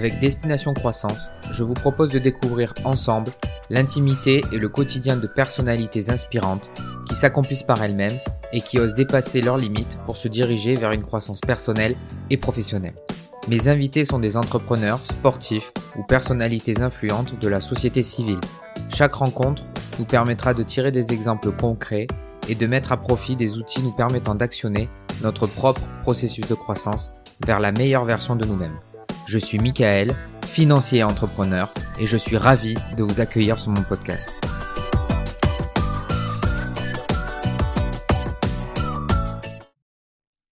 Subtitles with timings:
[0.00, 3.32] avec Destination Croissance, je vous propose de découvrir ensemble
[3.68, 6.70] l'intimité et le quotidien de personnalités inspirantes
[7.06, 8.18] qui s'accomplissent par elles-mêmes
[8.54, 11.96] et qui osent dépasser leurs limites pour se diriger vers une croissance personnelle
[12.30, 12.94] et professionnelle.
[13.48, 18.40] Mes invités sont des entrepreneurs, sportifs ou personnalités influentes de la société civile.
[18.94, 19.64] Chaque rencontre
[19.98, 22.06] nous permettra de tirer des exemples concrets
[22.48, 24.88] et de mettre à profit des outils nous permettant d'actionner
[25.20, 27.12] notre propre processus de croissance
[27.46, 28.80] vers la meilleure version de nous-mêmes.
[29.32, 30.12] Je suis Michael,
[30.44, 34.28] financier et entrepreneur, et je suis ravi de vous accueillir sur mon podcast.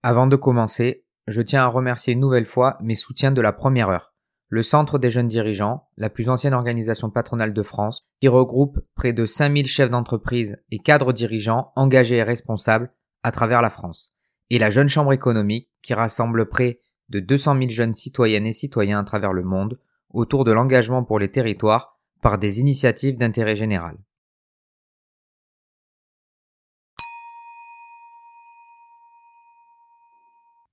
[0.05, 3.89] Avant de commencer, je tiens à remercier une nouvelle fois mes soutiens de la première
[3.89, 4.15] heure.
[4.49, 9.13] Le Centre des jeunes dirigeants, la plus ancienne organisation patronale de France, qui regroupe près
[9.13, 12.93] de 5000 chefs d'entreprise et cadres dirigeants engagés et responsables
[13.25, 14.15] à travers la France.
[14.51, 16.79] Et la Jeune Chambre économique, qui rassemble près
[17.11, 19.79] de 200 000 jeunes citoyennes et citoyens à travers le monde
[20.11, 23.97] autour de l'engagement pour les territoires par des initiatives d'intérêt général.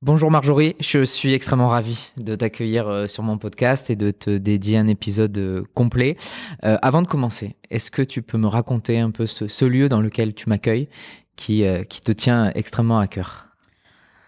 [0.02, 4.30] Bonjour Marjorie, je suis extrêmement ravi de t'accueillir euh, sur mon podcast et de te
[4.30, 6.16] dédier un épisode euh, complet.
[6.64, 10.02] Euh, avant de commencer, est-ce que tu peux me raconter un peu ce, lieu dans
[10.02, 10.90] lequel tu m'accueilles
[11.36, 13.45] qui, qui te tient extrêmement à cœur?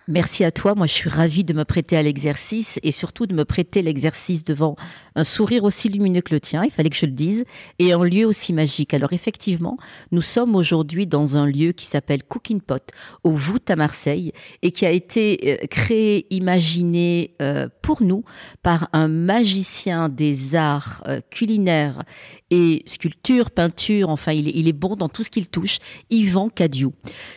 [0.09, 0.73] Merci à toi.
[0.73, 4.45] Moi, je suis ravie de me prêter à l'exercice et surtout de me prêter l'exercice
[4.45, 4.77] devant
[5.15, 6.63] un sourire aussi lumineux que le tien.
[6.63, 7.43] Il fallait que je le dise
[7.77, 8.93] et un lieu aussi magique.
[8.93, 9.77] Alors, effectivement,
[10.13, 12.89] nous sommes aujourd'hui dans un lieu qui s'appelle Cooking Pot
[13.25, 18.23] au Voûte à Marseille et qui a été euh, créé, imaginé euh, pour nous
[18.63, 22.03] par un magicien des arts euh, culinaires
[22.49, 24.07] et sculpture, peinture.
[24.07, 25.79] Enfin, il est, il est bon dans tout ce qu'il touche.
[26.09, 26.91] Yvan Cadieu.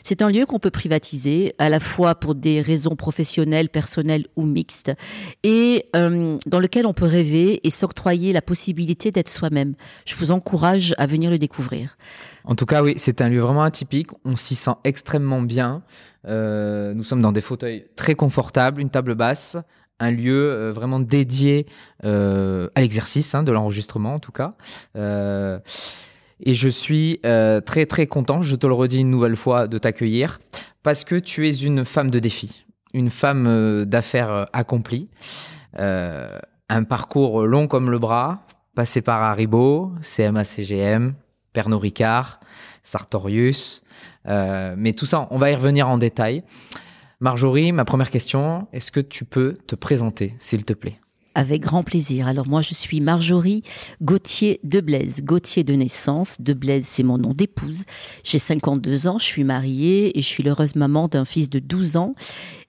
[0.04, 4.44] C'est un lieu qu'on peut privatiser à la fois pour des raisons professionnelles, personnelles ou
[4.44, 4.92] mixtes,
[5.42, 9.74] et euh, dans lequel on peut rêver et s'octroyer la possibilité d'être soi-même.
[10.06, 11.96] Je vous encourage à venir le découvrir.
[12.44, 14.10] En tout cas, oui, c'est un lieu vraiment atypique.
[14.24, 15.82] On s'y sent extrêmement bien.
[16.26, 19.56] Euh, nous sommes dans des fauteuils très confortables, une table basse,
[19.98, 21.66] un lieu euh, vraiment dédié
[22.02, 24.54] à l'exercice hein, de l'enregistrement, en tout cas.
[24.96, 30.38] et je suis très très content, je te le redis une nouvelle fois, de t'accueillir
[30.82, 32.64] parce que tu es une femme de défi,
[32.94, 35.08] une femme euh, d'affaires euh, accomplie,
[35.78, 41.14] euh, un parcours long comme le bras, passé par Haribo, CMA-CGM,
[41.52, 42.40] Pernod Ricard,
[42.82, 43.82] Sartorius,
[44.24, 46.44] mais tout ça, on va y revenir en détail.
[47.18, 51.00] Marjorie, ma première question, est-ce que tu peux te présenter, s'il te plaît?
[51.34, 52.26] Avec grand plaisir.
[52.26, 53.62] Alors moi, je suis Marjorie
[54.02, 55.22] Gauthier de Blaise.
[55.22, 56.40] Gauthier de naissance.
[56.40, 57.84] De Blaise, c'est mon nom d'épouse.
[58.24, 61.96] J'ai 52 ans, je suis mariée et je suis l'heureuse maman d'un fils de 12
[61.96, 62.14] ans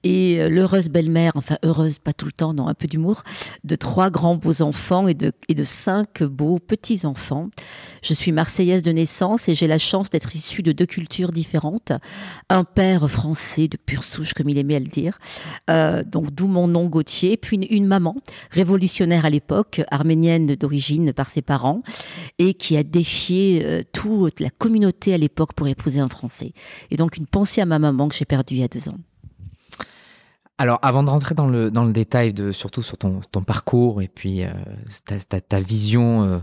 [0.03, 3.23] et euh, l'heureuse belle-mère, enfin heureuse, pas tout le temps, non, un peu d'humour,
[3.63, 7.49] de trois grands beaux enfants et de, et de cinq beaux petits-enfants.
[8.01, 11.91] Je suis marseillaise de naissance et j'ai la chance d'être issue de deux cultures différentes.
[12.49, 15.19] Un père français de pure souche, comme il aimait à le dire,
[15.69, 18.15] euh, donc d'où mon nom Gauthier, puis une, maman
[18.51, 21.81] révolutionnaire à l'époque, arménienne d'origine par ses parents,
[22.37, 26.53] et qui a défié euh, toute la communauté à l'époque pour épouser un Français.
[26.91, 28.97] Et donc une pensée à ma maman que j'ai perdue il y a deux ans.
[30.61, 33.99] Alors, avant de rentrer dans le, dans le détail, de, surtout sur ton, ton parcours
[34.03, 34.51] et puis euh,
[35.05, 36.37] ta, ta, vision euh,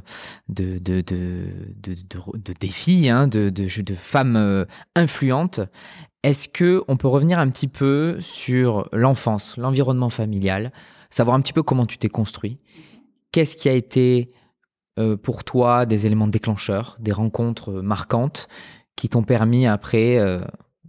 [0.48, 1.44] de, de, de,
[1.80, 1.94] de,
[2.34, 4.64] de, défi, hein, de, de, de femme euh,
[4.96, 5.60] influente,
[6.24, 10.72] est-ce que on peut revenir un petit peu sur l'enfance, l'environnement familial,
[11.10, 12.58] savoir un petit peu comment tu t'es construit
[13.32, 14.28] Qu'est-ce qui a été
[15.22, 18.48] pour toi des éléments déclencheurs, des rencontres marquantes
[18.96, 20.18] qui t'ont permis après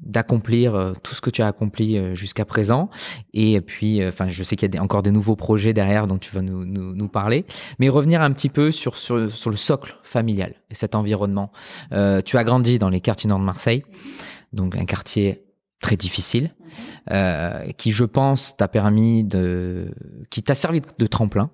[0.02, 2.90] d'accomplir euh, tout ce que tu as accompli euh, jusqu'à présent?
[3.34, 6.18] Et puis, euh, enfin, je sais qu'il y a encore des nouveaux projets derrière dont
[6.18, 7.46] tu vas nous, nous, nous parler.
[7.80, 11.52] Mais revenir un petit peu sur, sur, sur le socle familial et cet environnement.
[11.92, 13.84] Euh, tu as grandi dans les quartiers nord de Marseille,
[14.54, 15.44] donc un quartier
[15.80, 16.50] très difficile,
[17.12, 19.92] euh, qui, je pense, t'a permis de,
[20.30, 21.52] qui t'a servi de tremplin.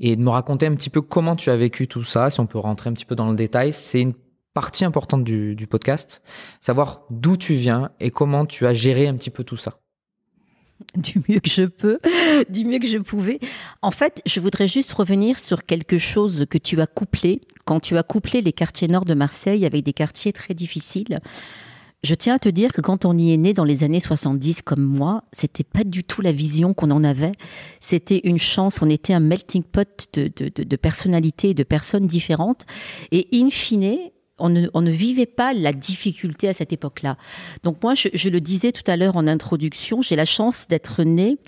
[0.00, 2.46] Et de me raconter un petit peu comment tu as vécu tout ça, si on
[2.46, 3.72] peut rentrer un petit peu dans le détail.
[3.72, 4.14] C'est une
[4.54, 6.22] partie importante du, podcast,
[6.60, 9.78] savoir d'où tu viens et comment tu as géré un petit peu tout ça.
[10.96, 12.00] Du mieux que je peux,
[12.48, 13.38] du mieux que je pouvais.
[13.82, 17.96] En fait, je voudrais juste revenir sur quelque chose que tu as couplé quand tu
[17.96, 21.20] as couplé les quartiers nord de Marseille avec des quartiers très difficiles.
[22.04, 24.62] Je tiens à te dire que quand on y est né dans les années 70
[24.62, 27.30] comme moi, c'était pas du tout la vision qu'on en avait.
[27.78, 28.82] C'était une chance.
[28.82, 32.66] On était un melting pot de, de, de, de personnalités et de personnes différentes.
[33.12, 33.98] Et in fine,
[34.38, 37.16] on ne, vivait pas la difficulté à cette époque-là.
[37.62, 41.38] Donc moi, je, le disais tout à l'heure en introduction, j'ai la chance d'être née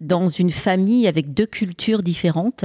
[0.00, 2.64] dans une famille avec deux cultures différentes.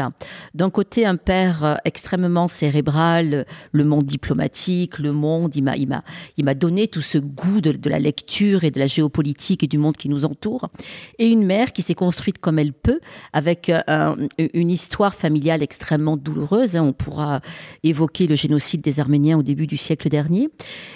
[0.53, 5.87] D'un côté, un père euh, extrêmement cérébral, le monde diplomatique, le monde, il m'a, il
[5.87, 6.03] m'a,
[6.37, 9.77] il m'a donné tout ce goût de, la lecture et de la géopolitique et du
[9.77, 10.69] monde qui nous entoure.
[11.17, 12.99] Et une mère qui s'est construite comme elle peut,
[13.33, 14.15] avec euh,
[14.53, 16.75] une histoire familiale extrêmement douloureuse.
[16.75, 17.41] On pourra
[17.83, 20.49] évoquer le génocide des Arméniens au début du siècle dernier.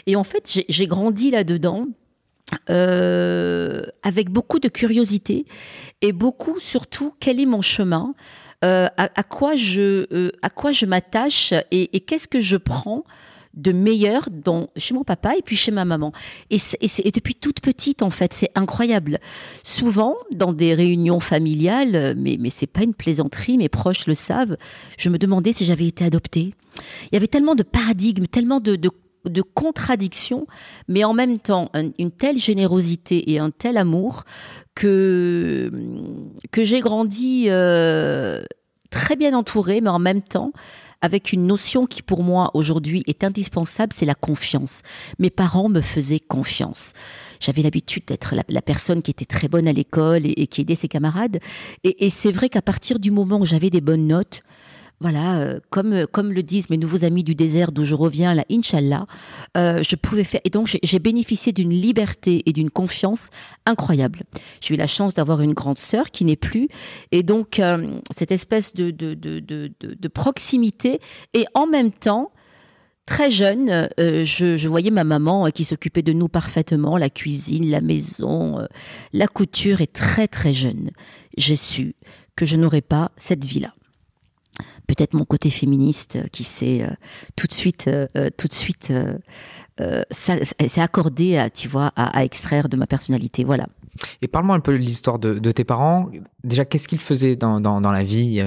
[0.05, 1.87] Et en fait, j'ai grandi là-dedans.
[2.69, 5.45] Euh, avec beaucoup de curiosité
[6.01, 8.13] et beaucoup surtout quel est mon chemin,
[8.63, 13.03] euh, à, quoi je euh, à quoi je m'attache et, qu'est-ce que je prends
[13.53, 16.13] de meilleur dans, chez mon papa et puis chez ma maman.
[16.49, 19.19] Et, et, depuis toute petite, en fait, c'est incroyable.
[19.63, 24.55] Souvent, dans des réunions familiales, mais, mais c'est pas une plaisanterie, mes proches le savent,
[24.97, 26.53] je me demandais si j'avais été adoptée.
[27.11, 30.47] Il y avait tellement de paradigmes, tellement de, de, contradictions,
[30.87, 34.23] mais en même temps une telle générosité et un tel amour
[34.75, 35.71] que,
[36.51, 38.43] que j'ai grandi euh,
[38.89, 40.53] très bien entourée, mais en même temps
[41.01, 44.81] avec une notion qui pour moi aujourd'hui est indispensable, c'est la confiance.
[45.19, 46.93] Mes parents me faisaient confiance.
[47.39, 50.87] J'avais l'habitude d'être la, personne qui était très bonne à l'école et, qui aidait ses
[50.87, 51.39] camarades.
[51.83, 54.41] et c'est vrai qu'à partir du moment où j'avais des bonnes notes,
[54.99, 58.33] voilà, euh, comme, euh, comme le disent mes nouveaux amis du désert d'où je reviens,
[58.33, 59.05] là, Inch'Allah,
[59.55, 60.41] euh, je pouvais faire.
[60.43, 63.29] Et donc, j'ai bénéficié d'une liberté et d'une confiance
[63.67, 64.23] incroyable.
[64.59, 66.67] J'ai eu la chance d'avoir une grande sœur qui n'est plus.
[67.11, 67.61] Et donc,
[68.15, 70.99] cette espèce de, de, de, de, de proximité
[71.33, 72.31] et en même temps,
[73.05, 77.79] Très jeune, je, je, voyais ma maman qui s'occupait de nous parfaitement, la cuisine, la
[77.79, 78.67] maison,
[79.13, 80.91] la couture, et très très jeune,
[81.37, 81.95] j'ai su
[82.35, 83.73] que je n'aurais pas cette vie-là
[84.87, 86.87] peut-être mon côté féministe euh, qui s'est euh,
[87.35, 88.07] tout de suite, euh,
[88.37, 88.91] tout de suite,
[90.09, 93.43] s'est accordé, à, tu vois, à, extraire de ma personnalité.
[93.43, 93.67] Voilà.
[94.21, 96.09] Et parle-moi un peu de l'histoire de, tes parents.
[96.43, 98.41] Déjà, qu'est-ce qu'ils faisaient dans, la vie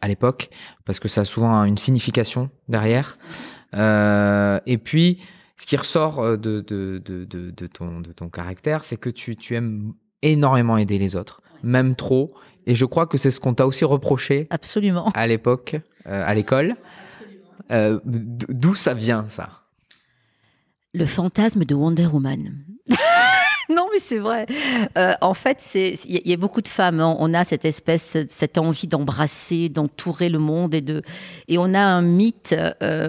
[0.00, 0.50] à l'époque?
[0.84, 3.18] Parce que ça a souvent une signification derrière.
[3.74, 5.18] et puis,
[5.56, 7.66] ce qui ressort de, de,
[8.14, 12.34] ton, caractère, c'est que tu aimes énormément aider les autres, même trop.
[12.70, 14.46] Et je crois que c'est ce qu'on t'a aussi reproché.
[14.48, 15.08] Absolument.
[15.14, 15.74] À l'époque,
[16.06, 16.70] euh, à l'école.
[17.72, 19.62] Euh, d'où ça vient, ça?
[20.94, 22.54] Le fantasme de Wonder Woman.
[23.70, 24.46] non, mais c'est vrai.
[24.96, 27.00] Euh, en fait, il y, a beaucoup de femmes.
[27.00, 27.16] Hein.
[27.18, 31.02] On a cette espèce, cette envie d'embrasser, d'entourer le monde et de
[31.48, 32.54] et on a un mythe.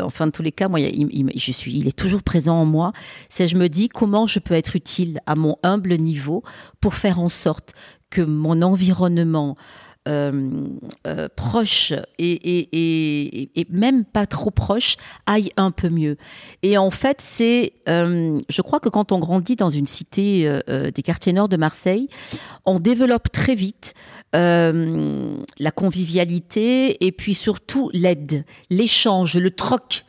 [0.01, 2.93] enfin, en tous les cas, moi, il, je suis, il est toujours présent en moi.
[3.29, 6.41] C'est je me dis comment je peux être utile à mon humble niveau
[6.79, 7.75] pour faire en sorte
[8.11, 9.57] que mon environnement
[10.07, 10.65] euh,
[11.05, 14.95] euh, proche et, même pas trop proche
[15.27, 16.17] aille un peu mieux.
[16.63, 21.03] Et en fait, c'est, euh, je crois que quand on grandit dans une cité des
[21.03, 22.09] quartiers nord de Marseille,
[22.65, 23.93] on développe très vite
[24.33, 30.05] la convivialité et puis surtout l'aide, l'échange, le troc.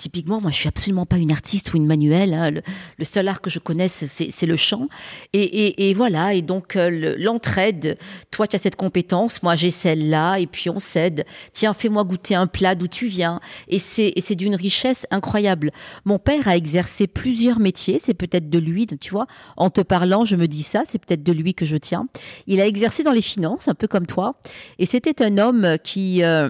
[0.00, 2.32] Typiquement, moi, je suis absolument pas une artiste ou une manuelle.
[2.32, 2.52] Hein.
[2.98, 4.88] Le, seul art que je connaisse, c'est le chant.
[5.34, 6.32] Et, voilà.
[6.32, 7.98] Et donc, euh, l'entraide.
[8.30, 9.42] Toi, tu as cette compétence.
[9.42, 10.38] Moi, j'ai celle-là.
[10.38, 11.26] Et puis, on s'aide.
[11.52, 13.40] Tiens, fais-moi goûter un plat d'où tu viens.
[13.68, 15.70] Et c'est d'une richesse incroyable.
[16.06, 18.00] Mon père a exercé plusieurs métiers.
[18.02, 19.26] C'est peut-être de lui, tu vois.
[19.58, 20.82] En te parlant, je me dis ça.
[20.88, 22.08] C'est peut-être de lui que je tiens.
[22.46, 24.36] Il a exercé dans les finances, un peu comme toi.
[24.78, 26.48] Et c'était un homme qui, euh,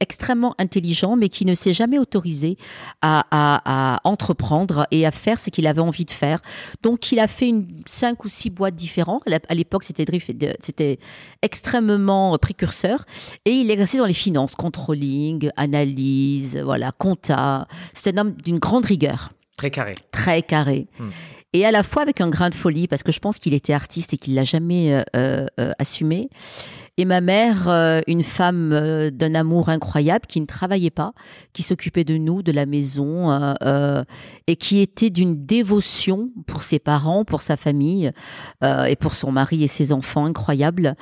[0.00, 2.56] extrêmement intelligent, mais qui ne s'est jamais autorisé
[3.02, 6.40] à, entreprendre et à faire ce qu'il avait envie de faire.
[6.82, 9.22] Donc, il a fait une, cinq ou six boîtes différentes.
[9.48, 10.06] À l'époque, c'était
[10.60, 10.98] c'était
[11.42, 13.04] extrêmement précurseur.
[13.44, 17.66] Et il exerçait dans les finances, controlling, analyse, voilà, compta.
[17.94, 19.32] C'est un homme d'une grande rigueur.
[19.56, 19.94] Très carré.
[20.12, 20.86] Très carré.
[20.98, 21.10] Hmm.
[21.52, 23.72] Et à la fois avec un grain de folie, parce que je pense qu'il était
[23.72, 26.28] artiste et qu'il l'a jamais euh, euh, euh, assumé.
[27.00, 31.12] Et ma mère, euh, une femme euh, d'un amour incroyable, qui ne travaillait pas,
[31.52, 33.30] qui s'occupait de nous, de la maison,
[33.62, 34.02] euh,
[34.48, 38.10] et qui était d'une dévotion pour ses parents, pour sa famille,
[38.64, 40.96] et pour son mari et ses enfants incroyable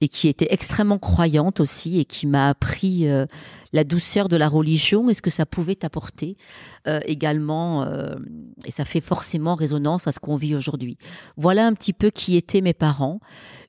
[0.00, 3.06] et qui était extrêmement croyante aussi et qui m'a appris
[3.72, 6.36] la douceur de la religion et ce que ça pouvait apporter
[7.04, 7.86] également.
[8.64, 10.96] et ça fait forcément résonance à ce qu'on vit aujourd'hui.
[11.36, 13.20] Voilà un petit peu qui étaient mes parents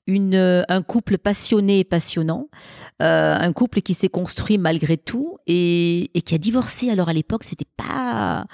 [0.08, 2.50] une, euh, un couple passionné et passionnant,
[3.02, 6.90] euh, un couple qui s'est construit malgré tout et, et, qui a divorcé.
[6.90, 8.46] Alors à l'époque, c'était pas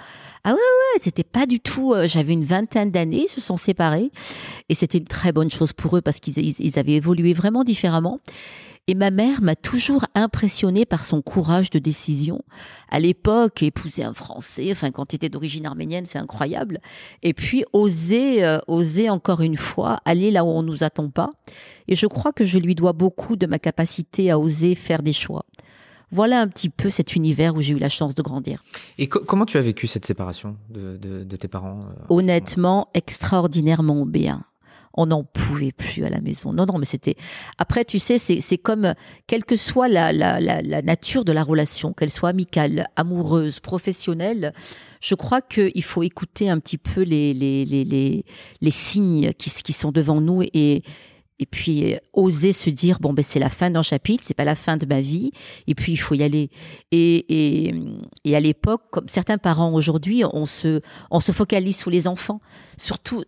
[0.43, 1.93] ah ouais ouais, c'était pas du tout.
[1.93, 4.11] Euh, j'avais une vingtaine d'années, ils se sont séparés
[4.69, 8.19] et c'était une très bonne chose pour eux parce qu'ils ils avaient évolué vraiment différemment.
[8.89, 12.41] Et ma mère m'a toujours impressionnée par son courage de décision.
[12.89, 16.79] À l'époque, épouser un Français, enfin quand tu étais d'origine arménienne, c'est incroyable.
[17.21, 21.29] Et puis oser, euh, oser encore une fois aller là où on nous attend pas.
[21.87, 25.13] Et je crois que je lui dois beaucoup de ma capacité à oser faire des
[25.13, 25.45] choix.
[26.09, 28.63] Voilà un petit peu cet univers où j'ai eu la chance de grandir.
[28.97, 34.45] Et comment tu as vécu cette séparation de, de tes parents euh, Honnêtement, extraordinairement bien
[34.99, 36.51] on n'en pouvait plus à la maison.
[36.51, 37.15] Non, non, mais c'était.
[37.57, 38.93] Après, tu sais, c'est comme,
[39.27, 44.51] quelle que soit la, la, nature de la relation, qu'elle soit amicale, amoureuse, professionnelle,
[44.99, 48.25] je crois qu'il faut écouter un petit peu les, les, les,
[48.59, 50.83] les, signes qui, sont devant nous et
[51.45, 54.77] puis oser se dire bon ben c'est la fin d'un chapitre, c'est pas la fin
[54.77, 55.31] de ma vie,
[55.67, 56.49] et puis il faut y aller.
[56.91, 57.75] Et, et,
[58.25, 60.81] et à l'époque, comme certains parents aujourd'hui, on se
[61.11, 62.39] on se focalise sur les enfants.
[62.77, 63.23] Surtout,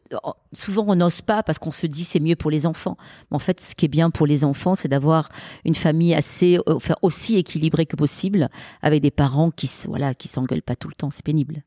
[0.54, 2.98] souvent on n'ose pas parce qu'on se dit c'est mieux pour les enfants.
[3.30, 5.30] Mais en fait, ce qui est bien pour les enfants, c'est d'avoir
[5.66, 8.50] une famille assez, enfin aussi équilibrée que possible,
[8.82, 11.12] avec des parents qui voilà qui s'engueulent pas tout le temps.
[11.12, 11.64] C'est pénible.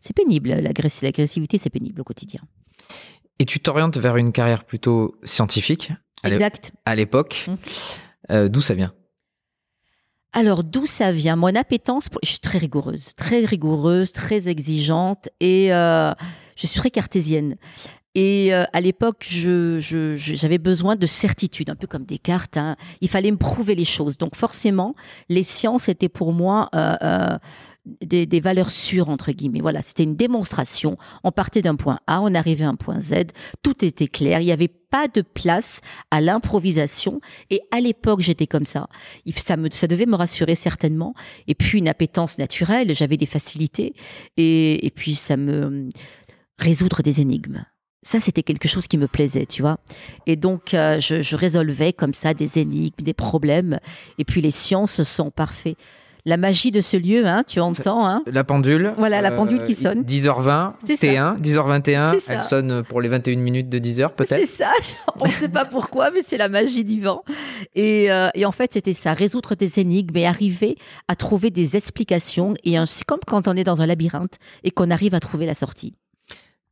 [0.00, 0.50] C'est pénible.
[0.50, 2.40] L'agressivité, c'est pénible au quotidien.
[3.38, 5.92] Et tu t'orientes vers une carrière plutôt scientifique
[6.24, 6.72] exact.
[6.84, 7.46] à l'époque.
[7.48, 7.54] Mmh.
[8.30, 8.92] Euh, d'où ça vient?
[10.32, 11.36] Alors, d'où ça vient?
[11.36, 16.12] Mon appétence, je suis très rigoureuse, très rigoureuse, très exigeante et euh,
[16.56, 17.56] je suis très cartésienne.
[18.14, 22.56] Et euh, à l'époque, j'avais je, besoin de certitude, un peu comme Descartes.
[22.56, 22.76] Hein.
[23.02, 24.16] Il fallait me prouver les choses.
[24.16, 24.94] Donc forcément,
[25.28, 26.70] les sciences étaient pour moi
[28.00, 29.60] des, valeurs sûres, entre guillemets.
[29.60, 30.96] Voilà, c'était une démonstration.
[31.24, 33.26] On partait d'un point A, on arrivait à un point Z,
[33.62, 37.20] tout était clair, il n'y avait pas de place à l'improvisation.
[37.50, 38.88] Et à l'époque, j'étais comme ça.
[39.36, 41.14] Ça, me, ça devait me rassurer certainement.
[41.46, 43.94] Et puis, une appétence naturelle, j'avais des facilités.
[44.36, 45.88] Et, puis, ça me...
[46.58, 47.64] résoudre des énigmes.
[48.02, 49.78] Ça, c'était quelque chose qui me plaisait, tu vois.
[50.26, 53.80] Et donc, euh, je, je résolvais comme ça des énigmes, des problèmes.
[54.18, 55.76] Et puis, les sciences sont parfaits
[56.26, 58.06] la magie de ce lieu, hein, tu entends.
[58.06, 58.92] Hein la pendule.
[58.98, 60.02] Voilà, la pendule qui euh, sonne.
[60.02, 62.20] 10h20, T1, 10h21.
[62.28, 64.40] Elle sonne pour les 21 minutes de 10h, peut-être.
[64.40, 64.72] C'est ça,
[65.20, 67.22] on ne sait pas pourquoi, mais c'est la magie du vent.
[67.76, 71.76] Et, euh, et en fait, c'était ça, résoudre des énigmes et arriver à trouver des
[71.76, 72.54] explications.
[72.64, 75.54] Et c'est comme quand on est dans un labyrinthe et qu'on arrive à trouver la
[75.54, 75.94] sortie.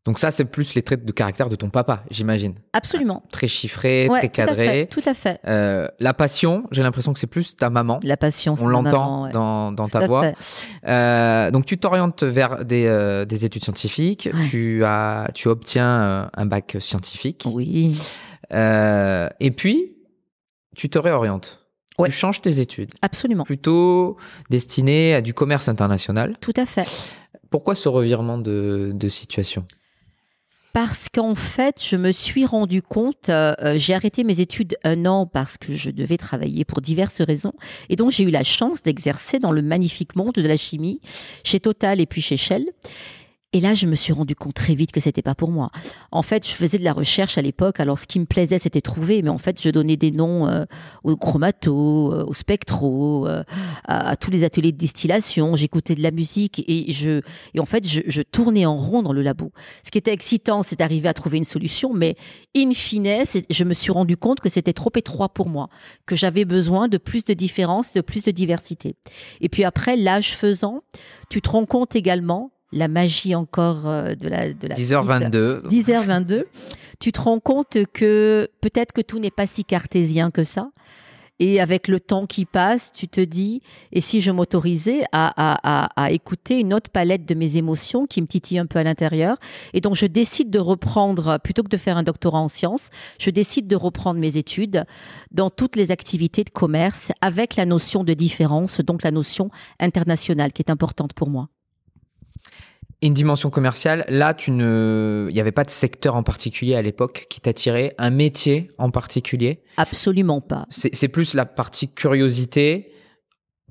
[0.05, 2.55] Donc ça, c'est plus les traits de caractère de ton papa, j'imagine.
[2.75, 3.23] Absolument.
[3.33, 4.87] Très chiffré, très cadré.
[4.91, 5.41] Tout à fait.
[5.47, 8.01] Euh, la passion, j'ai l'impression que c'est plus ta maman.
[8.03, 10.33] La passion, On l'entend dans, dans ta voix.
[10.87, 14.29] Euh, donc tu t'orientes vers des, euh, des, études scientifiques.
[14.51, 17.45] Tu, as, tu obtiens un bac scientifique.
[17.47, 17.99] Oui.
[18.53, 19.97] et puis,
[20.77, 21.65] tu te réorientes.
[22.05, 22.91] Tu changes tes études.
[23.01, 23.45] Absolument.
[23.45, 24.19] Plutôt
[24.51, 26.37] destiné à du commerce international.
[26.41, 26.87] Tout à fait.
[27.51, 29.65] Pourquoi ce revirement de, de situation?
[30.75, 35.07] Parce qu'en fait, je me suis rendu compte, euh, euh, j'ai arrêté mes études un
[35.07, 37.53] an parce que je devais travailler pour diverses raisons.
[37.91, 41.01] Et donc, j'ai eu la chance d'exercer dans le magnifique monde de la chimie,
[41.45, 42.67] chez Total et puis chez Shell.
[43.55, 45.71] Et là, je me suis rendu compte très vite que c'était pas pour moi.
[46.11, 47.79] En fait, je faisais de la recherche à l'époque.
[47.79, 49.23] Alors, ce qui me plaisait, c'était trouver.
[49.23, 50.65] Mais en fait, je donnais des noms euh,
[51.05, 53.45] aux chromatos, euh, aux spectros, euh,
[53.87, 55.55] à, tous les ateliers de distillation.
[55.55, 57.21] J'écoutais de la musique et je,
[57.55, 59.53] et en fait, je, je, tournais en rond dans le labo.
[59.85, 61.95] Ce qui était excitant, c'est d'arriver à trouver une solution.
[61.95, 62.17] Mais
[62.57, 65.69] in fine, je me suis rendu compte que c'était trop étroit pour moi,
[66.07, 68.97] que j'avais besoin de plus de différence, de plus de diversité.
[69.41, 70.83] Et puis après, l'âge faisant,
[71.31, 75.63] tu te rends compte également la magie encore euh, de la, de la 10h22.
[75.69, 76.45] 10h22.
[77.01, 80.71] Tu te rends compte que peut-être que tout n'est pas si cartésien que ça.
[81.41, 86.11] Et avec le temps qui passe, tu te dis, et si je m'autorisais à, à,
[86.13, 89.39] écouter une autre palette de mes émotions qui me titillent un peu à l'intérieur
[89.73, 93.31] Et donc, je décide de reprendre, plutôt que de faire un doctorat en sciences, je
[93.31, 94.85] décide de reprendre mes études
[95.33, 99.51] dans toutes les activités de commerce avec la notion de différence, donc la notion
[99.81, 101.49] internationale qui est importante pour moi
[103.07, 106.83] une dimension commerciale, là, tu ne, il n'y avait pas de secteur en particulier à
[106.83, 110.65] l'époque qui t'attirait, un métier en particulier Absolument pas.
[110.71, 112.93] C'est plus la partie curiosité,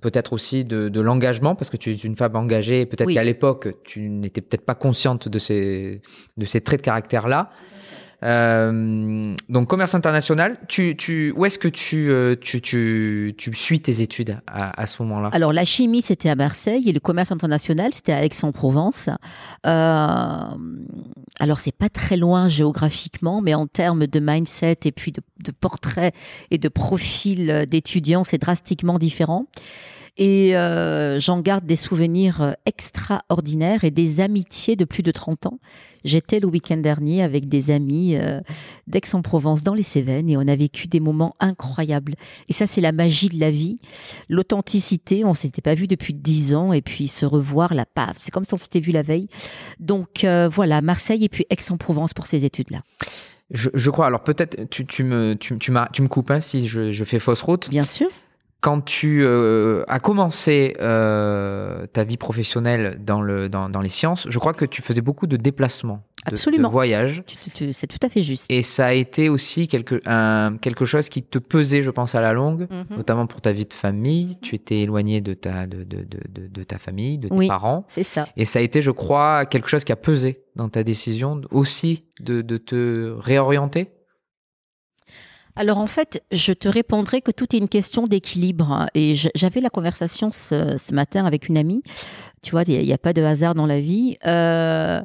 [0.01, 3.69] peut-être aussi de, l'engagement, parce que tu es une femme engagée, et peut-être qu'à l'époque,
[3.83, 6.01] tu n'étais peut-être pas consciente de ces,
[6.37, 7.49] de ces traits de caractère-là.
[8.23, 10.57] Euh, donc commerce international,
[11.35, 15.29] où est-ce que tu, euh, tu, tu, tu, suis tes études à, à ce moment-là?
[15.33, 19.09] Alors la chimie c'était à Marseille et le commerce international c'était à Aix-en-Provence.
[19.65, 20.39] Euh,
[21.39, 25.51] alors c'est pas très loin géographiquement, mais en termes de mindset et puis de, de
[25.51, 26.13] portrait
[26.49, 29.47] et de profil d'étudiants c'est drastiquement différent.
[30.15, 35.59] Et j'en garde des souvenirs extraordinaires et des amitiés de plus de 30 ans.
[36.03, 38.41] J'étais le week-end dernier avec des amis euh,
[38.87, 42.15] d'Aix-en-Provence dans les Cévennes et on a vécu des moments incroyables.
[42.49, 43.79] Et ça, c'est la magie de la vie.
[44.29, 48.31] L'authenticité, on s'était pas vu depuis 10 ans et puis se revoir, la paf, c'est
[48.31, 49.27] comme si on s'était vu la veille.
[49.79, 52.81] Donc voilà, Marseille et puis Aix-en-Provence pour ces études-là.
[53.51, 54.07] Je, crois.
[54.07, 57.19] Alors peut-être tu, tu, me tu, tu, tu me coupes hein, si je, je, fais
[57.19, 57.69] fausse route.
[57.69, 58.07] Bien sûr
[58.63, 64.25] quand tu euh, as commencé euh, ta vie professionnelle dans, le, dans, dans, les sciences,
[64.29, 66.69] je crois que tu faisais beaucoup de déplacements, de, Absolument.
[66.69, 67.23] de voyages.
[67.27, 68.49] C'est tout à fait juste.
[68.49, 72.21] Et ça a été aussi quelque, un, quelque chose qui te pesait, je pense, à
[72.21, 72.95] la longue, mhm.
[72.95, 74.37] notamment pour ta vie de famille.
[74.41, 77.83] Tu étais éloigné de ta, de, de, de, de ta famille, de tes oui, parents.
[77.89, 78.29] c'est ça.
[78.37, 82.05] Et ça a été, je crois, quelque chose qui a pesé dans ta décision aussi
[82.21, 83.89] de, de te réorienter?
[85.55, 88.87] Alors en fait, je te répondrai que tout est une question d'équilibre.
[88.95, 91.83] Et j'avais la conversation ce, matin avec une amie.
[92.41, 94.17] Tu vois, il n'y a, pas de hasard dans la vie.
[94.25, 95.01] Euh,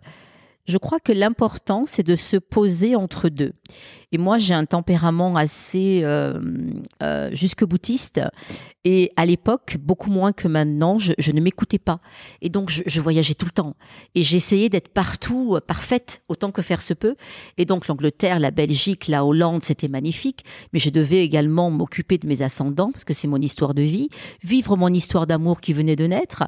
[0.67, 3.53] je crois que l'important, c'est de se poser entre deux.
[4.11, 6.41] Et moi, j'ai un tempérament assez euh,
[7.03, 8.21] euh, jusque boutiste.
[8.85, 12.01] Et à l'époque, beaucoup moins que maintenant, je, ne m'écoutais pas.
[12.41, 13.77] Et donc, je, je, voyageais tout le temps.
[14.15, 17.17] Et j'essayais d'être partout, euh, parfaite, autant que faire se peut.
[17.59, 20.43] Et donc, l'Angleterre, la Belgique, la Hollande, c'était magnifique.
[20.73, 24.09] Mais je devais également m'occuper de mes ascendants, parce que c'est mon histoire de vie,
[24.43, 26.45] vivre mon histoire d'amour qui venait de naître.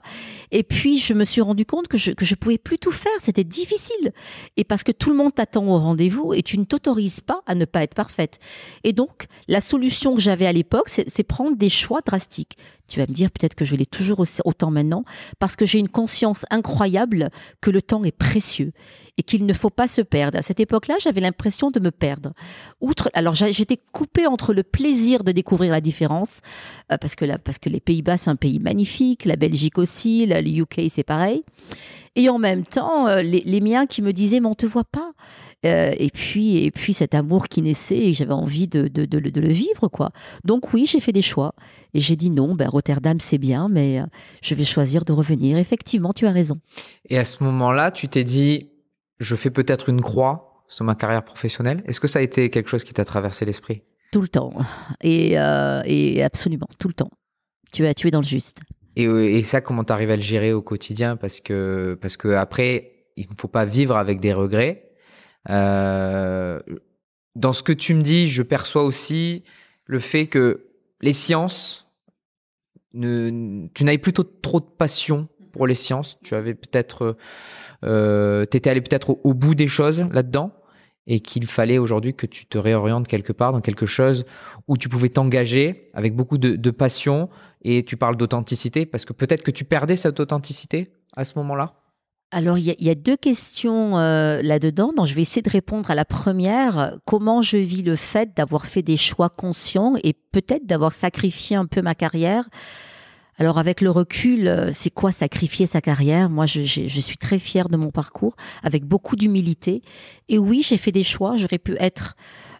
[0.51, 3.13] Et puis, je me suis rendu compte que je, que je pouvais plus tout faire.
[3.21, 4.13] C'était difficile.
[4.57, 7.55] Et parce que tout le monde t'attend au rendez-vous et tu ne t'autorises pas à
[7.55, 8.39] ne pas être parfaite.
[8.85, 12.57] Et donc, la solution que j'avais à l'époque, c'est prendre des choix drastiques.
[12.87, 15.05] Tu vas me dire peut-être que je l'ai toujours autant maintenant,
[15.39, 17.31] parce que j'ai une conscience incroyable
[17.61, 18.73] que le temps est précieux
[19.17, 20.39] et qu'il ne faut pas se perdre.
[20.39, 22.33] À cette époque-là, j'avais l'impression de me perdre.
[22.81, 26.41] Outre, alors j'étais coupée entre le plaisir de découvrir la différence,
[26.91, 30.41] euh, parce que parce que les Pays-Bas c'est un pays magnifique, la Belgique aussi, le
[30.41, 31.45] UK c'est pareil,
[32.17, 34.85] et en même temps euh, les, les miens qui me disaient mais on te voit
[34.85, 35.13] pas.
[35.67, 39.19] Euh, et puis et puis cet amour qui naissait et j'avais envie de, de, de,
[39.19, 40.11] de, le vivre quoi.
[40.43, 41.55] Donc oui, j'ai fait des choix
[41.93, 44.07] et j'ai dit non, ben Rotterdam c'est bien, mais euh,
[44.43, 45.59] je vais choisir de revenir.
[45.59, 46.61] Effectivement, tu as raison.
[47.11, 48.71] Et à ce moment-là, tu t'es dit,
[49.19, 51.83] je fais peut-être une croix sur ma carrière professionnelle.
[51.87, 53.83] Est-ce que ça a été quelque chose qui t'a traversé l'esprit?
[54.13, 54.55] Tout le temps
[55.03, 57.11] et, euh, et absolument tout le temps.
[57.71, 58.61] Tu es tu es dans le juste.
[58.97, 61.17] Et, et ça, comment t'arrives à le gérer au quotidien?
[61.17, 64.90] Parce que parce que après, il ne faut pas vivre avec des regrets.
[65.49, 66.61] Euh,
[67.35, 69.45] dans ce que tu me dis, je perçois aussi
[69.87, 70.67] le fait que
[71.01, 71.89] les sciences,
[72.93, 76.19] ne, tu n'avais plutôt trop de passion pour les sciences.
[76.23, 77.17] Tu avais peut-être,
[77.85, 80.53] euh, t'étais allé peut-être au, bout des choses là-dedans,
[81.07, 84.25] et qu'il fallait aujourd'hui que tu te réorientes quelque part dans quelque chose
[84.69, 87.31] où tu pouvais t'engager avec beaucoup de, de passion.
[87.63, 91.80] Et tu parles d'authenticité parce que peut-être que tu perdais cette authenticité à ce moment-là?
[92.33, 94.93] Alors, il y, y, a deux questions euh, là-dedans.
[94.97, 96.97] Donc, je vais essayer de répondre à la première.
[97.05, 101.67] Comment je vis le fait d'avoir fait des choix conscients et peut-être d'avoir sacrifié un
[101.67, 102.49] peu ma carrière?
[103.41, 106.29] Alors avec le recul, euh, c'est quoi sacrifier sa carrière?
[106.29, 109.81] Moi, je, je, suis très fière de mon parcours, avec beaucoup d'humilité.
[110.29, 111.39] Et oui, j'ai fait des choix.
[111.39, 112.17] J'aurais pu être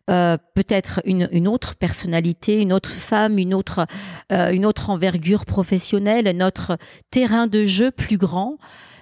[0.09, 3.87] euh, peut-être une, une, autre personnalité, une autre femme, une autre,
[4.33, 6.79] euh, une autre envergure professionnelle, notre
[7.11, 8.57] terrain de jeu plus grand.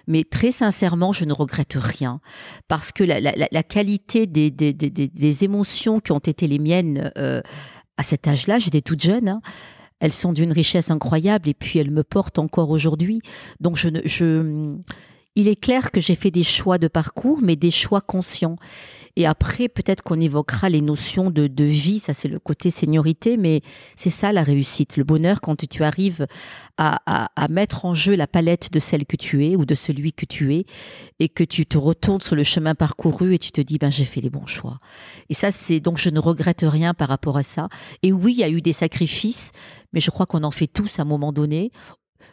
[0.09, 2.21] Mais très sincèrement, je ne regrette rien
[2.67, 7.43] parce que la, qualité des, des, des, émotions qui ont été les miennes euh,
[7.99, 9.29] à cet âge-là, j'étais toute jeune.
[9.29, 9.41] Hein,
[10.01, 13.21] elles sont d'une richesse incroyable et puis elles me portent encore aujourd'hui.
[13.61, 14.75] Donc je, je,
[15.39, 18.57] il est clair que j'ai fait des choix de parcours, mais des choix conscients.
[19.15, 23.61] Et après, peut-être qu'on évoquera les notions de, vie, ça c'est le côté seniorité, mais
[23.95, 26.27] c'est ça la réussite, le bonheur quand tu arrives
[26.77, 30.27] à, mettre en jeu la palette de celle que tu es ou de celui que
[30.27, 30.67] tu es,
[31.21, 34.05] et que tu te retournes sur le chemin parcouru et tu te dis, ben j'ai
[34.05, 34.81] fait les bons choix.
[35.29, 37.69] Et ça, c'est donc je ne regrette rien par rapport à ça.
[38.03, 39.53] Et oui, il y a eu des sacrifices,
[39.93, 41.71] mais je crois qu'on en fait tous à un moment donné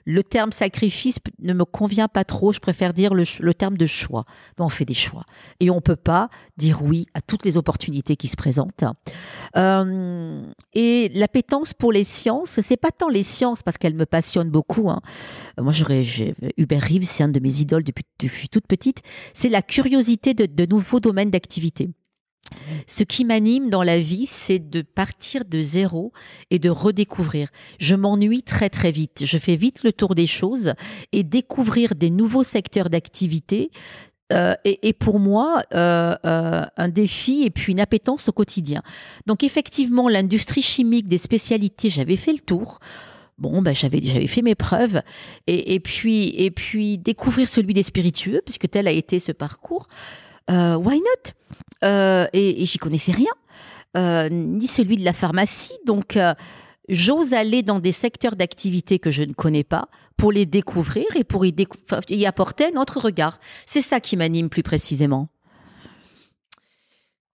[0.06, 2.52] le terme sacrifice ne me convient pas trop.
[2.52, 4.26] Je préfère dire le, le terme de choix.
[4.58, 5.24] Mais on fait des choix.
[5.60, 8.84] Et on peut pas dire oui à toutes les opportunités qui se présentent.
[9.56, 10.42] Euh,
[10.74, 14.90] et l'appétence pour les sciences, c'est pas tant les sciences parce qu'elles me passionnent beaucoup.
[14.90, 15.02] Hein.
[15.60, 16.04] Moi, j'aurais,
[16.58, 19.02] Hubert Reeves, c'est un de mes idoles depuis, depuis toute petite.
[19.34, 21.90] C'est la curiosité de, de nouveaux domaines d'activité.
[22.88, 26.12] Ce qui m'anime dans la vie, c'est de partir de zéro
[26.52, 27.50] et de redécouvrir.
[27.80, 29.24] Je m'ennuie très très vite.
[29.26, 30.74] Je fais vite le tour des choses
[31.12, 33.72] et découvrir des nouveaux secteurs d'activité.
[34.34, 38.82] Euh, et, et, pour moi, euh, euh, un défi et puis une appétence au quotidien.
[39.28, 42.80] Donc effectivement, l'industrie chimique des spécialités, j'avais fait le tour.
[43.38, 45.02] Bon, ben, j'avais, fait mes preuves.
[45.46, 49.88] Et, puis, et puis, découvrir celui des spiritueux, puisque tel a été ce parcours.
[50.52, 51.32] Euh, why not?
[51.84, 53.32] Euh, Et, et j'y connaissais rien.
[53.98, 55.78] Euh, ni celui de la pharmacie.
[55.86, 56.34] Donc, euh,
[56.90, 61.24] j'ose aller dans des secteurs d'activité que je ne connais pas pour les découvrir et
[61.24, 61.56] pour y,
[62.10, 63.40] y apporter notre regard.
[63.66, 65.30] C'est ça qui m'anime plus précisément.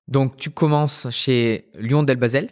[0.07, 2.49] Donc, tu commences chez Lyon Delbazel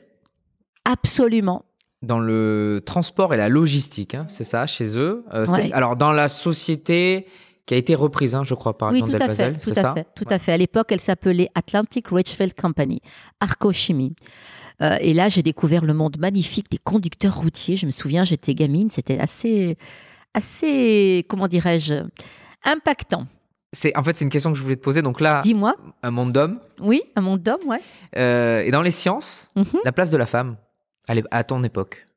[0.86, 1.66] Absolument.
[2.02, 5.26] Dans le transport et la logistique, hein, c'est ça, chez eux.
[5.34, 5.72] Euh, ouais.
[5.74, 7.28] Alors, dans la société
[7.70, 10.08] qui a été reprise, hein, je crois, par oui, tout à fait, tout à fait,
[10.16, 10.34] tout Ouais.
[10.34, 10.52] à fait.
[10.54, 13.00] À l'époque, elle s'appelait Atlantic Richfield Company,
[13.40, 14.16] Arcochimie.
[14.82, 17.76] Euh, et là, j'ai découvert le monde magnifique des conducteurs routiers.
[17.76, 19.78] Je me souviens, j'étais gamine, c'était assez,
[20.34, 21.94] assez, comment dirais-je,
[22.66, 23.28] impactant.
[23.72, 25.04] C'est, en fait, c'est une question que je voulais te poser.
[25.04, 26.60] Donc là, Dis-moi, un monde d'hommes.
[26.82, 27.82] oui, un monde d'hommes, ouais.
[28.18, 29.66] Euh, et dans les sciences, Mhm.
[29.86, 30.56] la place de la femme,
[31.30, 32.08] à ton époque.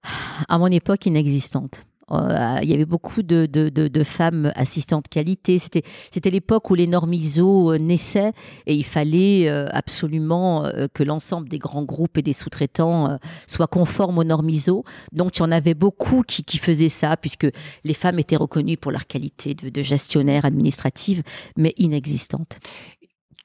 [0.49, 1.85] À mon époque, inexistante.
[2.13, 5.59] Euh, il y avait beaucoup de, de, de, de femmes assistantes qualité.
[5.59, 8.33] C'était, c'était l'époque où les normes ISO euh, naissaient
[8.67, 14.19] et il fallait euh, absolument que l'ensemble des grands groupes et des sous-traitants soient conformes
[14.19, 14.85] aux normes ISO.
[15.13, 17.47] Donc, il y en avait beaucoup qui, qui faisaient ça puisque
[17.85, 21.23] les femmes étaient reconnues pour leur qualité de, de gestionnaire administrative,
[21.57, 22.59] mais inexistantes.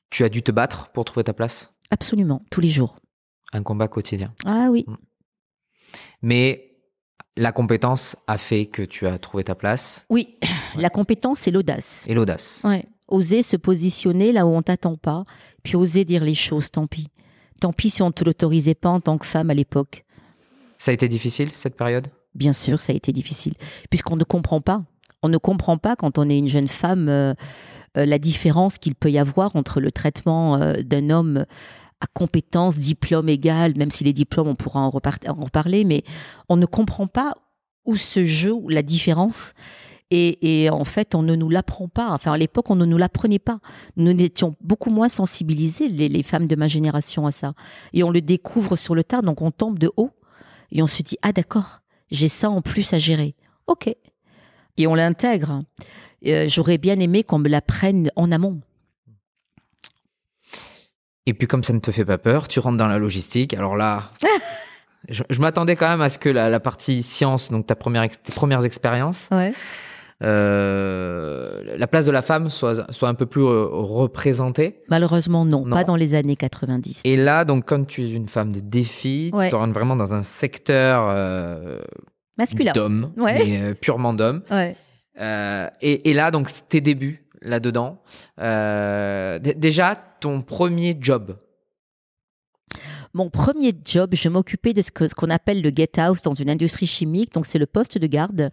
[0.10, 1.74] Tu as dû te battre pour trouver ta place?
[1.92, 2.98] Absolument, tous les jours.
[3.54, 4.34] Un combat quotidien.
[4.46, 4.86] Ah oui,
[6.22, 6.77] Mais
[7.38, 10.38] la compétence a fait que tu as trouvé ta place oui,
[10.76, 12.06] la compétence et l'audace.
[12.08, 12.62] et l'audace.
[12.64, 12.86] Ouais.
[13.08, 15.24] Oser se positionner là où on t'attend pas,
[15.64, 17.08] puis oser dire les choses, tant pis.
[17.62, 20.04] Tant pis si on ne te l'autorisait pas en tant que femme à l'époque.
[20.78, 22.08] Ça a été difficile cette période?
[22.36, 23.54] Bien sûr, ça a été difficile,
[23.90, 24.84] puisqu'on ne comprend pas.
[25.24, 27.34] On ne comprend pas quand on est une jeune femme euh,
[27.98, 31.46] euh, la différence qu'il peut y avoir entre le traitement euh, d'un homme
[32.00, 36.04] à compétence, diplôme égal, même si les diplômes, on pourra en, en reparler, mais
[36.50, 37.36] on ne comprend pas
[37.86, 39.54] où se joue la différence.
[40.10, 42.12] Et, en fait, on ne nous l'apprend pas.
[42.12, 43.60] Enfin, à l'époque, on ne nous l'apprenait pas.
[43.98, 47.54] Nous étions beaucoup moins sensibilisés, les, les femmes de ma génération, à ça.
[47.92, 50.12] Et on le découvre sur le tard, donc on tombe de haut.
[50.72, 53.36] Et on se dit, ah d'accord, j'ai ça en plus à gérer.
[53.68, 53.94] Ok.
[54.78, 55.64] Et on l'intègre.
[56.26, 58.62] Euh, J'aurais bien aimé qu'on me l'apprenne en amont.
[61.28, 63.54] Et puis comme ça ne te fait pas peur, tu rentres dans la logistique.
[63.54, 64.06] Alors là,
[65.10, 68.08] je, je m'attendais quand même à ce que la, la partie science, donc ta première,
[68.10, 69.52] tes premières expériences, Ouais.
[70.24, 74.82] euh, la place de la femme soit, soit un peu plus euh, représentée.
[74.90, 75.76] Malheureusement, non, Non.
[75.76, 77.02] pas dans les années 90.
[77.04, 79.50] Et là, donc comme tu es une femme de défi, Ouais.
[79.50, 81.80] tu rentres vraiment dans un secteur euh,
[82.38, 82.72] Masculin.
[82.74, 83.36] d'hommes, Ouais.
[83.46, 84.42] mais euh, purement d'hommes.
[85.82, 88.02] Et là, donc, tes débuts là-dedans.
[88.40, 91.38] Euh, déjà, ton premier job.
[93.14, 96.86] Mon premier job, je m'occupais de ce qu'on appelle le get house dans une industrie
[96.86, 98.52] chimique, donc c'est le poste de garde,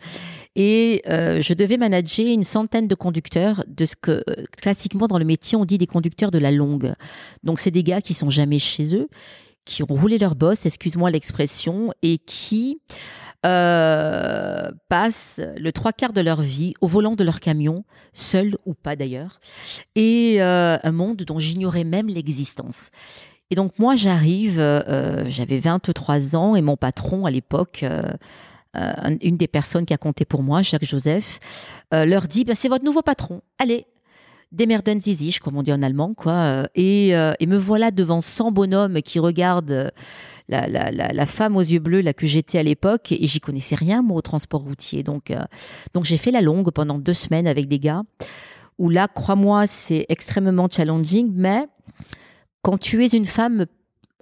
[0.54, 5.18] et euh, je devais manager une centaine de conducteurs de ce que euh, classiquement dans
[5.18, 6.94] le métier on dit des conducteurs de la longue.
[7.42, 9.08] Donc c'est des gars qui sont jamais chez eux,
[9.64, 12.78] qui ont roulé leur boss, excuse-moi l'expression, et qui
[13.44, 18.74] euh, passent le trois quarts de leur vie au volant de leur camion, seuls ou
[18.74, 19.38] pas d'ailleurs,
[19.94, 22.90] et euh, un monde dont j'ignorais même l'existence.
[23.50, 28.02] Et donc moi j'arrive, euh, j'avais 23 ans et mon patron à l'époque, euh,
[29.22, 31.38] une des personnes qui a compté pour moi, Jacques Joseph,
[31.92, 33.86] leur dit bah, c'est votre nouveau patron, allez,
[35.00, 36.32] sich, comme on dit en allemand, quoi.
[36.32, 39.90] euh, Et, euh, et me voilà devant 100 bonhommes qui regardent euh,
[40.48, 43.74] la, la, la, femme aux yeux bleus là que j'étais à l'époque et j'y connaissais
[43.74, 45.02] rien moi au transport routier.
[45.02, 45.32] Donc,
[45.94, 48.02] donc j'ai fait la longue pendant deux semaines avec des gars
[48.78, 51.66] où là, crois-moi, c'est extrêmement challenging, mais
[52.62, 53.66] quand tu es une femme,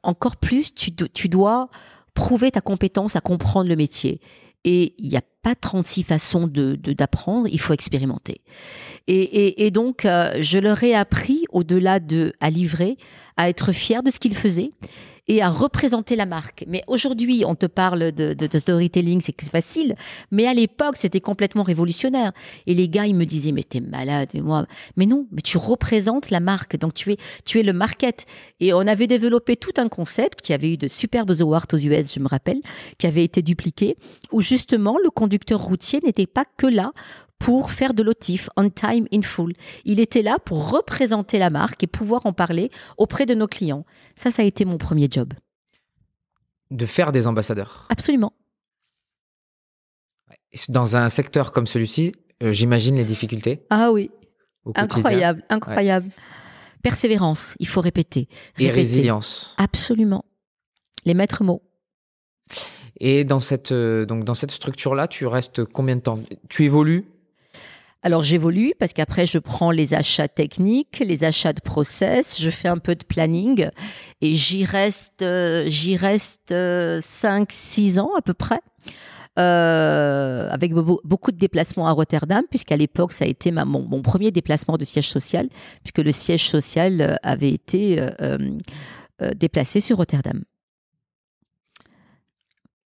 [0.02, 1.70] encore plus, tu, tu dois
[2.14, 4.20] prouver ta compétence à comprendre le métier.
[4.64, 8.40] Et il n'y a pas 36 façons de d'apprendre, il faut expérimenter.
[9.08, 12.96] Et, et, et donc, euh, je leur ai appris, au-delà de à livrer,
[13.36, 14.70] à être fier de ce qu'ils faisaient
[15.28, 16.64] et à représenter la marque.
[16.66, 19.94] Mais aujourd'hui, on te parle de, storytelling, c'est facile.
[20.30, 22.32] Mais à l'époque, c'était complètement révolutionnaire.
[22.66, 24.28] Et les gars, ils me disaient, mais t'es malade.
[24.34, 26.76] Et moi, mais non, mais tu représentes la marque.
[26.76, 28.26] Donc tu es, tu es le market.
[28.60, 32.12] Et on avait développé tout un concept qui avait eu de superbes awards aux US,
[32.12, 32.60] je me rappelle,
[32.98, 33.96] qui avait été dupliqué,
[34.32, 36.92] où justement le conducteur routier n'était pas que là
[37.42, 39.52] pour faire de l'autif, on time, in full.
[39.84, 43.84] Il était là pour représenter la marque et pouvoir en parler auprès de nos clients.
[44.14, 45.34] Ça, ça a été mon premier job.
[46.70, 47.88] De faire des ambassadeurs.
[47.90, 48.32] Absolument.
[50.68, 52.12] Dans un secteur comme celui-ci,
[52.44, 54.12] euh, j'imagine les difficultés Ah oui,
[54.76, 56.10] incroyable, incroyable.
[56.84, 58.28] Persévérance, il faut répéter.
[58.60, 59.56] Et résilience.
[59.58, 60.24] Absolument.
[61.04, 61.62] Les maîtres mots.
[63.00, 66.20] Et dans cette, donc dans cette structure-là, tu restes combien de temps?
[66.48, 67.11] Tu évolues
[68.02, 72.68] alors j'évolue parce qu'après je prends les achats techniques, les achats de process, je fais
[72.68, 73.68] un peu de planning
[74.20, 75.24] et j'y reste,
[75.66, 76.54] j'y reste
[77.00, 78.60] 5 6 ans à peu près.
[79.38, 84.76] Euh, avec beaucoup de déplacements à Rotterdam, puisqu'à l'époque, ça a été mon, premier déplacement
[84.76, 85.48] de siège social,
[85.82, 88.50] puisque le siège social euh, avait été euh,
[89.34, 90.42] déplacé sur Rotterdam.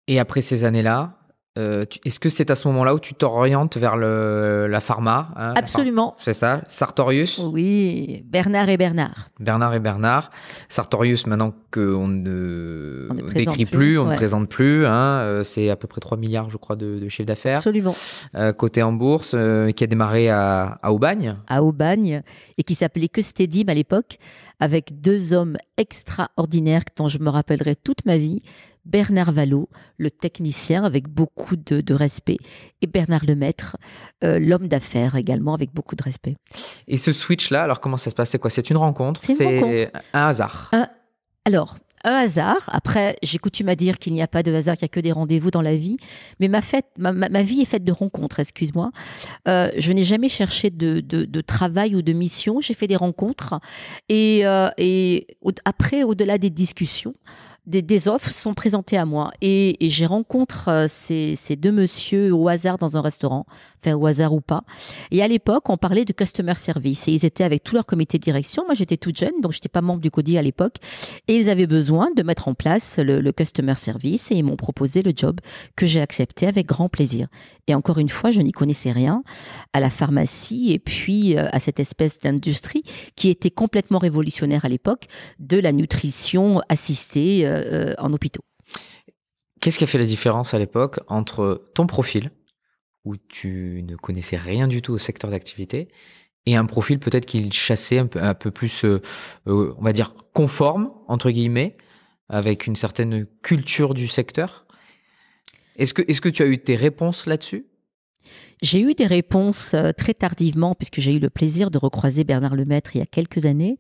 [0.06, 1.16] Et après ces années-là,
[1.56, 5.54] euh, est-ce que c'est à ce moment-là où tu t'orientes vers le, la pharma hein,
[5.56, 6.16] Absolument.
[6.18, 6.62] C'est ça?
[6.66, 7.38] Sartorius?
[7.38, 9.30] Oui, Bernard et Bernard.
[9.38, 10.32] Bernard et Bernard.
[10.68, 15.86] Sartorius, maintenant qu'on ne, décrit plus, on ne présente plus, hein, euh, c'est à peu
[15.86, 17.58] près 3 milliards, je crois, de, de chiffre d'affaires.
[17.58, 17.94] Absolument.
[18.34, 21.36] Euh, côté en bourse, euh, qui a démarré à, à Aubagne.
[21.46, 22.22] À Aubagne,
[22.58, 24.18] et qui s'appelait que Stedim à l'époque,
[24.58, 28.42] avec deux hommes extraordinaires dont je me rappellerai toute ma vie.
[28.84, 29.68] Bernard Vallot,
[29.98, 32.38] le technicien avec beaucoup de, respect,
[32.82, 33.76] et Bernard Lemaître,
[34.22, 36.36] euh, l'homme d'affaires également avec beaucoup de respect.
[36.88, 38.30] Et ce switch-là, alors comment ça se passe?
[38.30, 38.50] C'est quoi?
[38.50, 39.20] C'est une rencontre?
[39.22, 40.70] C'est un hasard?
[41.44, 42.68] Alors, un hasard.
[42.68, 45.00] Après, j'ai coutume à dire qu'il n'y a pas de hasard, qu'il n'y a que
[45.00, 45.96] des rendez-vous dans la vie.
[46.38, 48.90] Mais ma, fête, ma, vie est faite de rencontres, excuse-moi.
[49.48, 52.60] Euh, je n'ai jamais cherché de, travail ou de mission.
[52.60, 53.58] J'ai fait des rencontres.
[54.08, 55.26] Et, euh, et
[55.64, 57.14] après, au-delà des discussions,
[57.66, 62.78] des, offres sont présentées à moi et, j'ai rencontre euh, ces, deux messieurs au hasard
[62.78, 63.44] dans un restaurant,
[63.80, 64.64] enfin au hasard ou pas.
[65.10, 68.18] Et à l'époque, on parlait de customer service et ils étaient avec tout leur comité
[68.18, 68.64] de direction.
[68.66, 70.76] Moi, j'étais toute jeune, donc j'étais pas membre du CODI à l'époque
[71.28, 75.02] et ils avaient besoin de mettre en place le, customer service et ils m'ont proposé
[75.02, 75.40] le job
[75.76, 77.28] que j'ai accepté avec grand plaisir.
[77.66, 79.22] Et encore une fois, je n'y connaissais rien
[79.72, 82.82] à la pharmacie et puis euh, à cette espèce d'industrie
[83.16, 85.06] qui était complètement révolutionnaire à l'époque
[85.40, 88.44] de la nutrition assistée euh, en hôpitaux.
[89.60, 92.30] Qu'est-ce qui a fait la différence à l'époque entre ton profil,
[93.04, 95.88] où tu ne connaissais rien du tout au secteur d'activité,
[96.46, 99.00] et un profil peut-être qu'il chassait un peu, un peu plus, euh,
[99.46, 101.76] on va dire, conforme, entre guillemets,
[102.28, 104.66] avec une certaine culture du secteur?
[105.76, 107.66] Est-ce que, est que tu as eu tes réponses là-dessus?
[108.62, 112.54] J'ai eu des réponses euh, très tardivement, puisque j'ai eu le plaisir de recroiser Bernard
[112.54, 113.76] Lemaître il y a quelques années.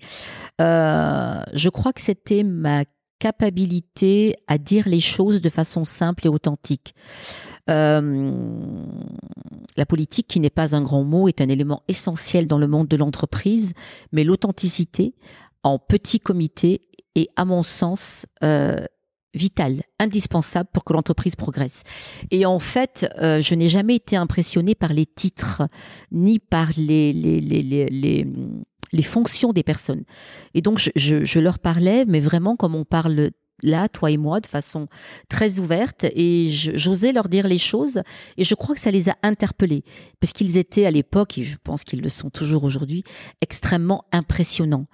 [0.60, 2.84] Euh, je crois que c'était ma
[3.24, 6.94] capacité à dire les choses de façon simple et authentique.
[7.70, 8.30] Euh,
[9.78, 12.86] la politique, qui n'est pas un grand mot, est un élément essentiel dans le monde
[12.86, 13.72] de l'entreprise,
[14.12, 15.14] mais l'authenticité
[15.62, 16.82] en petit comité
[17.14, 18.26] est, à mon sens,
[19.34, 21.82] vital, indispensable pour que l'entreprise progresse.
[22.30, 25.62] Et en fait, euh, je n'ai jamais été impressionnée par les titres
[26.12, 28.26] ni par les, les, les, les,
[28.92, 30.04] les fonctions des personnes.
[30.54, 33.30] Et donc, je, je, je, leur parlais, mais vraiment comme on parle
[33.62, 34.88] là, toi et moi, de façon
[35.28, 38.02] très ouverte, et j'osais leur dire les choses,
[38.36, 39.84] et je crois que ça les a interpellés,
[40.20, 43.04] parce qu'ils étaient à l'époque, et je pense qu'ils le sont toujours aujourd'hui,
[43.40, 44.86] extrêmement impressionnants.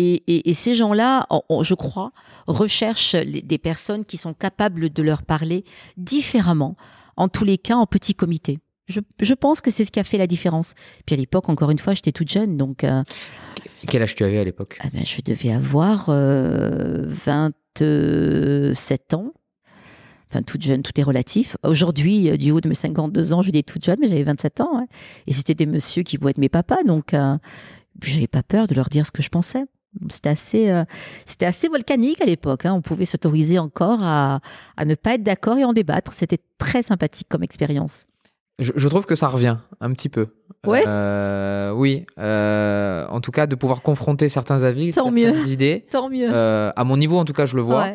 [0.00, 1.26] Et, ces gens-là,
[1.62, 2.12] je crois,
[2.46, 5.64] recherchent des personnes qui sont capables de leur parler
[5.96, 6.76] différemment,
[7.16, 8.60] en tous les cas en petit comité.
[8.86, 10.74] Je, pense que c'est ce qui a fait la différence.
[11.04, 12.84] Puis à l'époque, encore une fois, j'étais toute jeune, donc.
[12.84, 13.02] Euh,
[13.86, 14.78] Quel âge tu avais à l'époque?
[14.80, 16.08] ah ben, Je devais avoir
[17.80, 19.32] 27 euh, ans.
[20.30, 21.56] Enfin, toute jeune, tout est relatif.
[21.62, 24.60] Aujourd'hui, euh, du haut de mes 52 ans, je dis toute jeune, mais j'avais 27
[24.60, 24.86] ans.
[25.26, 27.38] Et c'était des messieurs qui vont être mes papas, donc euh,
[28.02, 29.64] j'avais pas peur de leur dire ce que je pensais.
[30.10, 30.84] C'était assez, euh,
[31.40, 32.66] assez volcanique à l'époque.
[32.66, 32.74] Hein.
[32.74, 34.40] On pouvait s'autoriser encore à,
[34.84, 36.12] ne pas être d'accord et en débattre.
[36.12, 38.04] C'était très sympathique comme expérience.
[38.58, 40.28] Je, trouve que ça revient un petit peu.
[40.66, 40.82] Ouais.
[40.86, 42.06] Euh, oui.
[42.18, 45.46] Euh, en tout cas, de pouvoir confronter certains avis, Tant certaines mieux.
[45.48, 45.86] idées.
[45.90, 46.28] Tant mieux.
[46.34, 47.88] à mon niveau, en tout cas, je le vois.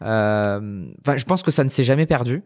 [0.00, 2.42] Enfin, je pense que ça ne s'est jamais perdu.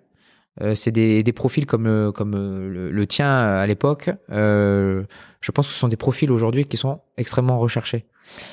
[0.74, 4.10] c'est des, des, profils comme, comme le, le tien à l'époque.
[4.30, 8.04] je pense que ce sont des profils aujourd'hui qui sont extrêmement recherchés.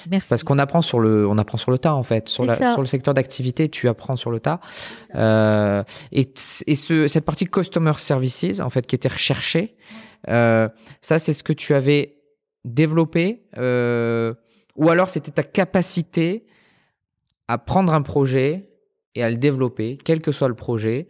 [0.10, 0.30] Merci.
[0.30, 2.30] Parce qu'on apprend sur le, on apprend sur le tas en fait.
[2.30, 4.60] Sur, la, sur le secteur d'activité, tu apprends sur le tas.
[5.16, 6.32] Euh, et
[6.68, 9.76] et ce, cette partie customer services en fait qui était recherchée,
[10.30, 10.70] euh,
[11.02, 12.18] ça c'est ce que tu avais
[12.64, 14.34] développé, euh,
[14.76, 16.46] ou alors c'était ta capacité
[17.48, 18.70] à prendre un projet
[19.16, 21.08] et à le développer, quel que soit le projet.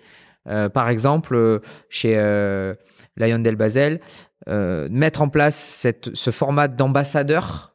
[0.74, 2.74] Par exemple, chez euh,
[3.16, 4.00] Del Basel,
[4.48, 7.71] mettre en place cette, ce format d'ambassadeur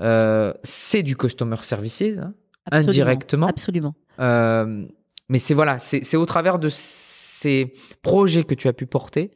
[0.00, 2.34] euh, c'est du customer services, hein,
[2.70, 3.46] indirectement.
[3.46, 3.94] Absolument.
[4.20, 4.86] Euh,
[5.28, 9.30] mais c'est voilà, c'est au travers de ces projets que tu as pu porter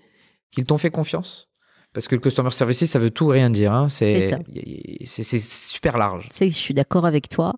[0.51, 1.49] qu'ils t'ont fait confiance.
[1.92, 3.73] Parce que le customer services, ça veut tout rien dire.
[3.73, 3.88] Hein.
[3.88, 6.29] C'est super large.
[6.38, 7.55] Je suis d'accord avec toi.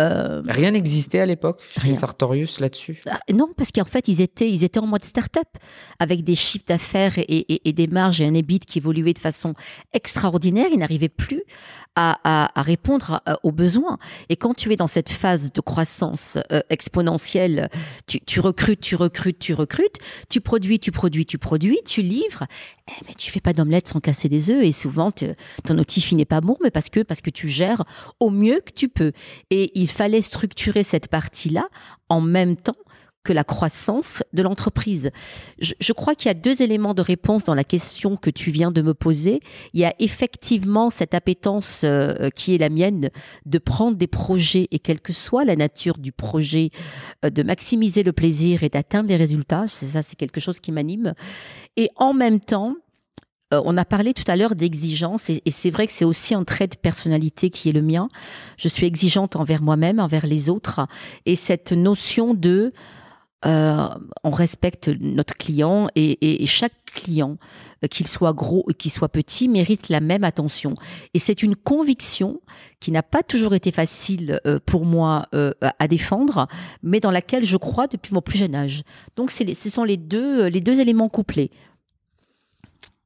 [0.00, 1.94] Euh, Rien n'existait à l'époque chez.
[1.94, 3.02] Sartorius là-dessus?
[3.10, 5.48] Ah, non, parce qu'en fait, ils étaient, ils étaient en mode start-up,
[5.98, 9.18] avec des chiffres d'affaires et, et- et des marges et un EBIT qui évoluaient de
[9.18, 9.54] façon
[9.92, 10.68] extraordinaire.
[10.72, 11.42] Ils n'arrivaient plus
[11.94, 13.98] à, à- à répondre à- aux besoins.
[14.30, 17.68] Et quand tu es dans cette phase de croissance euh, exponentielle,
[18.06, 19.98] tu, tu recrutes, tu recrutes, tu recrutes,
[20.30, 22.44] tu produis, tu produis, tu produis, tu livres,
[22.88, 24.64] eh, mais tu fais pas d'omelette sans casser des œufs.
[24.64, 27.84] Et souvent, ton outil n'est pas bon, mais parce que, parce que tu gères
[28.20, 29.12] au mieux que tu peux.
[29.50, 31.68] Et il fallait structurer cette partie-là
[32.08, 32.76] en même temps
[33.24, 35.10] que la croissance de l'entreprise.
[35.60, 38.72] Je, crois qu'il y a deux éléments de réponse dans la question que tu viens
[38.72, 39.40] de me poser.
[39.74, 43.10] Il y a effectivement cette appétence euh, qui est la mienne
[43.46, 46.70] de prendre des projets et quelle que soit la nature du projet,
[47.24, 49.68] euh, de maximiser le plaisir et d'atteindre des résultats.
[49.68, 51.14] Ça, c'est quelque chose qui m'anime.
[51.76, 52.74] Et en même temps,
[53.64, 56.66] on a parlé tout à l'heure d'exigence et, c'est vrai que c'est aussi un trait
[56.66, 58.08] de personnalité qui est le mien.
[58.56, 60.86] Je suis exigeante envers moi-même, envers les autres
[61.26, 62.72] et cette notion de
[63.44, 63.88] euh,
[64.22, 67.38] on respecte notre client et, chaque client,
[67.82, 70.74] euh, qu'il soit gros ou qu'il soit petit, mérite la même attention.
[71.14, 72.40] Et c'est une conviction
[72.78, 76.46] qui n'a pas toujours été facile euh, pour moi euh, à défendre,
[76.82, 78.82] mais dans laquelle je crois depuis mon plus jeune âge.
[79.16, 81.50] Donc ce sont les deux, les deux éléments couplés.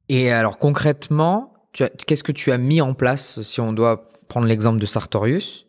[0.09, 4.79] Et alors concrètement, qu'est-ce que tu as mis en place si on doit prendre l'exemple
[4.81, 5.67] de Sartorius?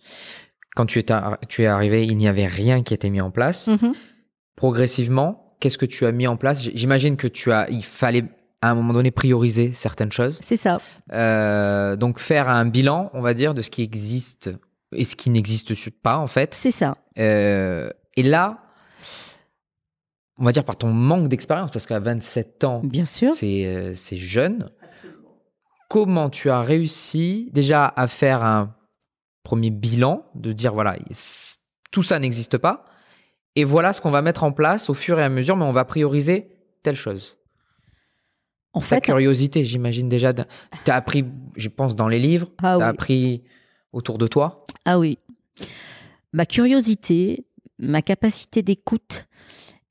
[0.75, 3.31] Quand tu es, ar- tu es arrivé, il n'y avait rien qui était mis en
[3.31, 3.67] place.
[3.67, 3.93] Mhm.
[4.55, 6.61] Progressivement, qu'est-ce que tu as mis en place?
[6.73, 8.25] J'imagine que tu as, il fallait
[8.61, 10.39] à un moment donné prioriser certaines choses.
[10.41, 10.79] C'est ça.
[11.13, 14.49] Euh, donc faire un bilan, on va dire, de ce qui existe
[14.93, 16.53] et ce qui n'existe pas en fait.
[16.55, 16.95] C'est ça.
[17.19, 18.59] Euh, et là,
[20.37, 23.33] on va dire par ton manque d'expérience, parce qu'à 27 ans, Bien sûr.
[23.33, 24.69] c'est euh, c'est jeune.
[25.89, 28.75] Comment tu as réussi déjà à faire un
[29.43, 30.97] premier bilan, de dire voilà,
[31.91, 32.83] tout ça n'existe pas,
[33.55, 35.71] et voilà ce qu'on va mettre en place au fur et à mesure, mais on
[35.71, 36.49] va prioriser
[36.83, 37.37] telle chose?
[38.73, 40.41] En Ta fait, curiosité, j'imagine déjà, tu
[40.87, 42.93] as appris, je pense, dans les livres, Ah tu as oui.
[42.93, 43.43] appris
[43.93, 44.65] autour de toi?
[44.85, 45.17] Ah oui.
[46.33, 47.45] Ma curiosité,
[47.79, 49.26] ma capacité d'écoute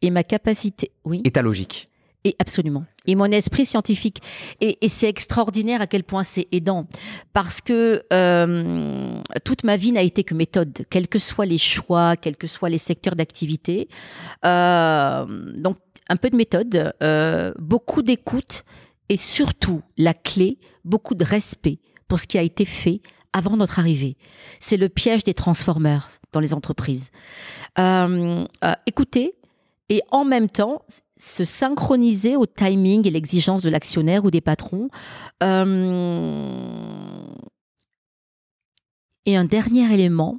[0.02, 0.90] et ma capacité.
[1.04, 1.22] Oui.
[1.24, 1.88] Et ta logique.
[2.24, 2.84] Et absolument.
[3.06, 4.20] Et mon esprit scientifique.
[4.60, 6.88] Et, et c'est extraordinaire à quel point c'est aidant.
[7.32, 12.16] Parce que euh, toute ma vie n'a été que méthode, quels que soient les choix,
[12.16, 13.88] quels que soient les secteurs d'activité.
[14.44, 15.76] Euh, donc,
[16.08, 18.64] un peu de méthode, euh, beaucoup d'écoute
[19.08, 21.78] et surtout, la clé, beaucoup de respect
[22.08, 23.00] pour ce qui a été fait
[23.32, 24.16] avant notre arrivée.
[24.60, 27.10] C'est le piège des transformers dans les entreprises.
[27.78, 29.34] Euh, euh, écoutez,
[29.88, 30.82] et en même temps
[31.16, 34.88] se synchroniser au timing et l'exigence de l'actionnaire ou des patrons.
[35.42, 37.26] Euh,
[39.26, 40.38] Et un dernier élément,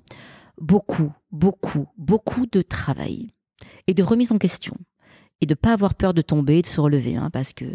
[0.59, 3.33] beaucoup, beaucoup, beaucoup de travail
[3.85, 4.75] et de remise en question
[5.41, 7.65] et de pas avoir peur de tomber, de se relever, hein, parce que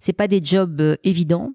[0.00, 1.52] c'est pas des jobs euh, évidents.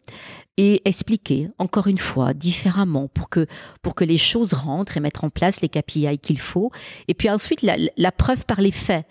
[0.57, 3.47] Et expliquer encore une fois différemment pour que
[3.81, 6.71] pour que les choses rentrent et mettre en place les KPI qu'il faut.
[7.07, 9.05] Et puis ensuite la preuve par les faits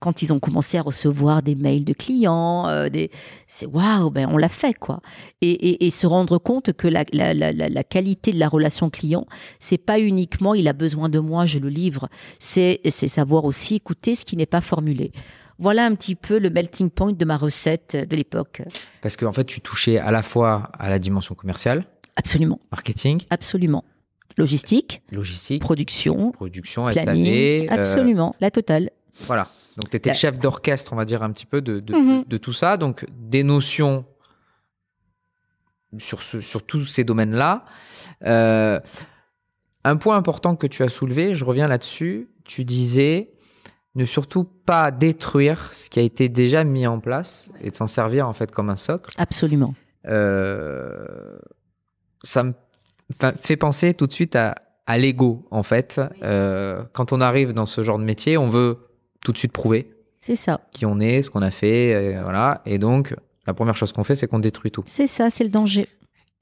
[0.00, 3.10] quand ils ont commencé à recevoir des mails de clients, euh, des,
[3.46, 5.00] c'est waouh, ben on l'a fait quoi.
[5.40, 8.90] Et, et, et se rendre compte que la, la, la, la qualité de la relation
[8.90, 9.26] client,
[9.58, 12.08] c'est pas uniquement il a besoin de moi, je le livre.
[12.38, 15.12] C'est c'est savoir aussi écouter ce qui n'est pas formulé.
[15.58, 18.62] Voilà un petit peu le melting point de ma recette de l'époque.
[19.02, 21.84] Parce qu'en fait, tu touchais à la fois à la dimension commerciale,
[22.14, 23.84] Absolument, marketing, absolument.
[24.36, 28.90] Logistique, logistique, production, production, planning, euh, absolument, la totale.
[29.22, 29.48] voilà.
[29.78, 32.24] Donc, tu étais chef d'orchestre, on va dire, un petit peu de, de, Mhm.
[32.26, 32.76] de tout ça.
[32.76, 34.04] Donc, des notions
[35.98, 37.64] sur, ce, sur tous ces domaines-là.
[38.26, 38.78] Euh,
[39.84, 42.28] un point important que tu as soulevé, je reviens là-dessus.
[42.44, 43.30] Tu disais
[43.94, 47.86] ne surtout pas détruire ce qui a été déjà mis en place et de s'en
[47.86, 49.10] servir en fait comme un socle.
[49.16, 49.74] Absolument.
[50.06, 51.38] Euh,
[52.22, 52.52] ça me
[53.18, 54.54] fa- fait penser tout de suite à,
[54.86, 56.00] à l'ego, en fait.
[56.22, 58.78] Euh, quand on arrive dans ce genre de métier, on veut
[59.24, 59.86] tout de suite prouver
[60.20, 60.60] C'est ça.
[60.72, 62.62] qui on est, ce qu'on a fait, euh, voilà.
[62.66, 63.14] Et donc,
[63.46, 64.82] la première chose qu'on fait, c'est qu'on détruit tout.
[64.86, 65.88] C'est ça, c'est le danger.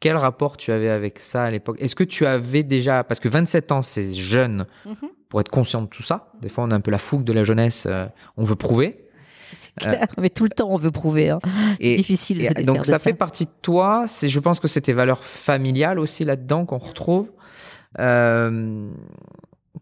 [0.00, 1.76] Quel rapport tu avais avec ça à l'époque?
[1.80, 4.66] Est-ce que tu avais déjà, parce que 27 ans, c'est jeune
[5.30, 6.32] pour être conscient de tout ça.
[6.42, 9.02] Des fois, on a un peu la fougue de la jeunesse, euh, on veut prouver.
[9.54, 10.06] C'est clair.
[10.20, 11.30] Mais tout le temps, on veut prouver.
[11.30, 11.38] hein.
[11.80, 12.98] C'est Et, difficile et se donc de ça.
[12.98, 14.04] fait partie de toi.
[14.06, 17.30] C'est, je pense que c'est tes valeurs familiales aussi là-dedans qu'on retrouve.
[17.98, 18.90] Euh,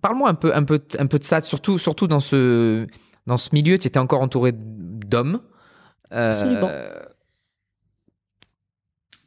[0.00, 2.86] parle-moi un peu, un peu, un peu de ça, surtout, surtout dans ce,
[3.26, 3.78] dans ce milieu.
[3.78, 5.40] Tu étais encore entouré d'hommes.
[6.12, 6.70] Euh, Absolument.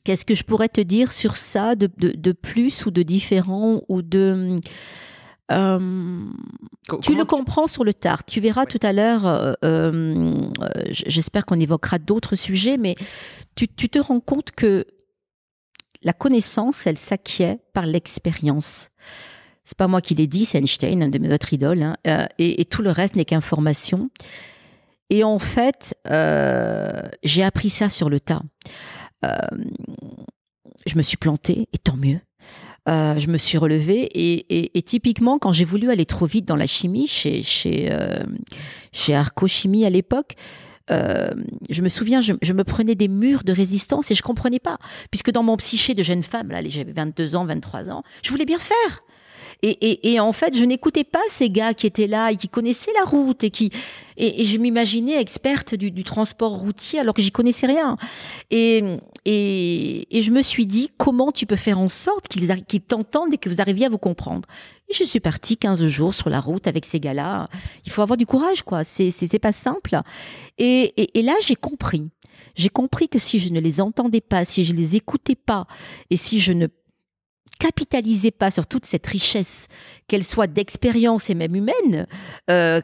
[0.03, 3.81] Qu'est-ce que je pourrais te dire sur ça de, de, de plus ou de différent
[3.89, 4.57] ou de
[5.51, 6.25] Euh,
[7.01, 8.25] tu le comprends sur le tard.
[8.25, 10.47] Tu verras tout à l'heure, euh, euh,
[10.91, 12.95] j'espère qu'on évoquera d'autres sujets, mais
[13.55, 14.85] tu, te rends compte que
[16.03, 18.89] la connaissance, elle s'acquiert par l'expérience.
[19.67, 21.97] C'est pas moi qui l'ai dit, c'est Einstein, un de mes autres idoles, hein,
[22.39, 24.09] et, tout le reste n'est qu'information.
[25.09, 25.93] Et en fait,
[27.23, 28.43] j'ai appris ça sur le tas.
[29.23, 32.21] je me suis plantée, et tant mieux.
[32.87, 36.67] Euh, je me suis relevée et, typiquement quand j'ai voulu aller trop vite dans la
[36.67, 38.23] chimie chez chez euh,
[38.93, 40.35] chez Arco Chimie à l'époque.
[40.89, 41.27] Euh,
[41.69, 44.77] je me souviens, je, me prenais des murs de résistance et je comprenais pas,
[45.11, 48.45] puisque dans mon psyché de jeune femme, là, j'avais 22 ans, 23 ans, je voulais
[48.45, 49.03] bien faire.
[49.63, 53.05] Et, en fait, je n'écoutais pas ces gars qui étaient là et qui connaissaient la
[53.05, 53.71] route et qui
[54.15, 57.97] et, je m'imaginais experte du, transport routier alors que j'y connaissais rien.
[58.51, 58.83] Et,
[59.25, 63.37] et, je me suis dit comment tu peux faire en sorte qu'ils qu'ils t'entendent et
[63.37, 64.47] que vous arriviez à vous comprendre?
[64.89, 67.49] Et je suis partie 15 jours sur la route avec ces gars-là.
[67.85, 68.83] Il faut avoir du courage, quoi.
[68.83, 69.99] C'est pas simple.
[70.57, 72.09] Et, et là, j'ai compris.
[72.55, 75.67] J'ai compris que si je ne les entendais pas, si je les écoutais pas,
[76.09, 76.67] et si je ne
[77.57, 79.67] capitalisez pas sur toute cette richesse,
[80.07, 82.07] qu'elle soit d'expérience et même humaine,
[82.49, 82.81] euh,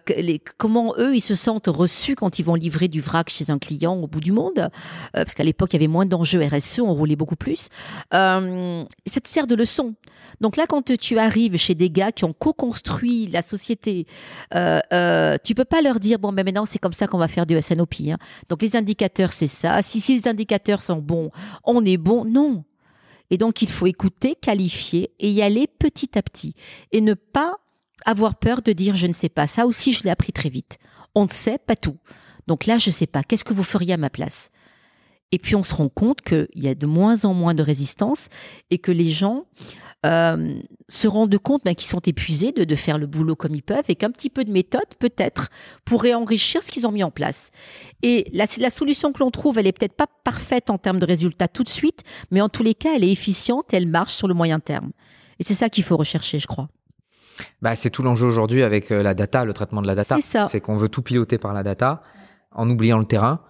[0.57, 3.95] comment eux, ils se sentent reçus quand ils vont livrer du vrac chez un client
[3.95, 4.69] au bout du monde, euh,
[5.13, 7.69] parce qu'à l'époque, il y avait moins d'enjeux RSE, on roulait beaucoup plus.
[8.13, 9.95] Euh, ça te sert de leçon.
[10.41, 14.05] Donc là, quand tu arrives chez des gars qui ont co-construit la société,
[14.51, 17.59] tu peux pas leur dire, bon, mais maintenant, c'est comme ça qu'on va faire du
[17.61, 17.95] SNOP.
[18.09, 18.17] Hein.
[18.49, 19.81] Donc les indicateurs, c'est ça.
[19.81, 21.31] Si les indicateurs sont bons,
[21.63, 22.25] on est bon.
[22.25, 22.63] Non
[23.29, 26.55] et donc, il faut écouter, qualifier et y aller petit à petit.
[26.91, 27.55] Et ne pas
[28.05, 29.47] avoir peur de dire je ne sais pas.
[29.47, 30.77] Ça aussi, je l'ai appris très vite.
[31.15, 31.97] On ne sait pas tout.
[32.47, 33.23] Donc là, je ne sais pas.
[33.23, 34.51] Qu'est-ce que vous feriez à ma place?
[35.33, 38.29] Et puis, on se rend compte qu'il y a de moins en moins de résistance
[38.69, 39.45] et que les gens
[40.05, 43.63] euh, se rendent compte ben, qu'ils sont épuisés de, de, faire le boulot comme ils
[43.63, 45.49] peuvent et qu'un petit peu de méthode, peut-être,
[45.85, 47.49] pourrait enrichir ce qu'ils ont mis en place.
[48.03, 51.05] Et la, la solution que l'on trouve, elle est peut-être pas parfaite en termes de
[51.07, 54.13] résultats tout de suite, mais en tous les cas, elle est efficiente et elle marche
[54.13, 54.91] sur le moyen terme.
[55.39, 56.69] Et c'est ça qu'il faut rechercher, je crois.
[57.63, 60.15] Bah, c'est tout l'enjeu aujourd'hui avec euh, la data, le traitement de la data.
[60.21, 62.03] C'est C'est qu'on veut tout piloter par la data
[62.51, 63.41] en oubliant le terrain.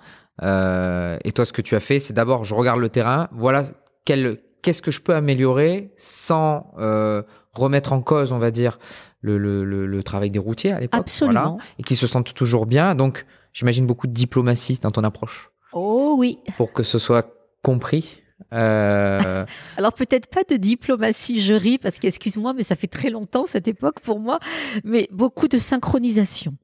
[0.42, 3.66] Euh, et toi, ce que tu as fait, c'est d'abord, je regarde le terrain, voilà
[4.06, 7.22] quel, qu'est-ce que je peux améliorer sans euh,
[7.54, 8.80] remettre en cause, on va dire,
[9.22, 11.00] le, le, le, travail des routiers à l'époque.
[11.00, 11.60] Absolument.
[11.80, 12.96] et qui se sentent toujours bien.
[12.96, 15.52] Donc, j'imagine beaucoup de diplomatie dans ton approche.
[15.72, 16.40] Oh oui.
[16.58, 18.24] Pour que ce soit compris.
[18.52, 19.46] Euh...
[19.78, 23.68] Alors peut-être pas de diplomatie, je ris parce qu'excuse-moi, mais ça fait très longtemps cette
[23.68, 24.40] époque pour moi,
[24.84, 26.56] mais beaucoup de synchronisation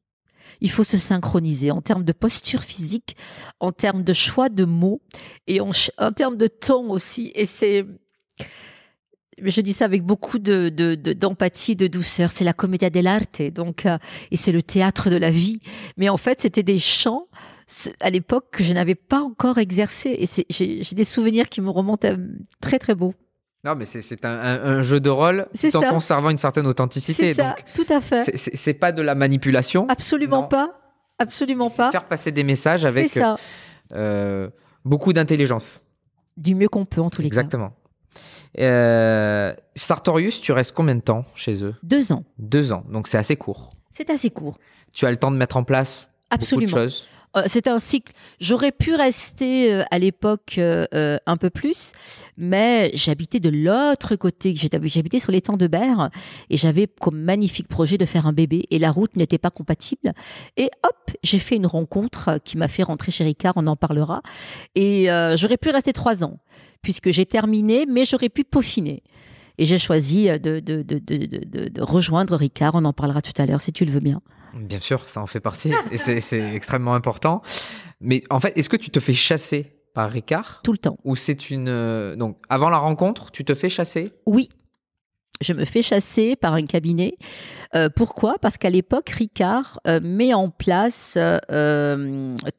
[0.61, 3.15] il faut se synchroniser en termes de posture physique,
[3.59, 5.01] en termes de choix de mots
[5.47, 5.71] et en,
[6.11, 7.31] termes de ton aussi.
[7.35, 7.85] Et c'est,
[9.41, 12.31] je dis ça avec beaucoup de, d'empathie, de, douceur.
[12.31, 13.97] C'est la commedia dell'arte, donc, euh,
[14.31, 15.61] et c'est le théâtre de la vie.
[15.97, 17.27] Mais en fait, c'était des chants
[17.99, 20.09] à l'époque que je n'avais pas encore exercé.
[20.19, 22.15] Et j'ai, des souvenirs qui me remontent à,
[22.61, 23.13] très très beaux.
[23.65, 27.33] Non, mais c'est un, jeu de rôle tout en conservant une certaine authenticité.
[27.33, 28.37] C'est ça, tout à fait.
[28.37, 29.85] C'est pas de la manipulation.
[29.89, 30.79] Absolument pas.
[31.17, 31.91] Absolument pas.
[31.91, 33.19] Faire passer des messages avec
[33.91, 34.49] euh,
[34.85, 35.81] beaucoup d'intelligence.
[36.37, 37.41] Du mieux qu'on peut, en tous les cas.
[37.41, 37.73] Exactement.
[39.75, 41.75] Sartorius, tu restes combien de temps chez eux?
[41.83, 42.23] Deux ans.
[42.37, 43.69] Deux ans, donc c'est assez court.
[43.91, 44.57] C'est assez court.
[44.93, 46.67] Tu as le temps de mettre en place Absolument.
[46.67, 47.07] beaucoup de choses?
[47.37, 48.13] Euh, c'est un cycle.
[48.39, 51.91] J'aurais pu rester euh, à l'époque euh, un peu plus,
[52.37, 54.55] mais j'habitais de l'autre côté.
[54.55, 56.09] J'habitais sur l'étang de Berre
[56.49, 60.13] et j'avais comme magnifique projet de faire un bébé et la route n'était pas compatible.
[60.57, 64.21] Et hop, j'ai fait une rencontre qui m'a fait rentrer chez Ricard, on en parlera.
[64.75, 66.39] Et j'aurais pu rester trois ans
[66.81, 69.03] puisque j'ai terminé, mais j'aurais pu peaufiner.
[69.57, 73.61] Et j'ai choisi de, de, de, de, rejoindre Ricard, on en parlera tout à l'heure
[73.61, 74.21] si tu le veux bien.
[74.53, 77.41] Bien sûr, ça en fait partie et c'est extrêmement important.
[78.01, 80.97] Mais en fait, est-ce que tu te fais chasser par Ricard Tout le temps.
[81.03, 81.67] Ou c'est une.
[81.67, 84.11] Euh, donc, avant la rencontre, tu te fais chasser?
[84.25, 84.49] Oui.
[85.41, 87.13] Je me fais chasser par un cabinet.
[87.73, 88.35] Euh, pourquoi?
[88.41, 91.17] Parce qu'à l'époque, Ricard euh, met en place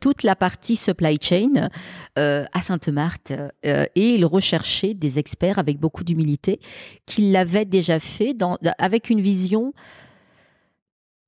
[0.00, 1.68] toute la partie supply chain
[2.16, 6.58] à Sainte-Marthe et il recherchait des experts avec beaucoup d'humilité
[7.04, 9.74] qui l'avaient déjà fait dans, avec une vision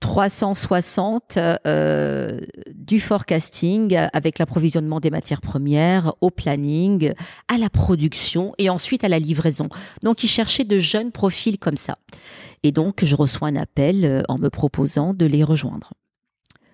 [0.03, 2.41] 360 euh,
[2.75, 7.15] du forecasting avec l'approvisionnement des matières premières, au planning,
[7.47, 9.69] à la production et ensuite à la livraison.
[10.03, 11.99] Donc, ils cherchaient de jeunes profils comme ça.
[12.65, 15.93] Et donc, je reçois un appel euh, en me proposant de les rejoindre.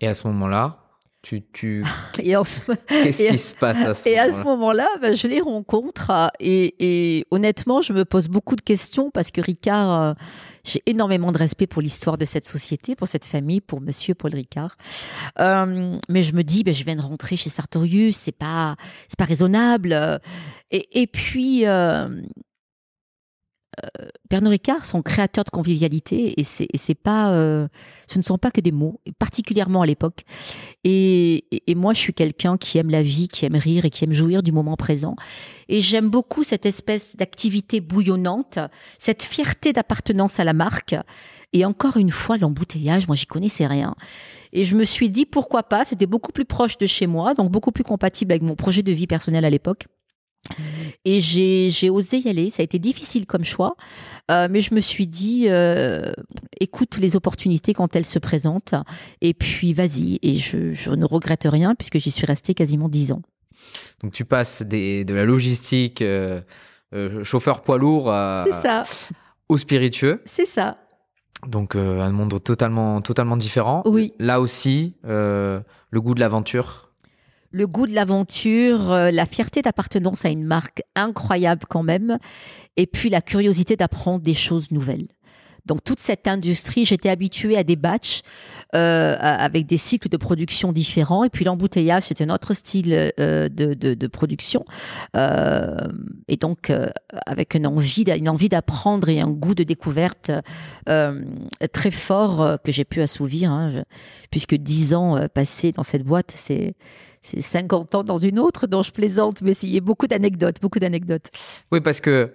[0.01, 0.88] Et à ce moment-là
[1.21, 1.85] Tu, tu...
[2.21, 5.15] Et en ce- Qu'est-ce qui se passe à ce Et à moment-là ce moment-là, ben,
[5.17, 6.75] je les rencontre euh, et,
[7.19, 10.15] et honnêtement, je me pose beaucoup de questions parce que Ricard, euh,
[10.65, 14.33] j'ai énormément de respect pour l'histoire de cette société, pour cette famille, pour Monsieur Paul
[14.35, 14.77] Ricard.
[15.41, 18.77] Euh, mais je me dis, ben, je viens de rentrer chez Sartorius, c'est pas,
[19.09, 20.21] c'est pas raisonnable.
[20.71, 21.67] Et, et puis.
[21.67, 22.09] euh,
[24.29, 27.67] Pernod Ricard sont créateurs de convivialité et c'est et c'est pas, euh,
[28.07, 30.25] ce ne sont pas que des mots, particulièrement à l'époque.
[30.85, 33.91] Et, et- et moi, je suis quelqu'un qui aime la vie, qui aime rire et
[33.91, 35.17] qui aime jouir du moment présent.
[35.69, 38.59] Et j'aime beaucoup cette espèce d'activité bouillonnante,
[38.99, 40.95] cette fierté d'appartenance à la marque.
[41.53, 43.95] Et encore une fois, l'embouteillage, moi, j'y connaissais rien.
[44.53, 47.51] Et je me suis dit, pourquoi pas C'était beaucoup plus proche de chez moi, donc
[47.51, 49.87] beaucoup plus compatible avec mon projet de vie personnelle à l'époque.
[51.05, 52.51] Et j'ai osé y aller.
[52.51, 53.77] Ça a été difficile comme choix,
[54.31, 56.13] euh, mais je me suis dit, euh,
[56.61, 58.75] écoute les opportunités quand elles se présentent,
[59.21, 60.19] et puis vas-y.
[60.23, 63.23] Et je, je ne regrette rien puisque j'y suis restée quasiment dix ans.
[64.03, 66.41] Donc tu passes des, de la logistique, euh,
[67.25, 68.85] chauffeur poids lourd, à- ça,
[69.49, 70.23] au spiritueux.
[70.25, 70.79] c'est ça.
[71.47, 73.83] Donc un monde totalement, totalement différent.
[73.85, 74.13] Oui.
[74.19, 75.63] Là aussi, le
[75.95, 76.88] goût de l'aventure.
[77.51, 82.19] Le goût de l'aventure, euh, la fierté d'appartenance à une marque incroyable quand même,
[82.77, 85.09] et puis la curiosité d'apprendre des choses nouvelles.
[85.65, 88.21] Donc toute cette industrie, j'étais habituée à des batchs
[88.75, 93.49] euh, avec des cycles de production différents, et puis l'embouteillage, c'était un autre style euh,
[93.49, 94.65] de, production,
[95.15, 96.73] et donc
[97.27, 98.05] avec une envie,
[98.49, 100.31] d'apprendre et un goût de découverte
[100.87, 103.85] très fort que j'ai pu assouvir, hein,
[104.31, 106.75] puisque dix ans passés dans cette boîte, c'est
[107.31, 110.57] c'est 50 ans dans une autre dont je plaisante, mais il y a beaucoup d'anecdotes,
[110.63, 111.27] beaucoup d'anecdotes.
[111.73, 112.31] Oui, parce que euh,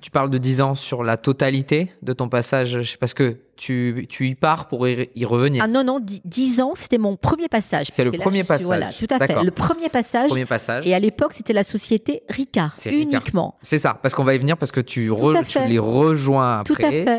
[0.00, 4.26] tu parles de 10 ans sur la totalité de ton passage, parce que tu, tu
[4.28, 5.62] y pars pour y, revenir.
[5.62, 7.88] Ah non, non, dix- 10 ans, c'était mon premier passage.
[7.92, 8.64] C'est le là, premier suis- passage.
[8.66, 9.42] Voilà, tout à fait.
[9.44, 10.28] Le premier passage.
[10.30, 10.86] Premier passage.
[10.86, 13.56] Et à l'époque, c'était la société Ricard, uniquement.
[13.60, 16.72] C'est ça, parce qu'on va y venir parce que tu, re- tu les rejoins Tout
[16.80, 17.18] à après fait.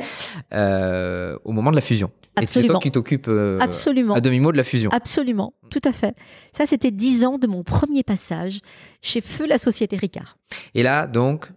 [0.53, 2.09] euh, au moment de la fusion.
[2.38, 2.73] Et c'est Absolument.
[2.75, 4.13] toi qui t'occupes euh, Absolument.
[4.13, 4.89] à demi-mot de la fusion.
[4.91, 5.53] Absolument.
[5.69, 6.15] Tout à fait.
[6.53, 8.59] Ça, c'était 10 ans de mon premier passage
[9.01, 10.38] chez Feu la société Ricard.
[10.73, 11.51] Et là, donc,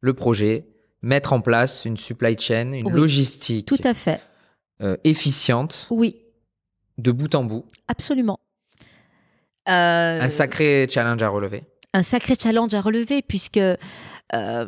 [0.00, 0.66] le projet,
[1.02, 2.92] mettre en place une supply chain, une Oui.
[2.92, 4.20] logistique Tout à fait.
[4.80, 6.16] euh, efficiente Oui,
[6.98, 7.64] de bout en bout.
[7.88, 8.38] absolument.
[9.68, 11.64] Euh, Un sacré challenge à relever.
[11.94, 13.56] un sacré challenge à relever puisque
[14.34, 14.66] euh,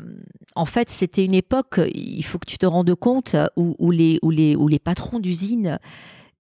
[0.59, 4.31] en fait c'était une époque il faut que tu te rendes compte où, les où
[4.31, 5.79] les où les patrons d'usine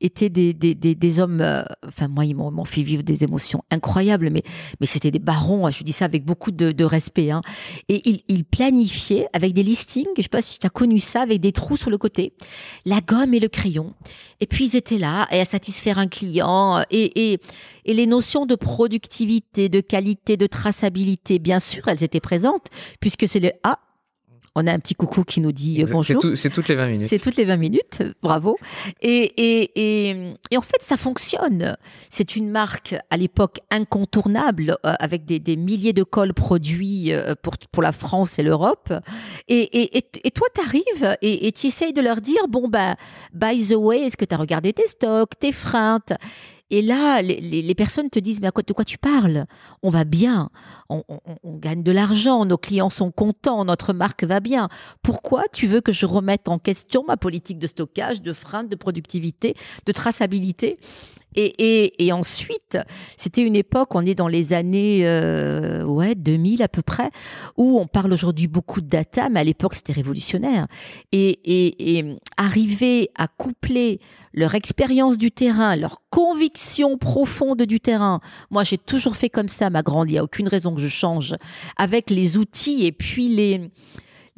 [0.00, 4.30] étaient des, des, des, hommes euh, enfin moi ils m'ont fait vivre des émotions incroyables
[4.30, 4.44] mais
[4.80, 7.40] mais c'était des barons hein, je dis ça avec beaucoup de, respect hein.
[7.88, 11.40] et ils, planifiaient avec des listings je sais pas si tu as connu ça avec
[11.40, 12.32] des trous sur le côté
[12.86, 13.94] la gomme et le crayon
[14.40, 17.40] et puis ils étaient là et à satisfaire un client et, et
[17.94, 22.66] les notions de productivité, de qualité, de traçabilité, bien sûr, elles étaient présentes,
[23.00, 23.78] puisque c'est le Ah,
[24.60, 26.20] on a un petit coucou qui nous dit euh, C'est bonjour.
[26.20, 27.08] tout- c'est toutes les 20 minutes.
[27.08, 28.58] C'est toutes les 20 minutes, bravo.
[29.00, 31.76] Et, et, et, et en fait, ça fonctionne.
[32.10, 37.34] C'est une marque à l'époque incontournable, euh, avec des, des milliers de cols produits euh,
[37.42, 38.92] pour, pour la France et l'Europe.
[39.48, 42.96] Et, et, et, et toi, tu arrives et tu essayes de leur dire, bon, bah,
[43.32, 46.00] by the way, est-ce que tu as regardé tes stocks, tes freins
[46.70, 49.46] et là, les, personnes te disent, mais à de quoi tu parles?
[49.82, 50.50] On va bien,
[50.90, 54.68] on, on- on gagne de l'argent, nos clients sont contents, notre marque va bien.
[55.02, 58.76] Pourquoi tu veux que je remette en question ma politique de stockage, de frein, de
[58.76, 59.54] productivité,
[59.86, 60.78] de traçabilité?
[61.40, 62.78] Et, et, et ensuite,
[63.16, 67.10] c'était une époque, on est dans les années euh, ouais, 2000 à peu près,
[67.56, 70.66] où on parle aujourd'hui beaucoup de data, mais à l'époque c'était révolutionnaire.
[71.12, 71.38] Et,
[71.96, 74.00] et, arriver à coupler
[74.32, 78.20] leur expérience du terrain, leur conviction profonde du terrain.
[78.50, 80.10] Moi, j'ai toujours fait comme ça, ma grande.
[80.10, 81.36] Il n'y a aucune raison que je change.
[81.76, 83.70] Avec les outils et puis les,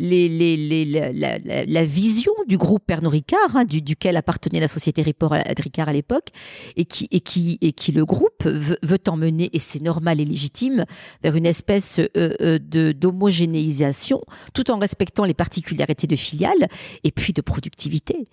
[0.00, 5.92] la, vision du groupe Pernod Ricard, hein, du, duquel appartenait la société Ripor- Ricard à
[5.92, 6.28] l'époque,
[6.76, 10.84] et qui, le groupe veut, emmener, et c'est normal et légitime,
[11.22, 12.08] vers une espèce euh,
[12.40, 14.20] euh, de d'homogénéisation,
[14.54, 16.68] tout en respectant les particularités de filiales
[17.04, 18.26] et puis de productivité.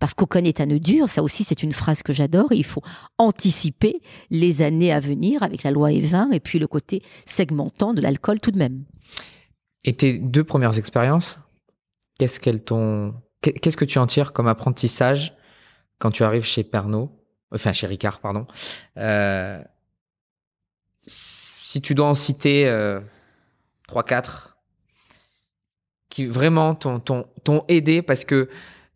[0.00, 2.82] Parce qu'aucun est un nœud dur, ça aussi c'est une phrase que j'adore, il faut
[3.18, 4.00] anticiper
[4.30, 8.40] les années à venir avec la loi E20 et puis le côté segmentant de l'alcool
[8.40, 8.84] tout de même.
[9.84, 11.38] Et tes deux premières expériences,
[12.18, 13.14] qu'est-ce qu'elles t'ont.
[13.42, 15.34] qu'est- Qu'est-ce que tu en tires comme apprentissage
[15.98, 17.08] quand tu arrives chez Pernod,
[17.52, 18.46] enfin chez Ricard, pardon.
[18.96, 19.62] Euh,
[21.06, 23.00] si tu dois en citer euh,
[23.88, 24.56] 3-4
[26.08, 28.48] qui vraiment t'ont t'ont- t'ont aidé parce que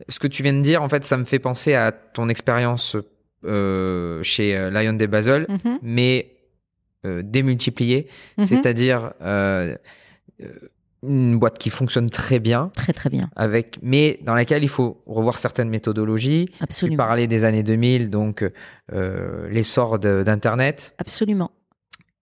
[0.08, 2.96] ce que tu viens de dire, en fait, ça me fait penser à ton expérience
[3.44, 6.36] euh, chez euh, Lion des Basel, Mhm, mais
[7.04, 8.08] euh, démultiplié,
[8.38, 8.44] mhm.
[8.46, 9.12] c'est-à-dire
[11.02, 15.00] une boîte qui fonctionne très bien, Très très bien, avec, mais dans laquelle il faut
[15.06, 16.46] revoir certaines méthodologies.
[16.58, 16.96] Tu absolument.
[17.04, 18.44] parlais des années 2000, donc
[18.92, 20.94] euh, l'essor d'Internet.
[20.98, 21.50] Absolument.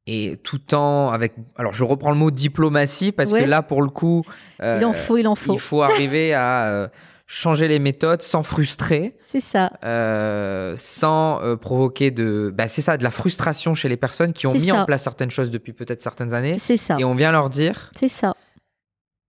[0.09, 1.33] Et tout en avec.
[1.57, 3.41] Alors, je reprends le mot diplomatie parce Ouais.
[3.43, 4.23] que là, pour le coup,
[4.63, 5.55] euh, Il en faut, il en faut.
[5.55, 6.89] il faut arriver à euh,
[7.27, 9.73] changer les méthodes sans frustrer, C'est ça.
[9.85, 12.53] euh, sans euh, provoquer de.
[12.55, 14.83] Bah, c'est ça, de la frustration chez les personnes qui ont mis ça.
[14.83, 16.57] en place certaines choses depuis peut-être certaines années.
[16.59, 16.99] C'est ça.
[17.01, 18.35] Et on vient leur dire C'est ça.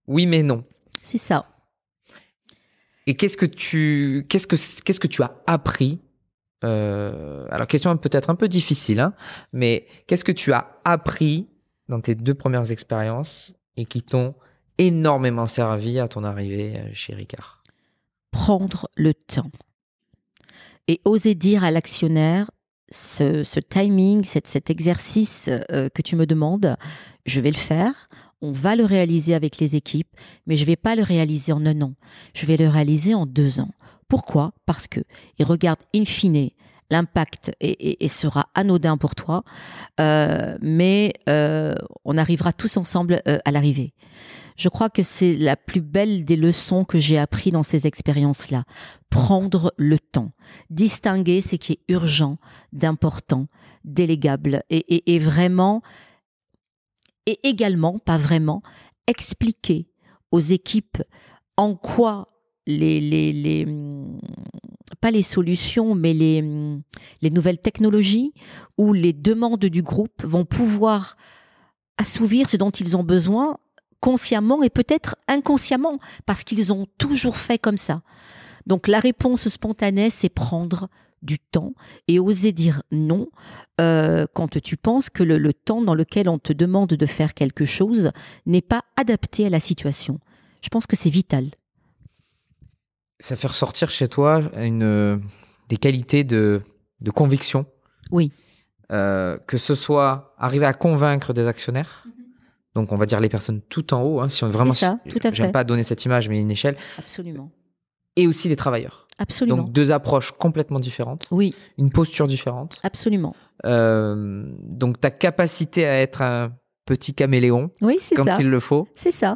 [0.08, 0.64] Oui, mais non.
[1.01, 1.45] C'est ça.
[3.05, 5.99] Et qu'est-ce que tu, qu'est-ce que, qu'est-ce que tu as appris
[6.64, 9.14] euh, Alors, question peut-être un peu difficile, hein,
[9.53, 11.47] mais qu'est-ce que tu as appris
[11.88, 14.36] dans tes deux premières expériences et qui t'ont
[14.78, 17.64] énormément servi à ton arrivée euh, chez Ricard?
[18.32, 19.51] Prendre le temps.
[20.89, 22.49] Et oser dire à l'actionnaire,
[22.89, 26.78] ce, ce timing, cet, cet exercice euh, que tu me demandes,
[27.26, 28.10] je vais le faire.
[28.41, 30.15] On va le réaliser avec les équipes,
[30.45, 31.93] mais je vais pas le réaliser en un an.
[32.33, 33.71] Je vais le réaliser en deux ans.
[34.07, 34.53] Pourquoi?
[34.65, 34.99] Parce que,
[35.39, 36.49] et regarde, in fine,
[36.89, 39.43] l'impact est- est- est- sera anodin pour toi,
[39.99, 41.75] euh, mais euh,
[42.05, 43.93] on arrivera tous ensemble euh, à l'arrivée.
[44.55, 48.63] Je crois que c'est la plus belle des leçons que j'ai appris dans ces expériences-là.
[49.09, 50.31] Prendre le temps,
[50.71, 52.38] distinguer ce qui est urgent,
[52.73, 53.47] d'important,
[53.83, 55.81] délégable, et, et- et vraiment,
[57.28, 58.63] et également, pas vraiment,
[59.05, 59.88] expliquer
[60.32, 61.03] aux équipes
[61.57, 62.30] en quoi
[62.65, 64.19] les, les, les hum,
[64.99, 66.82] pas les solutions, mais les, hum,
[67.21, 68.34] les nouvelles technologies
[68.78, 71.17] ou les demandes du groupe vont pouvoir
[71.97, 73.57] assouvir ce dont ils ont besoin
[73.99, 78.01] consciemment et peut-être inconsciemment parce qu'ils ont toujours fait comme ça.
[78.65, 80.89] Donc la réponse spontanée, c'est prendre
[81.22, 81.74] du temps
[82.07, 83.28] et oser dire non
[83.82, 87.34] euh, quand tu penses que le, le temps dans lequel on te demande de faire
[87.34, 88.11] quelque chose
[88.45, 90.20] n'est pas adapté à la situation.
[90.61, 91.49] Je pense que c'est vital.
[93.20, 95.18] Ça fait ressortir chez toi une, euh,
[95.70, 96.61] des qualités de,
[97.01, 97.65] de conviction.
[98.11, 98.32] Oui.
[98.91, 102.05] Euh, que ce soit arriver à convaincre des actionnaires.
[102.74, 104.72] Donc, on va dire les personnes tout en haut, hein, si on vraiment.
[104.72, 106.78] Ça, tout à J'aime pas donner cette image, mais une échelle.
[106.99, 107.51] Absolument.
[108.15, 109.07] Et aussi les travailleurs.
[109.20, 109.57] Absolument.
[109.57, 112.78] Donc, deux approches complètement différentes, oui, une posture différente.
[112.84, 113.36] absolument.
[113.65, 116.51] Euh, donc, ta capacité à être un
[116.86, 118.38] petit caméléon Oui, c'est quand ça.
[118.39, 118.88] il le faut.
[118.95, 119.36] C'est ça.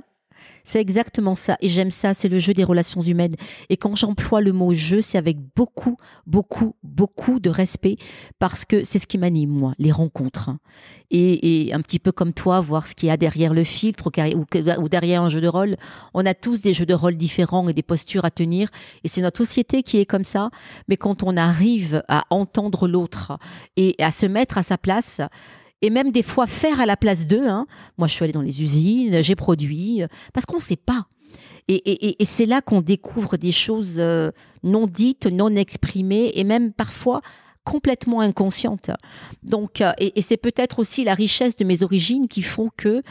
[0.64, 1.57] C'est exactement ça.
[1.62, 3.36] Et j'aime ça, c'est le jeu des relations humaines.
[3.70, 7.97] Et quand j'emploie le mot jeu, c'est avec beaucoup, beaucoup, beaucoup de respect
[8.39, 10.51] parce que c'est ce qui m'anime, moi, les rencontres.
[11.09, 14.09] Et, et un petit peu comme toi, voir ce qu'il y a derrière le filtre
[14.36, 14.45] ou,
[14.82, 15.76] ou derrière un jeu de rôle.
[16.14, 18.70] On a tous des jeux de rôle différents et des postures à tenir.
[19.03, 20.49] Et c'est notre société qui est comme ça.
[20.88, 23.38] Mais quand on arrive à entendre l'autre
[23.76, 25.22] et à se mettre à sa place,
[25.82, 27.65] et même des fois faire à la place d'eux, hein,
[27.97, 31.07] moi, je suis allée dans les usines, j'ai produit, euh, parce qu'on ne sait pas.
[31.67, 34.32] Et, c'est là qu'on découvre des choses euh,
[34.63, 37.21] non dites, non exprimées, et même parfois
[37.64, 38.91] complètement inconscientes.
[39.43, 43.03] Donc, euh, et, c'est peut-être aussi la richesse de mes origines qui font que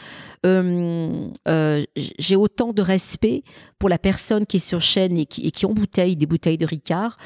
[0.44, 3.42] euh, euh, j'ai autant de respect
[3.78, 7.16] pour la personne qui est sur chaîne et qui, et embouteille des bouteilles de Ricard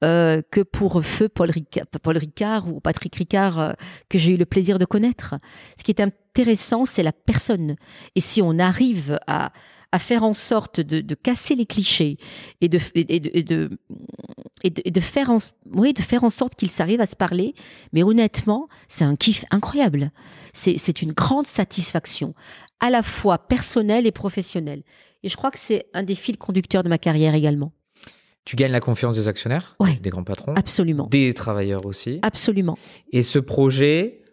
[0.00, 3.76] que pour feu Paul Ricard, ou Patrick Ricard
[4.08, 5.36] que j'ai eu le plaisir de connaître.
[5.78, 7.76] Ce qui est intéressant, c'est la personne.
[8.16, 9.52] Et si on arrive à,
[9.98, 12.16] faire en sorte de, casser les clichés
[12.60, 12.78] et de,
[14.64, 15.38] et de, et de faire, en,
[15.72, 17.54] oui, de faire en sorte qu'ils s'arrivent à se parler,
[17.92, 20.10] mais honnêtement, c'est un kiff incroyable.
[20.52, 22.34] C'est une grande satisfaction,
[22.80, 24.82] à la fois personnelle et professionnelle.
[25.22, 27.72] Et je crois que c'est un des fils conducteurs de ma carrière également.
[28.44, 29.94] Tu gagnes la confiance des actionnaires, Ouais.
[30.02, 31.06] des grands patrons, Absolument.
[31.10, 32.18] des travailleurs aussi.
[32.22, 32.76] Absolument.
[33.12, 34.24] Et ce projet,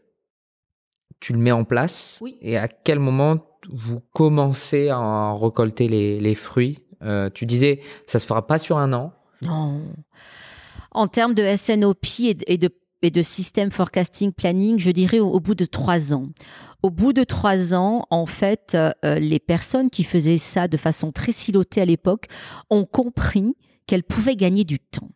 [1.19, 2.17] tu le mets en place.
[2.21, 2.37] Oui.
[2.41, 3.37] Et à quel moment
[3.71, 6.79] vous commencez à en récolter les, les fruits?
[7.03, 9.13] Euh, Tu disais, ça se fera pas sur un an.
[9.41, 9.81] Non.
[10.91, 12.05] En termes de SNOP
[12.47, 16.27] et de, système forecasting planning, je dirais au, bout de trois ans.
[16.81, 21.11] Au bout de trois ans, en fait, euh, les personnes qui faisaient ça de façon
[21.11, 22.25] très silotée à l'époque
[22.69, 25.09] ont compris qu'elles pouvaient gagner du temps.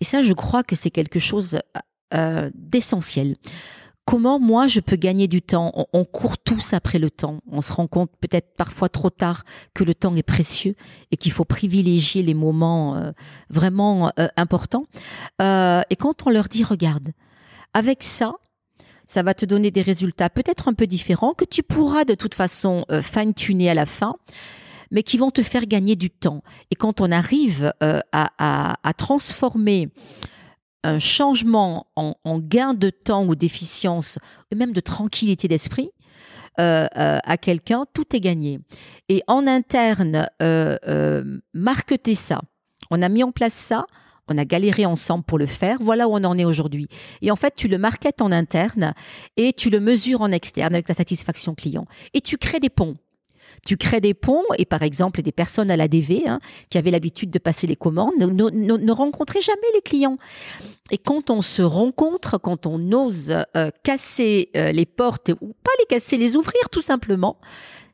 [0.00, 1.58] Et ça, je crois que c'est quelque chose
[2.14, 3.36] euh, d'essentiel.
[4.04, 5.72] Comment moi je peux gagner du temps?
[5.92, 7.40] On, court tous après le temps.
[7.50, 9.44] On se rend compte peut-être parfois trop tard
[9.74, 10.74] que le temps est précieux
[11.10, 13.12] et qu'il faut privilégier les moments euh,
[13.50, 14.86] vraiment euh, importants.
[15.40, 17.10] Euh, et quand on leur dit, regarde,
[17.72, 18.34] avec ça,
[19.06, 22.34] ça va te donner des résultats peut-être un peu différents que tu pourras de toute
[22.34, 24.16] façon fine-tuner à la fin
[24.92, 26.42] mais qui vont te faire gagner du temps.
[26.72, 29.88] Et quand on arrive à transformer
[30.82, 34.18] un changement en, gain de temps ou d'efficience,
[34.52, 35.90] ou même de tranquillité d'esprit,
[36.58, 38.60] euh, euh, à quelqu'un, tout est gagné.
[39.08, 42.40] Et en interne, euh, marqueter ça.
[42.90, 43.86] On a mis en place ça.
[44.28, 45.78] On a galéré ensemble pour le faire.
[45.80, 46.88] Voilà où on en est aujourd'hui.
[47.20, 48.94] Et en fait, tu le marketes en interne
[49.36, 51.86] et tu le mesures en externe avec la satisfaction client.
[52.14, 52.96] Et tu crées des ponts.
[53.64, 56.40] Tu crées des ponts et par exemple des personnes à l'ADV hein,
[56.70, 60.18] qui avaient l'habitude de passer les commandes ne, rencontraient jamais les clients.
[60.90, 65.70] Et quand on se rencontre, quand on ose euh, casser euh, les portes ou pas
[65.78, 67.38] les casser, les ouvrir tout simplement,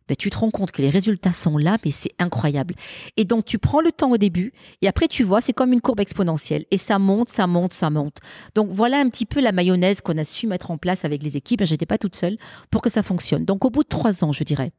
[0.09, 2.75] ben, tu te rends compte que les résultats sont là, mais c'est incroyable.
[3.17, 4.53] Et donc, tu prends le temps au début,
[4.83, 6.64] et après, tu vois, c'est comme une courbe exponentielle.
[6.71, 8.19] Et ça monte, ça monte, ça monte.
[8.55, 11.37] Donc, voilà un petit peu la mayonnaise qu'on a su mettre en place avec les
[11.37, 11.64] équipes.
[11.64, 12.39] J'étais pas toute seule
[12.71, 13.45] pour que ça fonctionne.
[13.45, 14.71] Donc, au bout de trois ans, je dirais.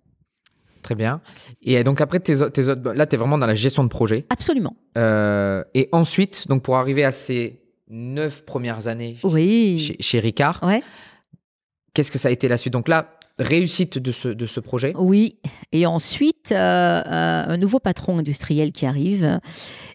[0.82, 1.22] Très bien.
[1.62, 4.26] Et donc après, tes, tes là, tu es vraiment dans la gestion de projet.
[4.30, 4.76] Absolument.
[4.98, 9.96] Euh, et ensuite, donc pour arriver à ces neuf premières années oui.
[10.00, 10.82] chez, Ricard, ouais.
[11.94, 12.74] qu'est-ce que ça a été la suite?
[12.74, 15.38] Donc là, réussite de ce, de ce projet Oui.
[15.72, 19.40] Et ensuite, euh, euh, un nouveau patron industriel qui arrive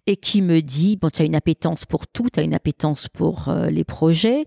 [0.06, 3.08] et qui me dit, bon, tu as une appétence pour tout, tu as une appétence
[3.08, 4.44] pour les projets.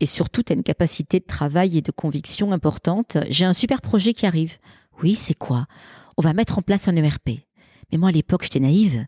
[0.00, 3.16] Et surtout, tu as une capacité de travail et de conviction importante.
[3.30, 4.58] J'ai un super projet qui arrive.
[5.04, 5.66] Oui, c'est quoi?
[6.16, 7.28] On va mettre en place un ERP.
[7.92, 9.04] Mais moi, à l'époque, j'étais naïve.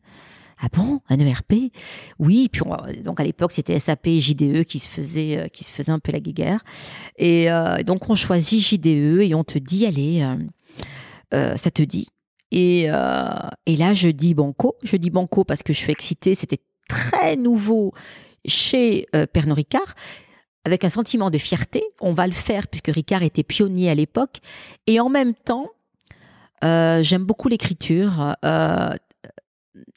[0.61, 1.73] Ah bon, un ERP
[2.19, 2.63] Oui, puis
[3.03, 6.21] donc à l'époque c'était SAP JDE qui se faisait euh, qui se un peu la
[6.21, 6.61] guéguerre.
[7.19, 10.27] Et euh, donc on choisit JDE et on te dit allez,
[11.35, 12.09] euh, ça te dit.
[12.53, 16.61] Et, et là je dis banco, je dis banco parce que je suis excitée, c'était
[16.89, 17.93] très nouveau
[18.47, 19.95] chez Pernod Ricard
[20.65, 21.83] avec un sentiment de fierté.
[22.01, 24.39] On va le faire puisque Ricard était pionnier à l'époque.
[24.87, 25.71] Et en même temps,
[26.65, 28.35] euh, j'aime beaucoup l'écriture.
[28.45, 28.95] Euh,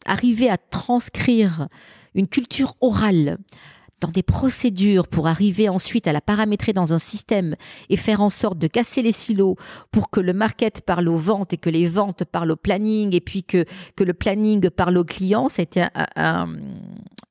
[0.05, 1.67] arriver à transcrire
[2.15, 3.37] une culture orale
[3.99, 7.55] dans des procédures pour arriver ensuite à la paramétrer dans un système
[7.89, 9.55] et faire en sorte de casser les silos
[9.91, 13.21] pour que le market parle aux ventes et que les ventes parlent au planning et
[13.21, 16.55] puis que, que le planning parle aux clients, c'était un,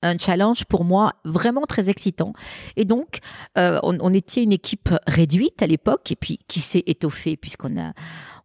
[0.03, 2.33] un, challenge pour moi vraiment très excitant.
[2.77, 3.19] Et donc,
[3.57, 7.79] euh, on, on, était une équipe réduite à l'époque et puis qui s'est étoffée puisqu'on
[7.79, 7.93] a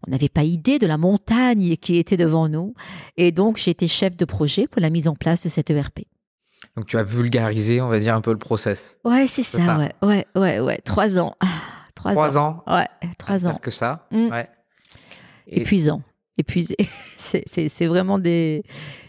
[0.06, 2.74] on n'avait pas idée de la montagne qui était devant nous.
[3.18, 6.02] Et donc, j'étais chef de projet pour la mise en place de cette ERP.
[6.76, 8.96] Donc, tu as vulgarisé, on va dire, un peu le process.
[9.04, 10.80] Ouais, c'est ça, ouais, ouais, ouais, ouais.
[10.84, 11.36] Trois ans.
[11.40, 11.48] Ah,
[11.96, 12.64] trois, ans.
[12.68, 13.56] Ouais, trois ans.
[13.62, 14.08] que ça.
[14.12, 14.30] Mm.
[14.30, 14.48] Ouais.
[15.48, 16.02] Épuisant,
[16.38, 16.76] épuisé.
[17.18, 18.64] c'est vraiment des,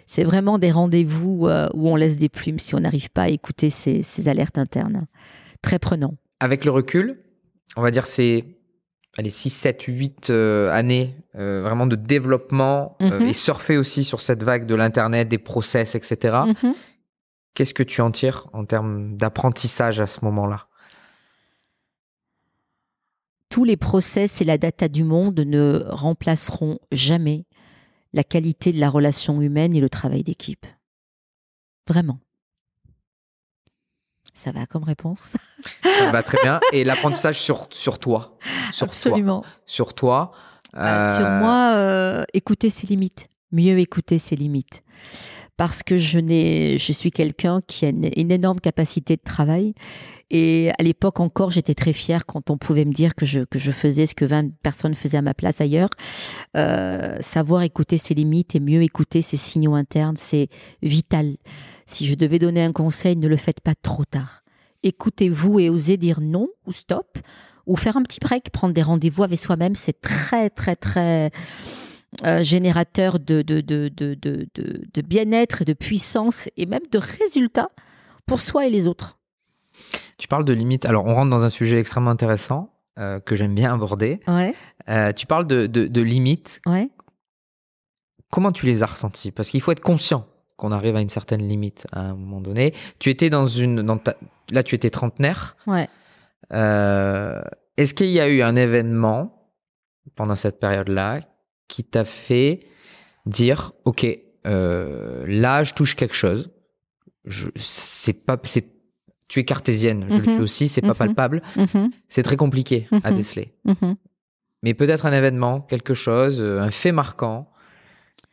[0.07, 3.29] c'est vraiment des rendez-vous euh, où on laisse des plumes si on n'arrive pas à
[3.29, 5.07] écouter ces, ces alertes internes.
[5.63, 6.15] Très prenant.
[6.41, 7.21] Avec le recul,
[7.77, 8.45] on va dire c'est
[9.17, 13.29] allez, 6, 7, 8 années euh, vraiment de développement euh, mhm.
[13.29, 16.39] et surfer aussi sur cette vague de l'Internet, des process, etc.
[17.55, 20.67] Qu'est-ce que tu en tires en termes d'apprentissage à ce moment-là?
[23.49, 27.47] Tous les process et la data du monde ne remplaceront jamais
[28.13, 30.67] la qualité de la relation humaine et le travail d'équipe.
[31.87, 32.19] Vraiment.
[34.33, 35.35] Ça va comme réponse?
[35.85, 36.59] Ça va très bien.
[36.73, 38.37] Et l'apprentissage sur, sur toi?
[38.73, 39.45] Sur Absolument.
[39.65, 40.33] sur toi
[40.73, 43.29] Sur euh, moi, euh, écouter ses limites.
[43.53, 44.83] Mieux écouter ses limites.
[45.57, 46.19] Parce que je,
[46.79, 49.75] je suis quelqu'un qui a une, énorme capacité de travail.
[50.31, 53.59] Et à l'époque encore, j'étais très fière quand on pouvait me dire que je, que
[53.59, 55.91] je faisais ce que 20 personnes faisaient à ma place ailleurs.
[56.57, 60.49] Euh, savoir écouter ses limites et mieux écouter ses signaux internes, c'est
[60.83, 61.37] vital.
[61.87, 64.43] Si je devais donner un conseil, ne le faites pas trop tard.
[64.83, 67.19] Écoutez-vous et osez dire non ou stop,
[67.67, 69.77] ou faire un petit break, prendre des rendez-vous avec soi-même.
[69.77, 71.31] C'est très, très, très
[72.25, 77.71] euh, générateur de, de, de, de bien-être, de puissance et même de résultats
[78.27, 79.19] pour soi et les autres.
[80.19, 80.85] Tu parles de limites.
[80.87, 84.21] Alors, on rentre dans un sujet extrêmement intéressant euh, que j'aime bien aborder.
[84.29, 84.55] Ouais.
[84.89, 86.61] Euh, tu parles de, de, limites.
[86.67, 86.89] Ouais.
[88.31, 89.33] Comment tu les as ressenties?
[89.33, 92.73] Parce qu'il faut être conscient qu'on arrive à une certaine limite à un moment donné.
[93.01, 93.83] Tu étais dans une.
[93.83, 93.99] Dans
[94.51, 95.57] là, tu étais trentenaire.
[95.67, 95.89] Ouais.
[96.51, 99.51] Est-ce qu'il y a eu un événement
[100.15, 101.19] pendant cette période-là
[101.69, 102.61] qui t'a fait
[103.27, 104.07] dire Ok,
[104.47, 106.51] euh, là, je touche quelque chose.
[107.25, 108.67] Je, c'est pas, c'est,
[109.29, 110.43] tu es cartésienne, je le suis mhm.
[110.43, 110.95] aussi, c'est pas mhm.
[110.95, 111.43] palpable.
[111.57, 111.91] Mhm.
[112.09, 113.55] C'est très compliqué à déceler.
[114.63, 117.51] Mais peut-être un événement, quelque chose, un fait marquant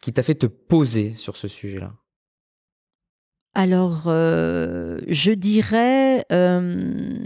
[0.02, 1.94] qui t'a fait te poser sur ce sujet-là
[3.54, 7.20] alors, euh, je dirais euh,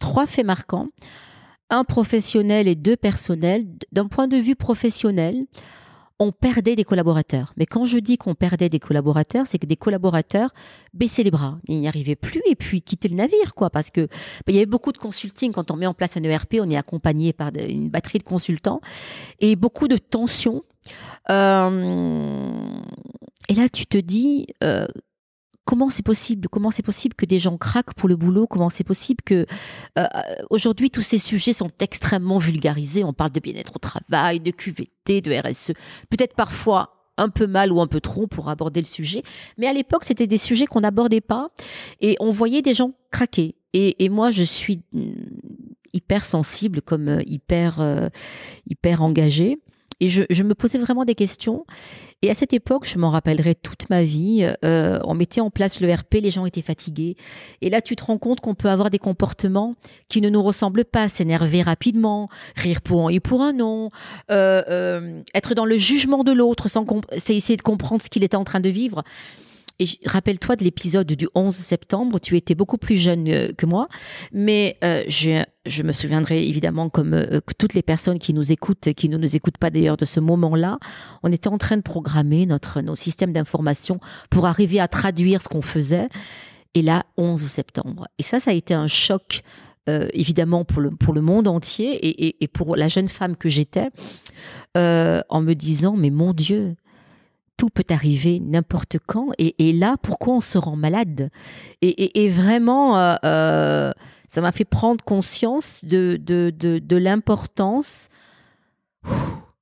[0.00, 0.88] trois faits marquants.
[1.70, 3.66] Un professionnel et deux personnels.
[3.92, 5.46] D'un point de vue professionnel,
[6.20, 7.52] on perdait des collaborateurs.
[7.56, 10.50] Mais quand je dis qu'on perdait des collaborateurs, c'est que des collaborateurs
[10.92, 11.58] baissaient les bras.
[11.68, 13.70] Ils n'y arrivaient plus et puis quittaient le navire, quoi.
[13.70, 15.52] Parce que bah, il y avait beaucoup de consulting.
[15.52, 18.80] Quand on met en place un ERP, on est accompagné par une batterie de consultants
[19.38, 20.64] et beaucoup de tensions.
[21.30, 22.80] Euh,
[23.48, 24.86] et là, tu te dis, euh,
[25.68, 28.84] comment c'est possible Comment c'est possible que des gens craquent pour le boulot Comment c'est
[28.84, 29.44] possible que
[29.98, 30.06] euh,
[30.48, 33.04] aujourd'hui tous ces sujets sont extrêmement vulgarisés.
[33.04, 35.72] On parle de bien-être au travail, de QVT, de RSE,
[36.08, 39.22] peut-être parfois un peu mal ou un peu trop pour aborder le sujet,
[39.58, 41.50] mais à l'époque c'était des sujets qu'on n'abordait pas
[42.00, 43.54] et on voyait des gens craquer.
[43.74, 45.10] Et, moi je suis mm,
[45.92, 48.08] hyper sensible comme euh, hyper euh,
[48.66, 49.58] hyper engagée
[50.00, 51.64] et je, je, me posais vraiment des questions.
[52.22, 55.80] Et à cette époque, je m'en rappellerai toute ma vie, euh, on mettait en place
[55.80, 57.16] le RP, les gens étaient fatigués.
[57.62, 59.76] Et là, tu te rends compte qu'on peut avoir des comportements
[60.08, 63.90] qui ne nous ressemblent pas, s'énerver rapidement, rire pour un et pour un non,
[64.30, 66.84] euh, euh, être dans le jugement de l'autre, sans
[67.18, 69.04] c'est essayer de comprendre ce qu'il était en train de vivre.
[69.80, 73.86] Et rappelle-toi de l'épisode du 11 septembre, tu étais beaucoup plus jeune euh, que moi,
[74.32, 79.08] mais euh, je, me souviendrai évidemment comme euh, toutes les personnes qui nous écoutent, qui
[79.08, 80.78] ne nous écoutent pas d'ailleurs de ce moment-là,
[81.22, 84.00] on était en train de programmer notre, nos systèmes d'information
[84.30, 86.08] pour arriver à traduire ce qu'on faisait.
[86.74, 88.08] Et là, 11 septembre.
[88.18, 89.42] Et ça, ça a été un choc
[90.12, 93.88] évidemment pour le, pour le monde entier et, et, pour la jeune femme que j'étais,
[94.74, 96.76] en me disant, mais mon Dieu,
[97.58, 99.32] tout peut arriver n'importe quand.
[99.36, 101.30] Et, là, pourquoi on se rend malade?
[101.82, 103.92] Et, vraiment, euh, euh,
[104.28, 108.08] ça m'a fait prendre conscience de, de, l'importance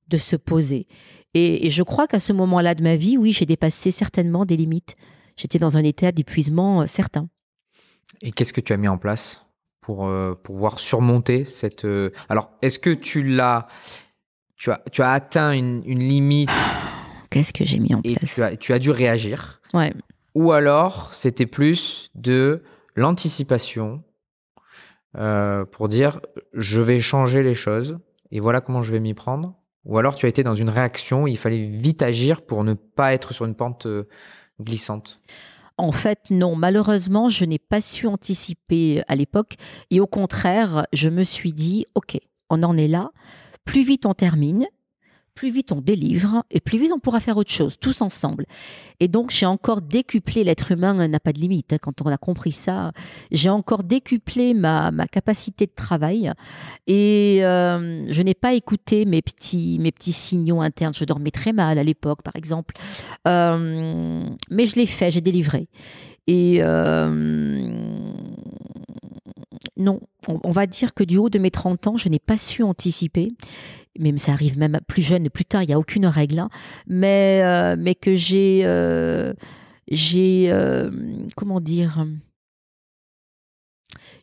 [0.07, 0.87] de se poser.
[1.33, 4.95] Et, je crois qu'à ce moment-là de ma vie, oui, j'ai dépassé certainement des limites.
[5.35, 7.27] J'étais dans un état d'épuisement euh, certain.
[8.21, 9.43] Et qu'est-ce que tu as mis en place
[9.81, 10.09] pour
[10.43, 11.87] pouvoir surmonter cette...
[12.27, 13.67] Alors, est-ce que tu l'as...
[14.57, 16.49] Tu as, tu as atteint une, une limite
[17.29, 19.61] Qu'est-ce que j'ai mis en place tu as, tu as dû réagir.
[19.73, 19.93] Ouais.
[20.35, 22.61] Ou alors, c'était plus de
[22.95, 24.03] l'anticipation
[25.17, 26.19] euh, pour dire
[26.53, 27.97] je vais changer les choses
[28.31, 29.55] et voilà comment je vais m'y prendre.
[29.85, 33.13] Ou alors, tu as été dans une réaction, il fallait vite agir pour ne pas
[33.13, 34.03] être sur une pente euh,
[34.61, 35.21] glissante.
[35.77, 36.55] En fait, non.
[36.55, 39.55] Malheureusement, je n'ai pas su anticiper à l'époque.
[39.89, 42.17] Et au contraire, je me suis dit, OK,
[42.49, 43.11] on en est là.
[43.63, 44.65] Plus vite on termine,
[45.37, 48.45] plus vite on délivre et plus vite on pourra faire autre chose, tous ensemble.
[48.99, 52.17] Et donc j'ai encore décuplé, l'être humain n'a pas de limite, hein, quand on a
[52.17, 52.91] compris ça,
[53.31, 56.31] j'ai encore décuplé ma, ma capacité de travail
[56.87, 60.93] et euh, je n'ai pas écouté mes petits, mes petits signaux internes.
[60.95, 62.75] Je dormais très mal à l'époque, par exemple,
[63.27, 65.67] euh, mais je l'ai fait, j'ai délivré.
[66.27, 67.71] Et euh,
[69.77, 72.63] non, on, va dire que du haut de mes 30 ans, je n'ai pas su
[72.63, 73.31] anticiper
[73.99, 76.49] mais ça arrive même plus jeune plus tard, il n'y a aucune règle, hein.
[76.87, 79.33] mais, euh, mais que j'ai, euh,
[79.91, 80.91] euh,
[81.35, 82.05] comment dire,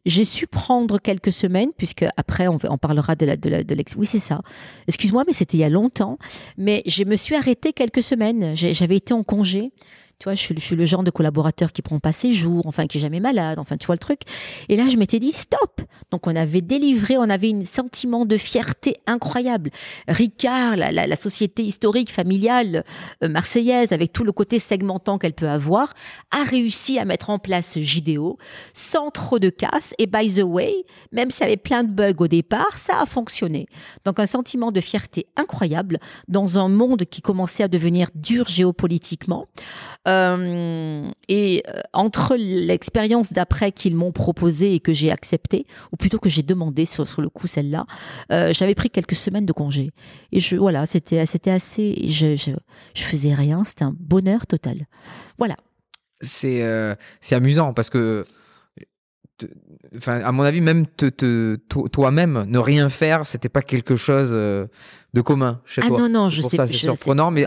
[0.07, 3.95] j'ai su prendre quelques semaines, puisque après on, on parlera de de l'ex.
[3.97, 4.43] Oui, c'est ça.
[4.87, 6.19] Excuse-moi, mais c'était il y a longtemps.
[6.59, 8.55] Mais je me suis arrêtée quelques semaines.
[8.55, 9.73] J'avais été en congé.
[10.33, 13.21] Je suis, le genre de collaborateur qui prend pas ses jours, enfin qui est jamais
[13.21, 14.21] malade, enfin tu vois le truc.
[14.69, 15.83] Et là, je m'étais dit stop.
[16.11, 19.71] Donc on avait délivré, on avait un sentiment de fierté incroyable.
[20.09, 22.85] Ricard, la, la, société historique familiale
[23.23, 25.93] euh, marseillaise, avec tout le côté segmentant qu'elle peut avoir,
[26.31, 28.39] a réussi à mettre en place JDO
[28.73, 29.95] sans trop de casse.
[29.99, 33.07] Et by the way, même s'il y avait plein de bugs au départ, ça a
[33.07, 33.67] fonctionné.
[34.05, 35.99] Donc un sentiment de fierté incroyable
[36.29, 39.47] dans un monde qui commençait à devenir dur géopolitiquement.
[40.07, 40.14] Euh,
[41.29, 46.29] et euh, entre l'expérience d'après qu'ils m'ont proposé et que j'ai accepté, ou plutôt que
[46.29, 47.87] j'ai demandé sur, le coup celle-là,
[48.33, 49.91] euh, j'avais pris quelques semaines de congé.
[50.33, 52.07] Et je, voilà, c'était, c'était assez.
[52.09, 52.53] Je, je,
[52.95, 54.87] je, faisais rien, c'était un bonheur total.
[55.39, 55.57] Voilà.
[56.21, 56.65] C'est,
[57.21, 58.25] c'est amusant parce que
[59.97, 61.57] enfin, à mon avis, même te, te,
[61.89, 64.67] toi-même, ne rien faire, c'était pas quelque chose euh,
[65.13, 66.01] de commun chez ah toi.
[66.01, 66.57] non, non, je sais.
[66.57, 67.47] C'est surprenant, mais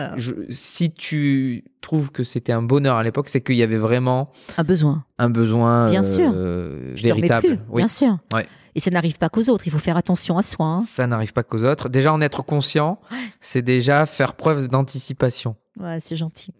[0.50, 4.64] si tu trouves que c'était un bonheur à l'époque, c'est qu'il y avait vraiment un
[4.64, 7.60] besoin, un besoin, bien sûr, euh, véritable.
[7.70, 7.82] oui.
[7.82, 8.18] Bien sûr.
[8.34, 8.46] Ouais.
[8.76, 9.66] Et ça n'arrive pas qu'aux autres.
[9.66, 10.68] Il faut faire attention à soi.
[10.68, 10.84] Hein.
[10.88, 11.90] Ça n'arrive pas qu'aux autres.
[11.90, 13.00] Déjà, en être conscient,
[13.42, 15.56] c'est déjà faire preuve d'anticipation.
[15.80, 16.54] Ouais, c'est gentil.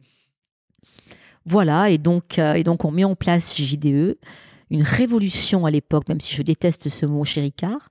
[1.46, 4.18] Voilà, et donc, euh, et donc on met en place JDE
[4.70, 7.90] une révolution à l'époque, même si je déteste ce mot chez Ricard.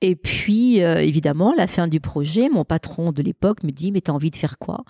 [0.00, 4.00] Et puis, euh, évidemment, la fin du projet, mon patron de l'époque me dit, mais
[4.00, 4.84] t'as envie de faire quoi?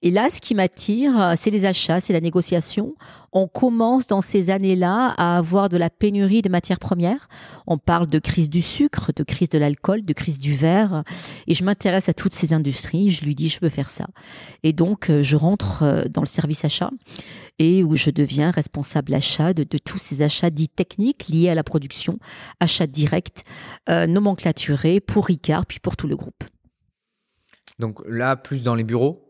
[0.00, 2.94] Et là, ce qui m'attire, euh, c'est les achats, c'est la négociation.
[3.32, 7.28] On commence dans ces années-là à avoir de la pénurie de matières premières.
[7.66, 11.02] On parle de crise du sucre, de crise de l'alcool, de crise du verre.
[11.48, 13.10] Et je m'intéresse à toutes ces industries.
[13.10, 14.06] Je lui dis, je veux faire ça.
[14.62, 16.90] Et donc, euh, je rentre euh, dans le service achat
[17.58, 21.64] et où je deviens responsable achat de, tous ces achats dits techniques liés à la
[21.64, 22.20] production,
[22.60, 23.42] achats directs,
[23.88, 26.44] nomenclaturés pour Ricard, puis pour tout le groupe.
[27.80, 29.27] Donc là, plus dans les bureaux?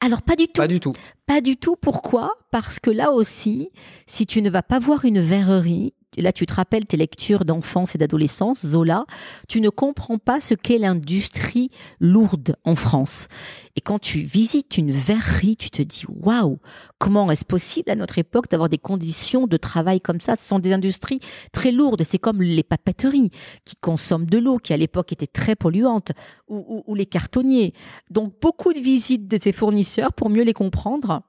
[0.00, 0.60] Alors pas du tout.
[0.60, 0.94] Pas du tout.
[1.26, 1.76] Pas du tout.
[1.76, 2.32] Pourquoi?
[2.50, 3.70] Parce que là aussi,
[4.06, 7.94] si tu ne vas pas voir une verrerie, là tu te rappelles tes lectures d'enfance
[7.94, 9.04] et d'adolescence, Zola,
[9.48, 13.28] tu ne comprends pas ce qu'est l'industrie lourde en France.
[13.76, 16.58] Et quand tu visites une verrerie, tu te dis waouh,
[16.98, 20.36] comment est-ce possible à notre époque d'avoir des conditions de travail comme ça?
[20.36, 21.20] Ce sont des industries
[21.52, 22.02] très lourdes.
[22.02, 23.30] C'est comme les papeteries
[23.64, 26.12] qui consomment de l'eau, qui à l'époque étaient très polluantes,
[26.48, 27.72] ou, ou les cartonniers.
[28.10, 31.22] Donc beaucoup de visites de ces fournisseurs pour mieux les comprendre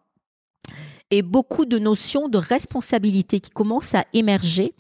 [1.12, 4.74] et beaucoup de notions de responsabilité qui commencent à émerger,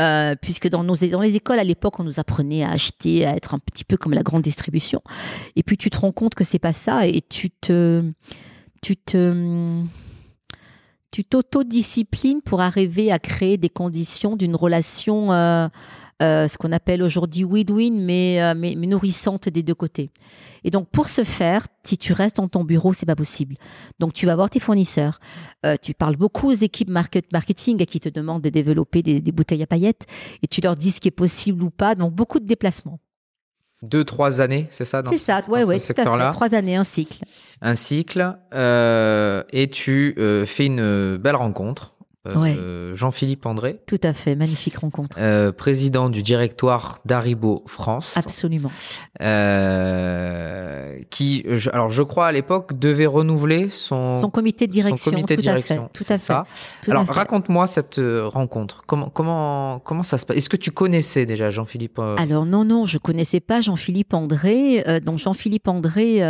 [0.00, 3.36] euh, puisque dans, nos, dans les écoles à l'époque, on nous apprenait à acheter, à
[3.36, 5.00] être un petit peu comme la grande distribution.
[5.56, 8.04] Et puis tu te rends compte que c'est pas ça et tu te,
[8.82, 9.82] tu te,
[11.10, 15.32] tu t'autodisciplines pour arriver à créer des conditions d'une relation.
[15.32, 15.68] Euh,
[16.20, 20.10] euh, ce qu'on appelle aujourd'hui win-win, mais, euh, mais, mais, nourrissante des deux côtés.
[20.64, 23.54] Et donc, pour ce faire, si tu restes dans ton bureau, c'est pas possible.
[24.00, 25.20] Donc, tu vas voir tes fournisseurs.
[25.64, 29.30] Euh, tu parles beaucoup aux équipes market, marketing qui te demandent de développer des, des,
[29.30, 30.06] bouteilles à paillettes
[30.42, 31.94] et tu leur dis ce qui est possible ou pas.
[31.94, 32.98] Donc, beaucoup de déplacements.
[33.82, 36.32] Deux, trois années, c'est ça C'est ça, ouais, ouais, secteur-là?
[36.32, 37.24] Trois années, un cycle.
[37.62, 38.36] Un cycle.
[38.52, 40.16] et tu
[40.46, 41.94] fais une belle rencontre
[42.36, 43.80] euh, Jean-Philippe André.
[43.86, 45.16] Tout à fait, magnifique rencontre.
[45.20, 48.16] Euh, président du directoire d'Aribo France.
[48.16, 48.70] Absolument.
[49.20, 54.96] Euh, qui, alors je crois à l'époque, devait renouveler son, son comité de direction.
[54.96, 55.90] Son comité de direction.
[55.92, 56.18] tout à fait.
[56.18, 56.44] Ça.
[56.88, 58.82] alors raconte-moi cette rencontre.
[58.86, 60.36] Comment, comment, comment ça se passe?
[60.36, 64.84] Est-ce que tu connaissais déjà Jean-Philippe Alors non, non, je connaissais pas Jean-Philippe André.
[65.04, 66.22] donc Jean-Philippe André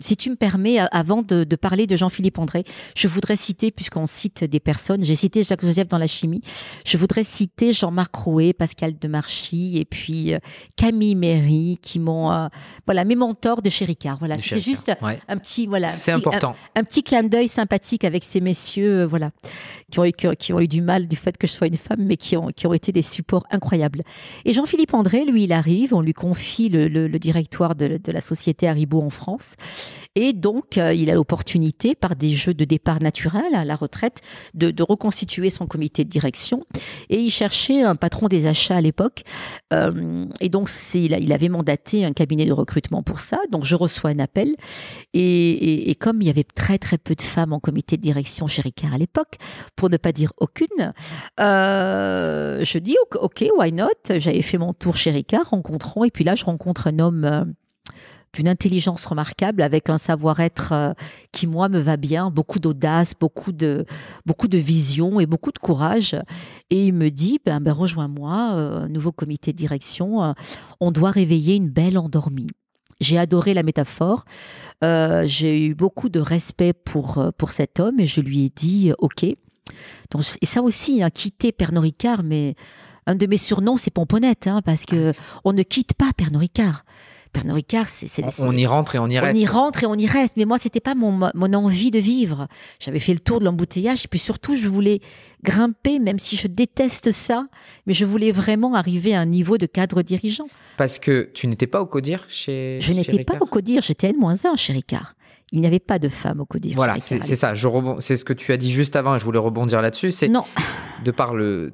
[0.00, 2.64] si tu me permets, avant de, de parler de Jean-Philippe André,
[2.96, 6.42] je voudrais citer, puisqu'on cite des personnes, j'ai cité Jacques Joseph dans la chimie,
[6.86, 10.38] je voudrais citer Jean-Marc Rouet, Pascal Demarchy et puis euh,
[10.76, 12.46] Camille Méry, qui m'ont, euh,
[12.86, 14.18] voilà, mes mentors de chez Ricard.
[14.18, 14.92] Voilà, c'était juste
[15.28, 19.30] un petit, voilà, c'est important, un, petit clin d'œil sympathique avec ces messieurs, voilà,
[19.90, 22.04] qui ont, eu, qui, ont eu du mal du fait que je sois une femme,
[22.04, 24.02] mais qui ont, qui ont été des supports incroyables.
[24.44, 28.12] Et Jean-Philippe André, lui, il arrive, on lui confie le, le, le directoire de, de
[28.12, 29.54] la société Haribo en France.
[30.20, 34.20] Et donc, euh, il a l'opportunité, par des jeux de départ naturel à la retraite,
[34.52, 36.64] de, reconstituer son comité de direction.
[37.08, 39.22] Et il cherchait un patron des achats à l'époque.
[39.72, 43.38] Euh, et donc, il, avait mandaté un cabinet de recrutement pour ça.
[43.52, 44.56] Donc, je reçois un appel.
[45.14, 48.62] Et, comme il y avait très, très peu de femmes en comité de direction chez
[48.62, 49.36] Ricard à l'époque,
[49.76, 50.94] pour ne pas dire aucune,
[51.38, 53.88] euh, je dis, OK, why not?
[54.16, 56.02] J'avais fait mon tour chez Ricard, rencontrons.
[56.02, 57.54] Et puis là, je rencontre un homme
[58.32, 60.92] d'une intelligence remarquable, avec un savoir-être euh,
[61.32, 63.84] qui moi me va bien, beaucoup d'audace, beaucoup de
[64.26, 66.16] beaucoup de vision et beaucoup de courage.
[66.70, 70.32] Et il me dit ben, ben rejoins-moi, euh, nouveau comité de direction, euh,
[70.80, 72.48] on doit réveiller une belle endormie.
[73.00, 74.24] J'ai adoré la métaphore.
[74.82, 79.24] j'ai eu beaucoup de respect pour pour cet homme et je lui ai dit ok.
[80.10, 82.54] Donc, et ça aussi, hein, quitter Pernod Ricard, mais
[83.06, 85.12] un de mes surnoms c'est Pomponnette, hein, parce que
[85.44, 86.84] on ne quitte pas Pernod Ricard.
[87.32, 88.08] Pernod Ricard, c'est.
[88.40, 89.36] On, y rentre et on y reste.
[89.36, 90.36] On y rentre et on y reste.
[90.36, 92.48] Mais moi, c'était pas mon, mon envie de vivre.
[92.80, 95.00] J'avais fait le tour de l'embouteillage et puis surtout, je voulais
[95.42, 97.46] grimper, même si je déteste ça,
[97.86, 100.48] mais je voulais vraiment arriver à un niveau de cadre dirigeant.
[100.76, 102.78] Parce que tu n'étais pas au CODIR chez.
[102.80, 105.14] Je n'étais pas au CODIR, j'étais N-1 chez Ricard
[105.52, 106.74] il n'y avait pas de femmes au CODIR.
[106.76, 107.54] Voilà, c'est ça.
[108.00, 110.12] C'est ce que tu as dit juste avant et je voulais rebondir là-dessus.
[110.12, 110.30] C'est
[111.04, 111.72] de par le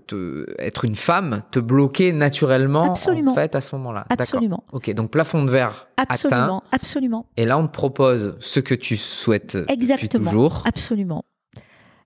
[0.58, 3.32] être une femme, te bloquer naturellement absolument.
[3.32, 4.06] en fait à ce moment-là.
[4.10, 4.64] Absolument.
[4.72, 7.26] Ok, donc plafond de verre absolument, Absolument.
[7.36, 10.24] Et là, on te propose ce que tu souhaites Exactement.
[10.30, 10.62] toujours.
[10.66, 11.24] Absolument.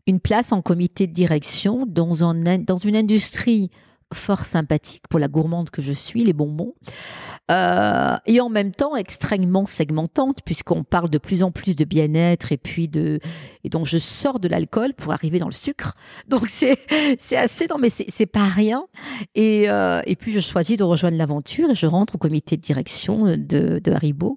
[0.06, 3.70] Une place en comité de direction dans, un, dans une industrie
[4.12, 6.74] fort sympathique pour la gourmande que je suis, les bonbons,
[7.50, 12.52] euh, et en même temps extrêmement segmentante puisqu'on parle de plus en plus de bien-être
[12.52, 13.20] et puis de
[13.64, 15.94] et donc je sors de l'alcool pour arriver dans le sucre.
[16.28, 16.78] Donc c'est
[17.18, 18.84] c'est assez non mais c'est pas rien.
[19.34, 22.62] Et euh, et puis je choisis de rejoindre l'aventure et je rentre au comité de
[22.62, 24.36] direction de, de Haribo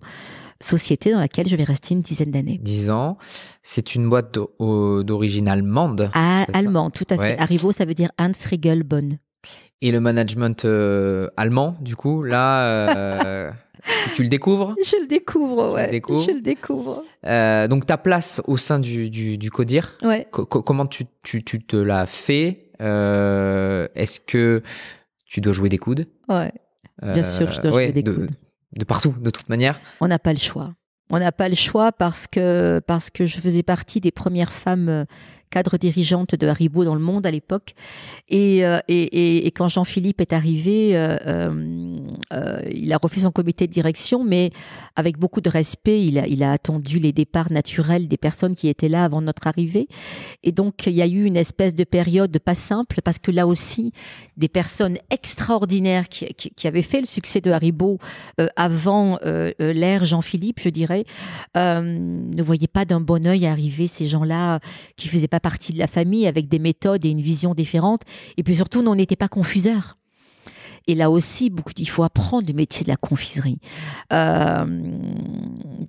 [0.63, 2.59] société dans laquelle je vais rester une dizaine d'années.
[2.61, 3.17] Dix ans.
[3.63, 6.11] C'est une boîte d'origine allemande.
[6.13, 7.38] Ah, allemande, tout à fait.
[7.38, 9.17] Haribo, ça veut dire Hans Riegelbonn.
[9.81, 13.51] Et le management euh, allemand, du coup, là,
[14.15, 14.75] tu le découvres?
[14.83, 15.89] Je le découvre, ouais.
[15.89, 16.21] découvres?
[16.21, 17.03] Je le découvre.
[17.67, 20.27] donc, ta place au sein du, du, du CODIR, Ouais.
[20.31, 24.61] co- co- comment tu, tu, tu te l'as fait Est-ce que
[25.25, 26.05] tu dois jouer des coudes?
[26.29, 26.51] Ouais.
[27.01, 28.31] Bien sûr, je dois ouais, jouer des de, coudes.
[28.73, 29.79] De partout, de toute manière.
[29.99, 30.73] On n'a pas le choix.
[31.09, 35.05] On n'a pas le choix parce que, parce que je faisais partie des premières femmes
[35.51, 37.75] cadres dirigeantes de Haribo dans le monde à l'époque.
[38.29, 41.17] Et, euh, et, et, quand Jean-Philippe est arrivé, euh,
[42.33, 44.51] euh, il a refait son comité de direction, mais
[44.95, 48.69] avec beaucoup de respect, il a, il a attendu les départs naturels des personnes qui
[48.69, 49.87] étaient là avant notre arrivée.
[50.43, 53.45] Et donc, il y a eu une espèce de période pas simple parce que là
[53.45, 53.91] aussi,
[54.37, 57.99] des personnes extraordinaires qui, qui, avaient fait le succès de Haribo
[58.55, 59.19] avant
[59.59, 61.03] l'ère Jean-Philippe, je dirais,
[61.55, 64.59] ne voyaient pas d'un bon œil arriver ces gens-là
[64.95, 68.03] qui faisaient pas partie de la famille avec des méthodes et une vision différente.
[68.37, 69.97] Et puis surtout, on n'était pas confuseurs.
[70.87, 73.59] Et là aussi, beaucoup, il faut apprendre le métier de la confiserie.
[74.11, 74.65] Euh,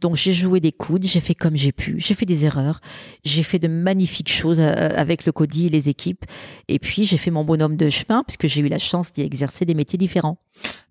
[0.00, 2.80] donc j'ai joué des coudes, j'ai fait comme j'ai pu, j'ai fait des erreurs,
[3.24, 6.26] j'ai fait de magnifiques choses euh, avec le Cody et les équipes.
[6.68, 9.64] Et puis j'ai fait mon bonhomme de chemin puisque j'ai eu la chance d'y exercer
[9.64, 10.36] des métiers différents.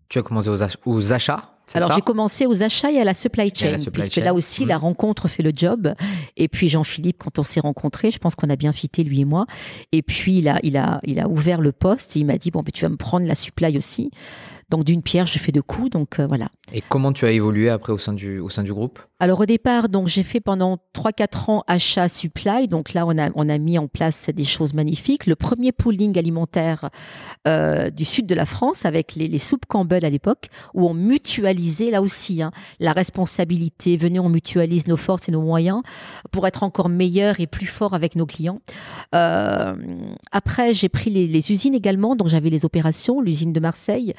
[0.10, 1.52] Tu as commencé aux, ach- aux achats?
[1.76, 4.24] Alors j'ai commencé aux achats et à la supply la chain, supply puisque chain.
[4.24, 5.94] là aussi la rencontre fait le job.
[6.38, 9.26] Et puis Jean-Philippe, quand on s'est rencontrés, je pense qu'on a bien fité lui et
[9.26, 9.46] moi.
[9.92, 12.52] Et puis il a, il a, il a ouvert le poste et il m'a dit
[12.52, 14.12] bon, ben, tu vas me prendre la supply aussi.
[14.72, 15.90] Donc d'une pierre, je fais deux coups.
[15.92, 16.48] Donc euh, voilà.
[16.74, 19.00] Et comment tu as évolué après au sein du, au sein du groupe?
[19.20, 22.70] Alors au départ, donc j'ai fait pendant 3-4 ans achat supply.
[22.70, 25.28] Donc là, on a, on a mis en place des choses magnifiques.
[25.28, 26.90] Le premier pooling alimentaire
[27.48, 30.94] euh, du sud de la France avec les, les soupes Campbell à l'époque, où on
[30.94, 33.98] mutualisait là aussi hein, la responsabilité.
[33.98, 35.82] Venez, on mutualise nos forces et nos moyens
[36.32, 38.62] pour être encore meilleurs et plus forts avec nos clients.
[39.14, 39.76] Euh,
[40.32, 42.16] après, j'ai pris les, les usines également.
[42.16, 44.14] Donc j'avais les opérations, l'usine de Marseille.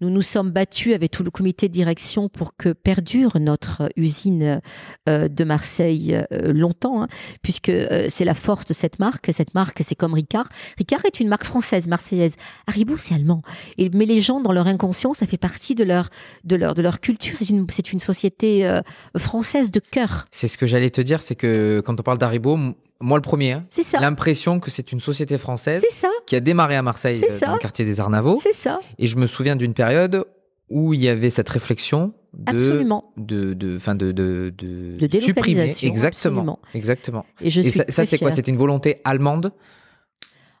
[0.00, 4.62] Nous nous sommes battus avec tout le comité de direction pour que perdure notre usine
[5.08, 7.08] euh, de Marseille euh, longtemps, hein,
[7.42, 9.30] puisque euh, c'est la force de cette marque.
[9.32, 10.48] Cette marque, c'est comme Ricard.
[10.78, 12.36] Ricard est une marque française, marseillaise.
[12.66, 13.42] Haribo, c'est allemand.
[13.78, 16.08] Mais les gens, dans leur inconscient, ça fait partie de leur,
[16.44, 17.36] de leur, de leur culture.
[17.38, 18.80] C'est une, une société
[19.16, 20.26] française de cœur.
[20.30, 22.58] C'est ce que j'allais te dire, c'est que quand on parle d'Haribo,
[23.00, 23.98] moi le premier, hein, C'est ça.
[24.00, 26.10] l'impression que c'est une société française C'est ça.
[26.26, 28.38] qui a démarré à Marseille, euh, dans le quartier des Arnavaux.
[28.42, 28.78] C'est ça.
[28.98, 30.24] Et je me souviens d'une période
[30.68, 33.12] où il y avait cette réflexion de, Absolument.
[33.16, 35.08] de, de, fin de, de, de, De supprimer.
[35.08, 36.40] délocalisation, Exactement.
[36.40, 36.58] absolument.
[36.74, 37.26] Exactement.
[37.40, 38.30] Et je Et suis ça, ça, c'est quoi?
[38.30, 39.52] C'était une volonté allemande?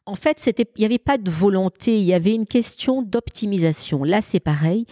[0.06, 4.02] En fait, il n'y avait pas de volonté, il y avait une question d'optimisation.
[4.02, 4.86] Là, c'est pareil.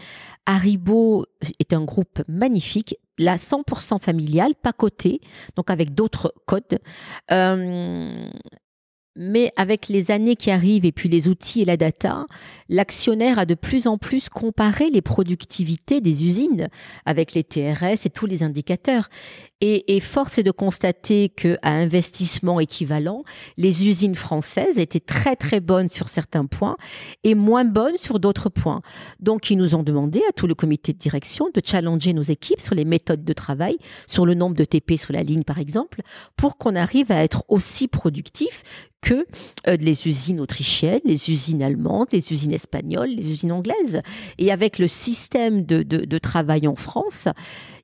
[0.46, 1.26] Haribo
[1.58, 5.20] est un groupe magnifique, là 100% familial, pas coté,
[5.56, 6.78] donc avec d'autres codes.
[7.30, 8.30] Euh,
[9.18, 12.24] mais avec les années qui arrivent et puis les outils et la data,
[12.68, 16.68] l'actionnaire a de plus en plus comparé les productivités des usines
[17.04, 19.08] avec les TRS et tous les indicateurs.
[19.60, 23.24] Et, et force est de constater qu'à investissement équivalent,
[23.56, 26.76] les usines françaises étaient très très bonnes sur certains points
[27.24, 28.82] et moins bonnes sur d'autres points.
[29.18, 32.60] Donc ils nous ont demandé à tout le comité de direction de challenger nos équipes
[32.60, 36.02] sur les méthodes de travail, sur le nombre de TP sur la ligne par exemple,
[36.36, 38.62] pour qu'on arrive à être aussi productifs
[39.00, 44.02] que euh, les usines autrichiennes, les usines allemandes, les usines espagnoles, les usines anglaises.
[44.38, 47.28] Et avec le système de, de, de travail en France,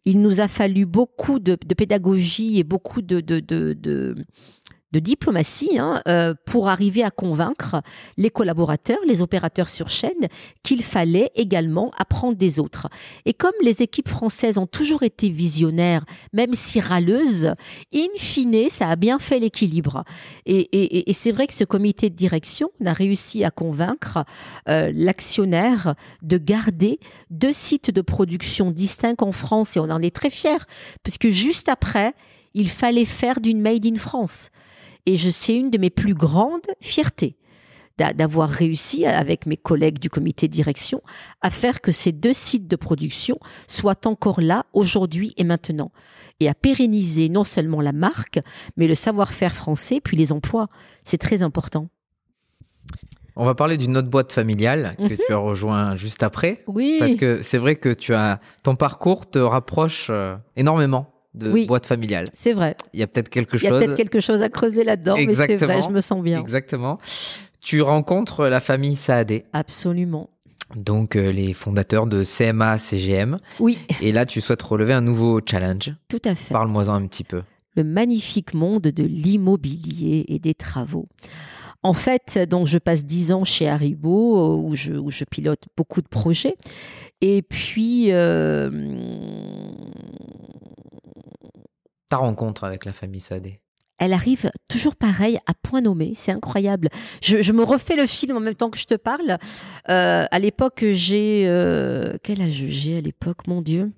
[0.05, 4.14] il nous a fallu beaucoup de, de pédagogie et beaucoup de, de, de,
[4.95, 7.82] de, diplomatie hein, euh, pour arriver à convaincre
[8.16, 10.28] les collaborateurs, les opérateurs sur chaîne,
[10.62, 12.88] qu'il fallait également apprendre des autres.
[13.24, 17.55] Et comme les équipes françaises ont toujours été visionnaires, même si râleuses,
[17.95, 20.05] in fine, ça a bien fait l'équilibre.
[20.47, 24.24] Et c'est vrai que ce comité de direction a réussi à convaincre
[24.68, 26.99] euh, l'actionnaire de garder
[27.30, 30.64] deux sites de production distincts en France, et on en est très fiers,
[31.03, 32.14] puisque juste après,
[32.55, 34.51] il fallait faire d'une Made in France.
[35.07, 37.36] Et je c'est une de mes plus grandes fiertés
[37.98, 41.02] d'a- d'avoir réussi avec mes collègues du comité de direction
[41.42, 43.38] à faire que ces deux sites de production
[43.68, 45.92] soient encore là aujourd'hui et maintenant.
[46.40, 48.40] Et à pérenniser non seulement la marque
[48.76, 50.68] mais le savoir-faire français puis les emplois.
[51.04, 51.88] C'est très important.
[53.37, 55.18] On va parler d'une autre boîte familiale que Mhm.
[55.26, 56.62] tu as rejoint juste après.
[56.68, 56.96] oui.
[57.00, 61.66] Parce que c'est vrai que tu as ton parcours te rapproche euh, énormément de Oui.
[61.66, 62.26] boîte familiale.
[62.34, 63.78] c'est vrai Il y a peut-être quelque il y a chose.
[63.80, 66.98] peut-être quelque chose à creuser là-dedans mais c'est vrai je me sens bien Exactement.
[67.61, 70.28] Tu rencontres la famille Saadé, absolument
[70.76, 73.36] donc euh, les fondateurs de CMA CGM.
[73.61, 75.92] oui Et là, tu souhaites relever un nouveau challenge.
[76.08, 77.42] tout à fait Parle-moi-en un petit peu.
[77.76, 81.06] le magnifique monde de l'immobilier et des travaux.
[81.82, 86.00] En fait, donc je passe dix ans chez Haribo où je, où je pilote beaucoup
[86.00, 86.56] de projets.
[87.20, 88.06] Et puis.
[88.11, 88.70] Euh...
[92.09, 93.61] Ta rencontre avec la famille Sadé
[93.99, 96.13] elle arrive toujours pareil, à point nommé.
[96.14, 96.89] C'est incroyable.
[97.22, 99.39] Je, me refais le film en même temps que je te parle.
[99.89, 101.45] Euh, à l'époque, j'ai.
[101.47, 103.93] Euh, quel âge j'ai à l'époque, mon Dieu?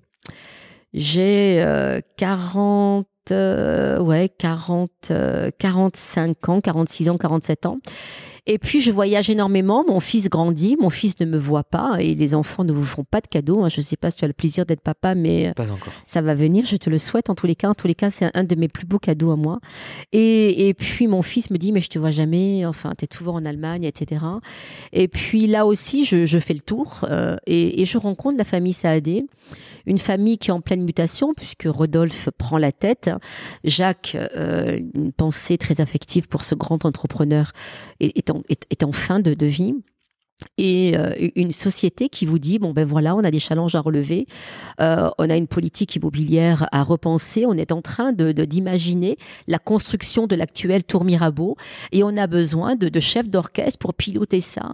[0.93, 3.07] J'ai 40.
[3.31, 5.11] Euh, ouais, 40,
[5.57, 7.79] 45 ans, 46 ans, 47 ans.
[8.49, 9.83] Et puis, je voyage énormément.
[9.87, 10.77] Mon fils grandit.
[10.79, 11.97] Mon fils ne me voit pas.
[11.99, 13.63] Et les enfants ne vous font pas de cadeaux.
[13.63, 13.69] Hein.
[13.69, 15.93] Je ne sais pas si tu as le plaisir d'être papa, mais pas encore.
[16.05, 16.65] ça va venir.
[16.65, 17.69] Je te le souhaite en tous les cas.
[17.69, 19.59] En tous les cas, c'est un de mes plus beaux cadeaux à moi.
[20.13, 22.65] Et, et puis, mon fils me dit, mais je te vois jamais.
[22.65, 24.21] Enfin, tu es toujours en Allemagne, etc.
[24.93, 27.01] Et puis, là aussi, je, je fais le tour.
[27.03, 29.25] Euh, et, et, je rencontre la famille Saadé.
[29.85, 33.09] Une famille qui est en pleine mutation, puisque Rodolphe prend la tête.
[33.63, 37.51] Jacques, euh, une pensée très affective pour ce grand entrepreneur,
[37.99, 39.73] est, en, est, en, fin de, vie.
[40.59, 43.79] Et euh, une société qui vous dit bon ben voilà on a des challenges à
[43.79, 44.27] relever.
[44.79, 47.45] Euh, on a une politique immobilière à repenser.
[47.47, 51.55] On est en train de d'imaginer la construction de l'actuel tour Mirabeau.
[51.91, 54.73] Et on a besoin de, de chefs d'orchestre pour piloter ça.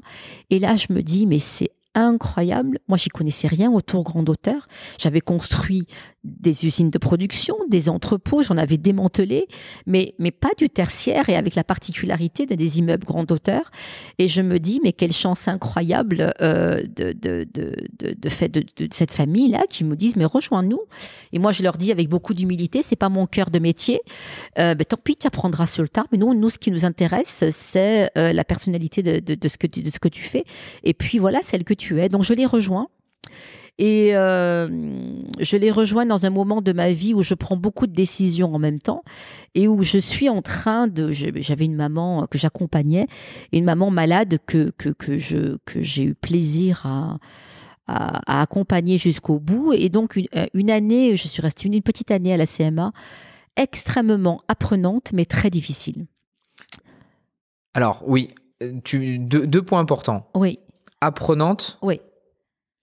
[0.49, 2.79] Et là je me dis mais c'est incroyable.
[2.87, 4.67] Moi, j'y connaissais rien autour Grand Hauteur.
[4.97, 5.87] J'avais construit
[6.23, 9.47] des usines de production, des entrepôts, j'en avais démantelé,
[9.85, 13.71] mais, mais pas du tertiaire et avec la particularité des immeubles Grand Hauteur.
[14.19, 17.75] Et je me dis, mais quelle chance incroyable euh, de, de, de,
[18.17, 20.79] de, de, cette famille-là qui me disent, mais rejoins-nous.
[21.33, 23.99] Et moi, je leur dis avec beaucoup d'humilité, c'est pas mon cœur de métier.
[24.59, 26.05] Euh, tant pis, tu apprendras sur le tard.
[26.11, 29.67] Mais nous, nous, ce qui nous intéresse, c'est euh, la personnalité de, de, ce que
[29.67, 30.45] de ce que tu fais.
[30.83, 32.09] Et puis voilà, celle que tu tu.
[32.09, 32.87] Donc je les rejoins.
[33.79, 34.67] Et euh,
[35.39, 38.53] je les rejoins dans un moment de ma vie où je prends beaucoup de décisions
[38.53, 39.03] en même temps
[39.55, 41.11] et où je suis en train de.
[41.11, 43.07] J'avais une maman que j'accompagnais,
[43.51, 47.17] une maman malade que, que, que je, que j'ai eu plaisir à,
[47.87, 49.73] à, accompagner jusqu'au bout.
[49.73, 52.91] Et donc, une, euh, une, année, je suis restée une, petite année à la CMA,
[53.55, 56.05] extrêmement apprenante, mais très difficile.
[57.73, 58.29] Alors, oui,
[58.83, 60.29] tu, deux, deux points importants.
[60.35, 60.59] Oui
[61.05, 61.77] apprenante.
[61.81, 62.01] Oui.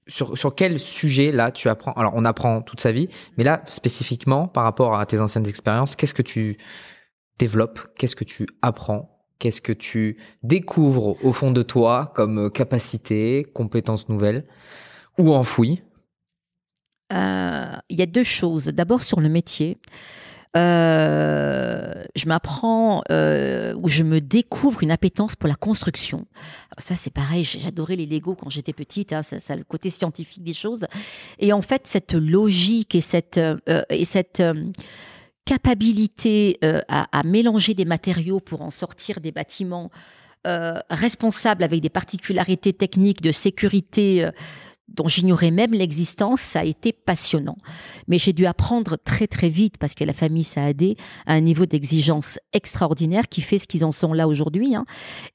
[0.06, 3.62] Sur, sur quel sujet là tu apprends Alors on apprend toute sa vie, mais là
[3.68, 6.58] spécifiquement par rapport à tes anciennes expériences, qu'est-ce que tu
[7.38, 13.46] développes Qu'est-ce que tu apprends Qu'est-ce que tu découvres au fond de toi comme capacité,
[13.54, 14.44] compétences nouvelles
[15.16, 15.82] ou enfouies?
[17.12, 18.66] Euh, Il y a deux choses.
[18.66, 19.78] D'abord sur le métier.
[20.56, 26.26] Euh, je m'apprends euh, ou je me découvre une appétence pour la construction.
[26.78, 30.52] ça, c'est pareil, j'adorais les Lego quand j'étais petite, hein, ça, le côté scientifique des
[30.52, 30.86] choses.
[31.38, 34.42] Et en fait, cette logique et cette, euh, et cette
[35.44, 36.58] capacité
[36.88, 39.90] à, mélanger des matériaux pour en sortir des bâtiments
[40.44, 44.28] responsables avec des particularités techniques de sécurité
[44.94, 47.56] dont j'ignorais même l'existence, ça a été passionnant.
[48.08, 50.96] Mais j'ai dû apprendre très très vite parce que la famille Saadé
[51.26, 54.74] a un niveau d'exigence extraordinaire qui fait ce qu'ils en sont là aujourd'hui.
[54.74, 54.84] Hein.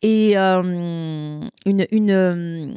[0.02, 2.74] Et euh, une, une euh,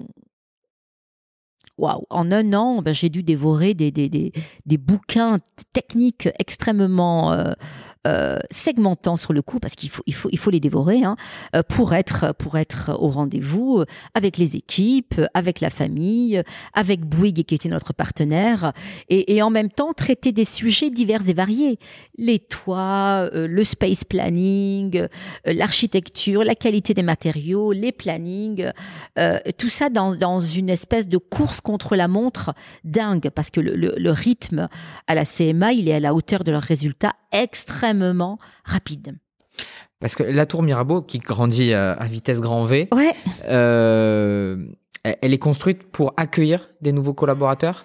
[1.78, 4.32] Waouh, en un an, ben, j'ai dû dévorer des, des, des,
[4.66, 5.38] des, bouquins
[5.72, 7.52] techniques extrêmement euh,
[8.06, 11.16] euh, segmentant sur le coup parce qu'il faut, il faut, il faut les dévorer hein,
[11.56, 16.40] euh, pour être, pour être au rendez-vous euh, avec les équipes, avec la famille,
[16.74, 18.72] avec Bouygues qui était notre partenaire
[19.08, 21.78] et, en même temps traiter des sujets divers et variés,
[22.16, 25.06] les toits, le space planning,
[25.44, 28.70] l'architecture, la qualité des matériaux, les plannings,
[29.56, 32.54] tout ça dans, dans une espèce de course contre la montre
[32.84, 34.68] dingue parce que le, le, le rythme
[35.06, 37.87] à la CMA il est à la hauteur de leurs résultats extrêmement
[38.64, 39.18] rapide.
[40.00, 43.14] Parce que la tour Mirabeau, qui grandit euh, à vitesse grand V, ouais.
[43.48, 44.64] euh,
[45.02, 47.84] elle est construite pour accueillir des nouveaux collaborateurs?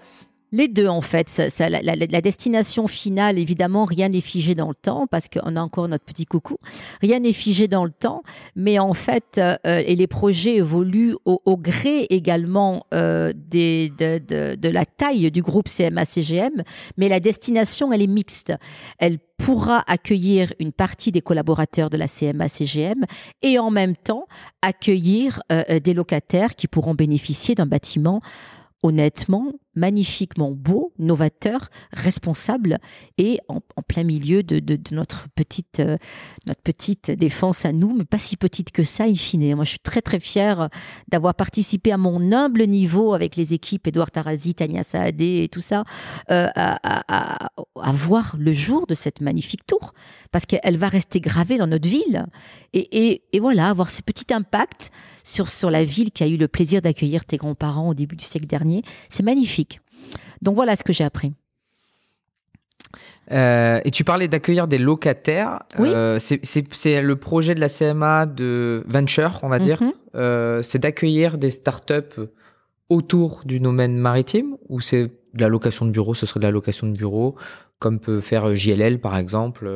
[0.53, 1.27] Les deux, en fait.
[1.27, 5.55] Ça, la, la, la, destination finale, évidemment, rien n'est figé dans le temps parce qu'on
[5.55, 6.57] a encore notre petit coucou.
[7.01, 8.21] Rien n'est figé dans le temps,
[8.55, 14.19] mais en fait, euh, et les projets évoluent au, au gré également euh, des, de,
[14.19, 16.63] de, de, la taille du groupe CMA-CGM,
[16.97, 18.53] mais la destination, elle est mixte.
[18.99, 23.05] Elle pourra accueillir une partie des collaborateurs de la CMA-CGM
[23.41, 24.27] et en même temps
[24.61, 28.21] accueillir euh, des locataires qui pourront bénéficier d'un bâtiment
[28.83, 32.77] honnêtement magnifiquement beau, novateur, responsable
[33.17, 35.97] et en, plein milieu de, notre, petite, euh,
[36.47, 39.55] notre petite défense à nous, mais pas si petite que ça, in fine.
[39.55, 40.69] Moi, je suis très, très fière
[41.09, 45.61] d'avoir participé à mon humble niveau avec les équipes Edouard Tarazi, Tania Saadé et tout
[45.61, 45.83] ça,
[46.31, 49.93] euh, à, voir le jour de cette magnifique tour
[50.31, 52.25] parce qu'elle va rester gravée dans notre ville
[52.73, 54.91] et, voilà, avoir ce petit impact
[55.23, 58.25] sur, sur la ville qui a eu le plaisir d'accueillir tes grands-parents au début du
[58.25, 58.83] siècle dernier.
[59.09, 59.62] C'est magnifique.
[60.41, 61.33] Donc voilà ce que j'ai appris.
[63.31, 65.63] Euh, et tu parlais d'accueillir des locataires.
[65.79, 65.89] Oui.
[65.91, 69.81] Euh, c'est le projet de la CMA de Venture, on va dire.
[69.81, 69.93] Mhm.
[70.15, 72.21] Euh, c'est d'accueillir des startups
[72.89, 76.51] autour du domaine maritime ou c'est de la location de bureau Ce serait de la
[76.51, 77.35] location de bureau,
[77.79, 79.69] comme peut faire JLL par exemple.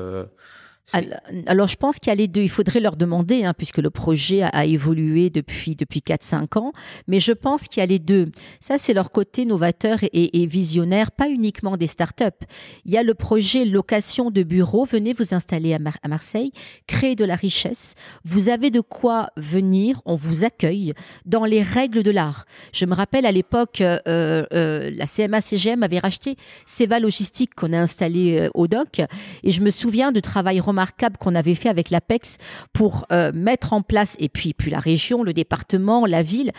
[0.93, 2.41] Alors, je pense qu'il y a les deux.
[2.41, 6.71] Il faudrait leur demander, hein, puisque le projet a, évolué depuis, depuis 4-5 ans.
[7.07, 8.31] Mais je pense qu'il y a les deux.
[8.61, 12.45] Ça, c'est leur côté novateur et, visionnaire, pas uniquement des startups.
[12.85, 14.85] Il y a le projet location de bureaux.
[14.85, 16.51] Venez vous installer à, Marseille,
[16.87, 17.95] créer de la richesse.
[18.23, 20.01] Vous avez de quoi venir.
[20.05, 20.93] On vous accueille
[21.25, 22.45] dans les règles de l'art.
[22.71, 27.77] Je me rappelle à l'époque, euh, euh, la CMA-CGM avait racheté Seva Logistique qu'on a
[27.77, 29.01] installé euh, au doc.
[29.43, 32.37] Et je me souviens de travail romain remarquable qu'on avait fait avec l'APEX
[32.71, 36.51] pour euh, mettre en place, et puis, puis la région, le département, la ville,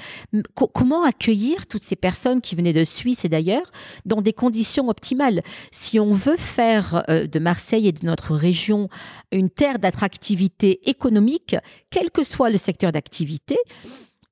[0.55, 3.71] comment accueillir toutes ces personnes qui venaient de Suisse et d'ailleurs
[4.07, 5.43] dans des conditions optimales?
[5.71, 8.89] Si on veut faire euh, de Marseille et de notre région
[9.31, 11.55] une terre d'attractivité économique,
[11.91, 13.57] quel que soit le secteur d'activité,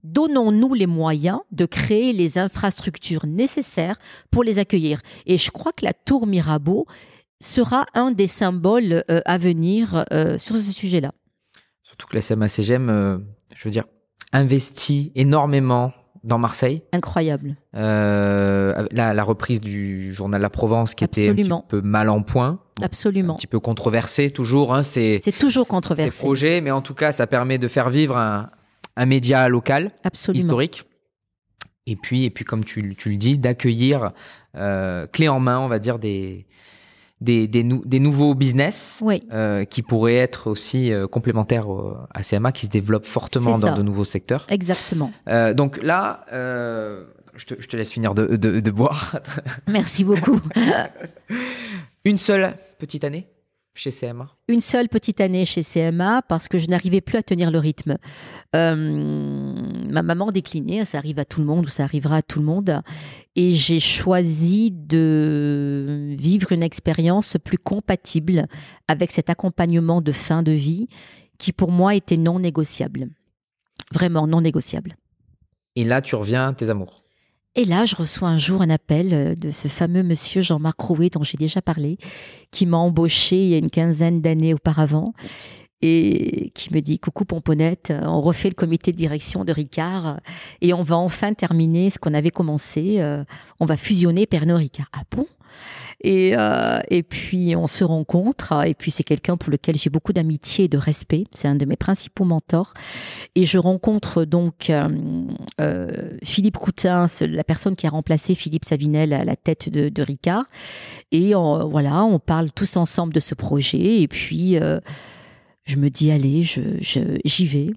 [0.03, 3.99] donnons-nous les moyens de créer les infrastructures nécessaires
[4.33, 5.01] pour les accueillir.
[5.27, 6.87] Et je crois que la tour Mirabeau
[7.41, 11.13] sera un des symboles euh, à venir euh, sur ce sujet-là.
[11.83, 13.19] Surtout que la CMA-CGM, euh,
[13.55, 13.85] je veux dire,
[14.33, 15.93] investit énormément
[16.25, 16.83] dans Marseille.
[16.93, 17.57] Incroyable.
[17.73, 22.59] la, reprise du journal La Provence qui était un petit peu mal en point.
[22.83, 23.35] Absolument.
[23.35, 24.75] Un petit peu controversé toujours.
[24.75, 26.11] Hein, c'est toujours controversé.
[26.11, 28.51] Ces projets, mais en tout cas, ça permet de faire vivre un,
[29.07, 29.93] média local,
[30.33, 30.85] historique.
[31.87, 34.11] Et puis, et puis comme tu, tu le dis, d'accueillir
[35.13, 36.49] clé en main, on va dire, des,
[37.21, 39.03] des, des, nouveaux business
[39.33, 41.67] euh, qui pourraient être aussi euh, complémentaires
[42.13, 44.45] à CMA qui se développent fortement dans de nouveaux secteurs.
[44.51, 45.13] Exactement.
[45.29, 49.19] Euh, donc là, je te, je, te, laisse finir de, de, de boire.
[49.69, 50.41] Merci beaucoup.
[52.05, 53.27] Une seule petite année?
[53.79, 57.51] Chez CMA Une seule petite année chez CMA parce que je n'arrivais plus à tenir
[57.51, 57.97] le rythme.
[58.55, 58.77] Euh,
[59.89, 62.45] ma maman déclinait, ça arrive à tout le monde ou ça arrivera à tout le
[62.45, 62.83] monde.
[63.35, 68.47] Et j'ai choisi de vivre une expérience plus compatible
[68.89, 70.89] avec cet accompagnement de fin de vie
[71.39, 73.09] qui pour moi était non négociable.
[73.93, 74.97] Vraiment non négociable.
[75.77, 77.06] Et là, tu reviens à tes amours
[77.57, 81.09] et là, je reçois un jour un appel euh, de ce fameux monsieur Jean-Marc Rouet
[81.09, 81.97] dont j'ai déjà parlé,
[82.51, 85.15] qui m'a embauché il y a une quinzaine d'années auparavant
[85.81, 90.21] et qui me dit coucou Pomponette, on refait le comité de direction de Ricard
[90.61, 92.97] et on va enfin terminer ce qu'on avait commencé.
[92.99, 93.25] Euh,
[93.61, 94.89] on va fusionner Pernod Ricard.
[94.93, 95.27] Ah bon?
[96.01, 100.13] Et, euh, et puis on se rencontre, et puis c'est quelqu'un pour lequel j'ai beaucoup
[100.13, 101.25] d'amitié et de respect.
[101.33, 102.75] C'est un de mes principaux mentors.
[103.35, 104.89] Et je rencontre donc euh,
[105.61, 110.45] euh Philippe Coutin, la personne qui a remplacé Philippe Savinel à la tête de, Ricard.
[111.13, 114.03] Et voilà, on parle tous ensemble de ce projet.
[114.03, 114.59] Et puis
[115.65, 116.61] je me dis allez, je,
[117.25, 117.71] j'y vais.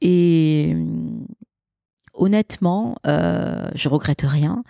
[0.00, 0.76] Et
[2.14, 4.62] honnêtement, euh, je regrette rien.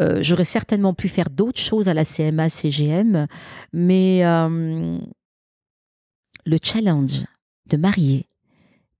[0.00, 3.26] Euh, j'aurais certainement pu faire d'autres choses à la CMA CGM,
[3.72, 4.98] mais euh,
[6.46, 7.24] le challenge
[7.66, 8.28] de marier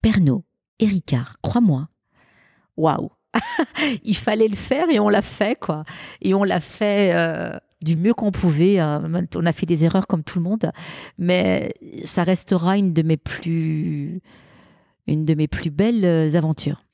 [0.02, 0.42] Pernod
[0.80, 1.88] et Ricard, crois-moi,
[2.76, 3.10] waouh,
[4.04, 5.84] il fallait le faire et on l'a fait quoi.
[6.20, 8.80] Et on l'a fait euh, du mieux qu'on pouvait.
[8.80, 10.72] on a fait des erreurs comme tout le monde,
[11.16, 11.72] mais
[12.04, 14.20] ça restera une de mes plus,
[15.06, 16.87] une de mes plus belles aventures.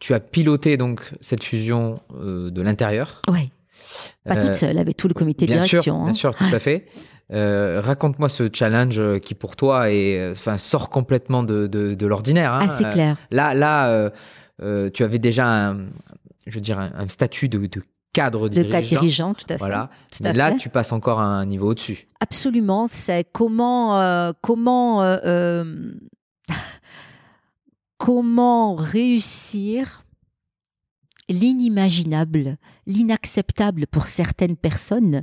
[0.00, 3.20] Tu as piloté donc cette fusion euh, de l'intérieur.
[3.30, 3.50] Oui.
[4.24, 6.02] Pas toute euh, seule, avec tout le comité de direction.
[6.02, 6.04] Hein.
[6.06, 6.86] Bien sûr, tout à fait.
[7.32, 12.54] Euh, raconte-moi ce challenge qui pour toi est, enfin, sort complètement de, de, l'ordinaire.
[12.54, 12.60] Hein.
[12.62, 13.16] Ah, c'est clair.
[13.30, 14.10] là, là
[14.90, 15.84] tu avais déjà un,
[16.46, 17.82] je veux dire, un, statut de, de
[18.12, 18.70] cadre de dirigeant.
[18.70, 19.58] cadre dirigeant, tout à fait.
[19.58, 19.90] Voilà.
[20.22, 22.08] Mais là, tu passes encore un niveau au-dessus.
[22.20, 22.86] Absolument.
[22.88, 25.02] C'est comment, comment
[28.00, 30.06] comment réussir
[31.28, 32.56] l'inimaginable,
[32.86, 35.22] l'inacceptable pour certaines personnes,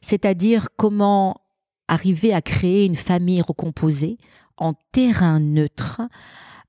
[0.00, 1.42] c'est-à-dire comment
[1.86, 4.16] arriver à créer une famille recomposée
[4.56, 6.00] en terrain neutre.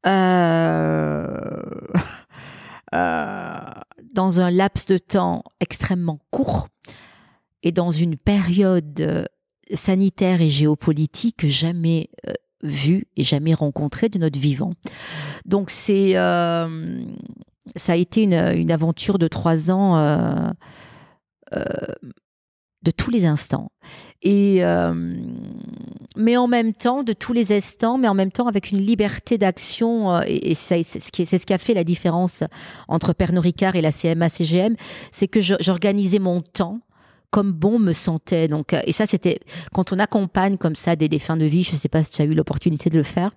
[0.05, 1.61] Euh,
[2.93, 3.59] euh,
[4.13, 6.67] dans un laps de temps extrêmement court
[7.63, 9.23] et dans une période euh,
[9.73, 12.09] sanitaire et géopolitique jamais
[12.65, 14.73] euh, vue et jamais rencontrée de notre vivant.
[15.45, 17.03] Donc c'est euh,
[17.75, 20.53] ça a été une, aventure de trois ans
[21.51, 23.71] de tous les instants.
[24.21, 24.61] Et
[26.15, 29.37] mais en même temps, de tous les instants, mais en même temps avec une liberté
[29.37, 30.21] d'action.
[30.21, 32.43] et, c'est ce, qui, ce qui a fait la différence
[32.87, 34.75] entre Pernod Ricard et la CMA-CGM,
[35.11, 36.79] c'est que j'organisais mon temps
[37.35, 38.47] comme bon me sentait.
[38.47, 39.41] Donc, euh, et ça, c'était
[39.73, 41.63] quand on accompagne comme ça des, défunts de vie.
[41.63, 43.31] Je ne sais pas si tu as eu l'opportunité de le faire.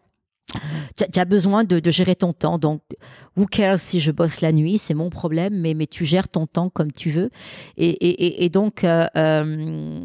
[0.97, 2.59] Tu as besoin de, gérer ton temps.
[2.59, 2.81] Donc,
[3.37, 6.47] who cares si je bosse la nuit, c'est mon problème, mais, mais tu gères ton
[6.47, 7.31] temps comme tu veux.
[7.77, 8.85] Et, donc.
[8.85, 10.01] Euh, euh,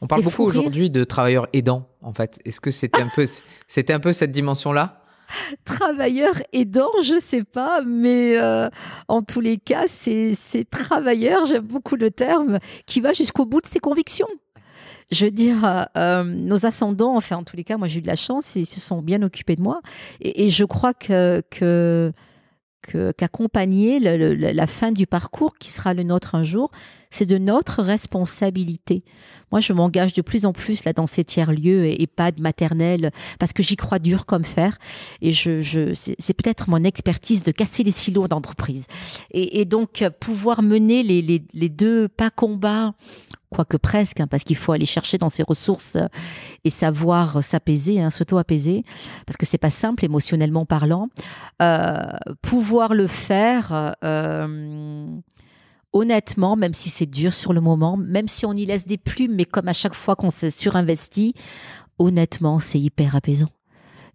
[0.00, 2.40] on parle beaucoup aujourd'hui de travailleurs aidants, en fait.
[2.46, 3.26] Est-ce que c'était un peu,
[3.68, 5.02] c'était un peu cette dimension-là?
[5.64, 8.68] Travailleur aidant, je sais pas, mais euh,
[9.08, 10.36] en tous les cas, c'est
[10.70, 14.28] travailleur, j'aime beaucoup le terme, qui va jusqu'au bout de ses convictions.
[15.10, 18.02] Je veux dire, euh, euh, nos ascendants, enfin en tous les cas, moi j'ai eu
[18.02, 19.80] de la chance, ils se sont bien occupés de moi,
[20.20, 22.12] et, je crois que, que
[23.16, 26.70] qu'accompagner la fin du parcours qui sera le nôtre un jour,
[27.16, 29.02] c'est de notre responsabilité.
[29.52, 33.10] Moi, je m'engage de plus en plus là dans ces tiers-lieux et, pas de maternelle
[33.38, 34.78] parce que j'y crois dur comme fer.
[35.22, 38.86] Et je, c'est peut-être mon expertise de casser les silos d'entreprise.
[39.30, 42.94] Et, donc, pouvoir mener les, deux pas combats
[43.48, 45.96] quoique presque, hein, parce qu'il faut aller chercher dans ses ressources
[46.64, 48.84] et savoir s'apaiser, hein, s'auto-apaiser,
[49.24, 51.08] parce que c'est pas simple émotionnellement parlant.
[51.62, 52.02] Euh,
[52.42, 55.06] pouvoir le faire, euh,
[55.96, 59.34] honnêtement, même si c'est dur sur le moment, même si on y laisse des plumes,
[59.34, 61.34] mais comme à chaque fois qu'on se surinvestit,
[61.98, 63.48] honnêtement, c'est hyper apaisant.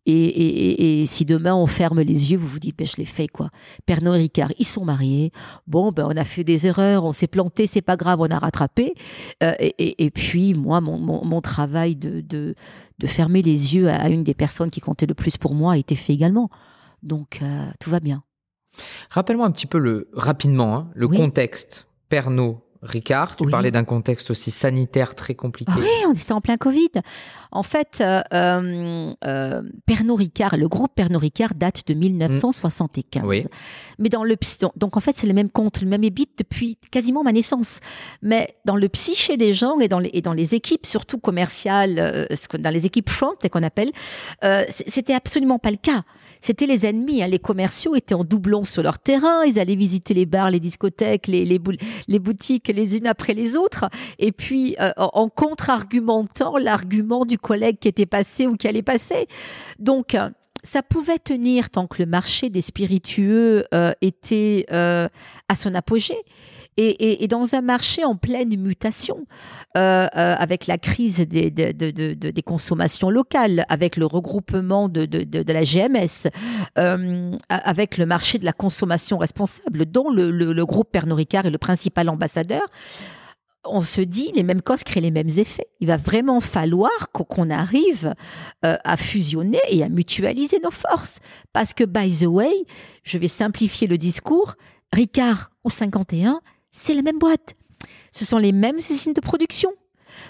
[0.07, 3.49] Et, si demain on ferme les yeux, vous vous dites, ben, je l'ai fait quoi.
[3.85, 5.31] Pernod et Ricard, ils sont mariés.
[5.67, 8.39] Bon, ben, on a fait des erreurs, on s'est planté, c'est pas grave, on a
[8.39, 8.95] rattrapé.
[9.43, 12.55] Euh, et, puis, moi, mon, travail de, de,
[13.05, 15.95] fermer les yeux à une des personnes qui comptait le plus pour moi a été
[15.95, 16.49] fait également.
[17.03, 18.23] Donc, euh, tout va bien.
[19.09, 21.87] Rappelle-moi un petit peu le, rapidement hein, le contexte.
[22.09, 25.71] Pernod, Ricard, tu parlais d'un contexte aussi sanitaire très compliqué.
[25.77, 26.89] oui, on était en plein Covid.
[27.51, 33.23] En fait, euh, euh, euh, Pernod Ricard, le groupe Pernod Ricard date de 1975.
[33.25, 33.43] Oui.
[33.99, 34.35] Mais dans le
[34.75, 37.81] donc en fait c'est le même compte, le même ébit depuis quasiment ma naissance.
[38.23, 42.27] Mais dans le psyché des gens et dans les, et dans les équipes, surtout commerciales,
[42.57, 43.91] dans les équipes front qu'on appelle,
[44.87, 46.03] c'était absolument pas le cas
[46.41, 47.21] c'était les ennemis.
[47.23, 47.27] Hein.
[47.27, 49.45] Les commerciaux étaient en doublon sur leur terrain.
[49.45, 53.85] Ils allaient visiter les bars, les discothèques, les, les, boutiques les unes après les autres.
[54.19, 59.27] Et puis, euh, en contre-argumentant l'argument du collègue qui était passé ou qui allait passer.
[59.79, 60.15] Donc,
[60.63, 65.07] ça pouvait tenir tant que le marché des spiritueux euh, était euh,
[65.49, 66.17] à son apogée.
[66.77, 69.25] Et, dans un marché en pleine mutation,
[69.77, 75.07] euh, avec la crise des, des, consommations locales, avec le regroupement de,
[75.51, 76.29] la GMS,
[77.49, 81.57] avec le marché de la consommation responsable, dont le, le groupe Pernod Ricard est le
[81.57, 82.67] principal ambassadeur,
[83.65, 85.67] on se dit, les mêmes causes créent les mêmes effets.
[85.79, 88.13] Il va vraiment falloir qu'on arrive
[88.65, 91.19] euh, à fusionner et à mutualiser nos forces.
[91.53, 92.51] Parce que, by the way,
[93.03, 94.55] je vais simplifier le discours,
[94.93, 96.41] Ricard au 51,
[96.71, 97.55] c'est la même boîte.
[98.11, 99.71] Ce sont les mêmes usines de production.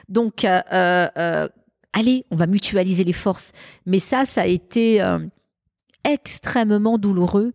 [0.10, 1.48] Donc, euh, euh,
[1.94, 3.52] allez, on va mutualiser les forces.
[3.86, 5.04] Mais ça, ça a été
[6.04, 7.54] extrêmement douloureux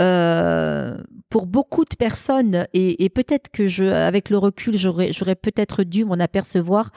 [0.00, 0.96] euh,
[1.28, 6.14] pour beaucoup de personnes, et, peut-être que je, avec le recul, j'aurais, peut-être dû m'en
[6.14, 6.90] apercevoir,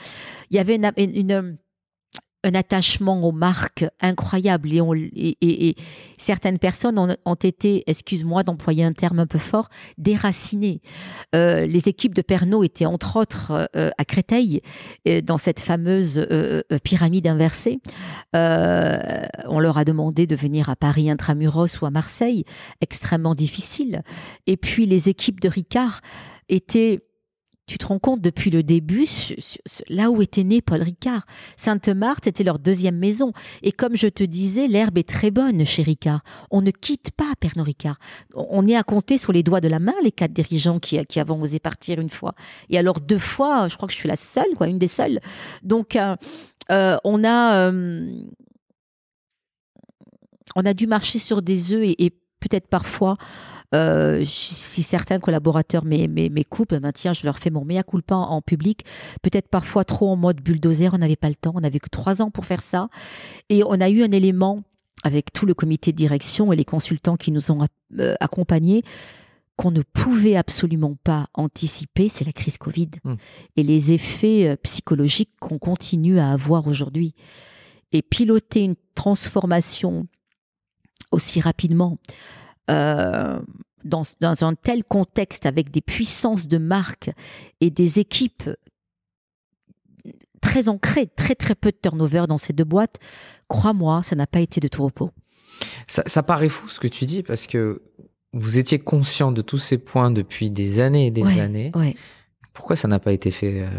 [0.50, 1.58] il y avait une,
[2.44, 5.76] un attachement aux marques incroyable et, et,
[6.18, 10.82] certaines personnes ont, été, excuse-moi d'employer un terme un peu fort, déracinées.
[11.36, 14.62] Euh, les équipes de Pernod étaient entre autres euh, à Créteil
[15.08, 16.26] euh, dans cette fameuse
[16.84, 17.80] pyramide inversée.
[18.34, 22.46] on leur a demandé de venir à Paris intramuros ou à Marseille,
[22.82, 24.02] extrêmement difficile.
[24.48, 26.02] Et puis les équipes de Ricard
[26.50, 27.02] étaient
[27.66, 29.08] tu te rends compte depuis le début,
[29.90, 31.26] là où était né Paul Ricard.
[31.56, 33.32] Sainte-Marthe était leur deuxième maison.
[33.62, 36.24] Et comme je te disais, l'herbe est très bonne chez Ricard.
[36.52, 37.98] On ne quitte pas Pernod Ricard.
[38.36, 41.20] On est à compter sur les doigts de la main les quatre dirigeants qui, qui
[41.20, 42.34] avons osé partir une fois.
[42.70, 45.20] Et alors deux fois, je crois que je suis la seule, quoi, une des seules.
[45.64, 46.16] Donc euh,
[46.72, 48.12] euh, on a euh,
[50.56, 52.10] on a dû marcher sur des œufs et
[52.40, 53.16] peut-être parfois
[53.74, 58.42] euh, si certains collaborateurs m'écoupent, ben tiens, je leur fais mon mea culpa en, en
[58.42, 58.86] public.
[59.22, 62.22] Peut-être parfois trop en mode bulldozer, on n'avait pas le temps, on n'avait que trois
[62.22, 62.90] ans pour faire ça.
[63.50, 64.64] Et on a eu un élément
[65.04, 67.68] avec tout le comité de direction et les consultants qui nous ont
[68.20, 68.84] accompagnés,
[69.56, 73.16] qu'on ne pouvait absolument pas anticiper, c'est la crise Covid hmm.
[73.56, 77.14] et les effets euh, psychologiques qu'on continue à avoir aujourd'hui.
[77.92, 80.08] Et piloter une transformation
[81.12, 82.00] aussi rapidement
[82.70, 83.40] euh,
[83.84, 87.12] dans, un tel contexte avec des puissances de marque
[87.62, 88.50] et des équipes
[90.42, 93.00] très ancrées, très très peu de turnover dans ces deux boîtes,
[93.48, 95.12] crois-moi, ça n'a pas été de tout repos.
[95.88, 97.82] Ça, ça paraît fou ce que tu dis parce que
[98.34, 101.72] vous étiez conscient de tous ces points depuis des années et des années.
[102.54, 103.70] Pourquoi ça n'a pas été fait euh,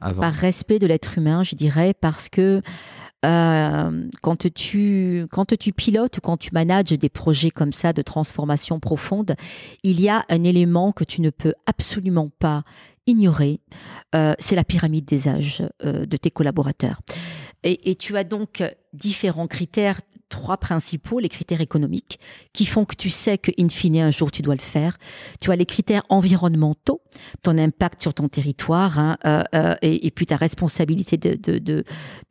[0.00, 0.20] avant?
[0.20, 2.62] Par respect de l'être humain, je dirais, parce que
[3.24, 8.02] euh, quand, tu, quand tu pilotes ou quand tu manages des projets comme ça de
[8.02, 9.34] transformation profonde,
[9.82, 12.62] il y a un élément que tu ne peux absolument pas
[13.06, 13.60] ignorer,
[14.14, 17.00] euh, c'est la pyramide des âges de tes collaborateurs.
[17.62, 20.00] Et, tu as donc différents critères
[20.34, 22.18] trois principaux, les critères économiques,
[22.52, 24.98] qui font que tu sais que, in fine, un jour, tu dois le faire.
[25.40, 27.00] Tu as les critères environnementaux,
[27.42, 31.20] ton impact sur ton territoire, hein, euh, euh, et, puis ta responsabilité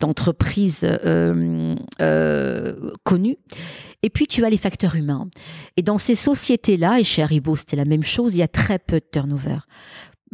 [0.01, 3.37] d'entreprise de, euh, connue.
[4.01, 5.29] Et puis, tu as les facteurs humains.
[5.77, 8.79] Et dans ces sociétés-là, et chez Haribo, c'était la même chose, il y a très
[8.79, 9.59] peu de turnover.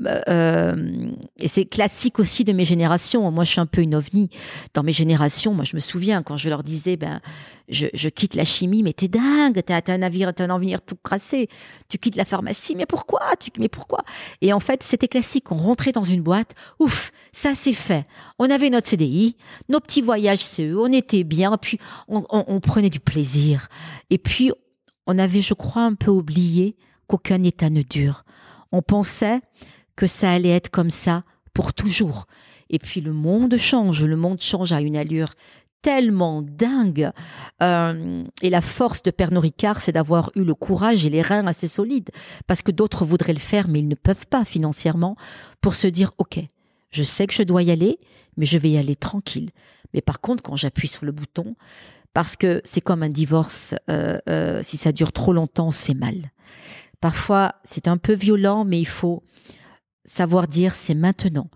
[0.05, 3.29] Euh, et c'est classique aussi de mes générations.
[3.31, 4.29] Moi, je suis un peu une ovni.
[4.73, 7.19] Dans mes générations, moi, je me souviens quand je leur disais, ben,
[7.67, 11.49] je, quitte la chimie, mais t'es dingue, t'as un navire, t'as un avenir tout crassé.
[11.87, 13.21] Tu quittes la pharmacie, mais pourquoi?
[13.39, 13.99] Tu, Mais pourquoi?
[14.41, 15.51] Et en fait, c'était classique.
[15.51, 18.05] On rentrait dans une boîte, ouf, ça c'est fait.
[18.39, 19.35] On avait notre CDI,
[19.69, 23.67] nos petits voyages CE, on était bien, puis on prenait du plaisir.
[24.09, 24.51] Et puis,
[25.07, 26.75] on avait, je crois, un peu oublié
[27.07, 28.23] qu'aucun état ne dure.
[28.71, 29.41] On pensait
[29.99, 31.23] que ça allait être comme ça
[31.53, 32.25] pour toujours.
[32.69, 35.33] Et puis le monde change, le monde change à une allure
[35.81, 37.11] tellement dingue.
[37.61, 41.45] Euh, et la force de Pernod Ricard, c'est d'avoir eu le courage et les reins
[41.47, 42.11] assez solides,
[42.47, 45.17] parce que d'autres voudraient le faire, mais ils ne peuvent pas financièrement,
[45.59, 46.39] pour se dire, OK,
[46.91, 47.99] je sais que je dois y aller,
[48.37, 49.49] mais je vais y aller tranquille.
[49.93, 51.57] Mais par contre, quand j'appuie sur le bouton,
[52.13, 55.83] parce que c'est comme un divorce, euh, euh, si ça dure trop longtemps, on se
[55.83, 56.31] fait mal.
[57.01, 59.23] Parfois, c'est un peu violent, mais il faut
[60.05, 61.49] savoir dire c'est maintenant,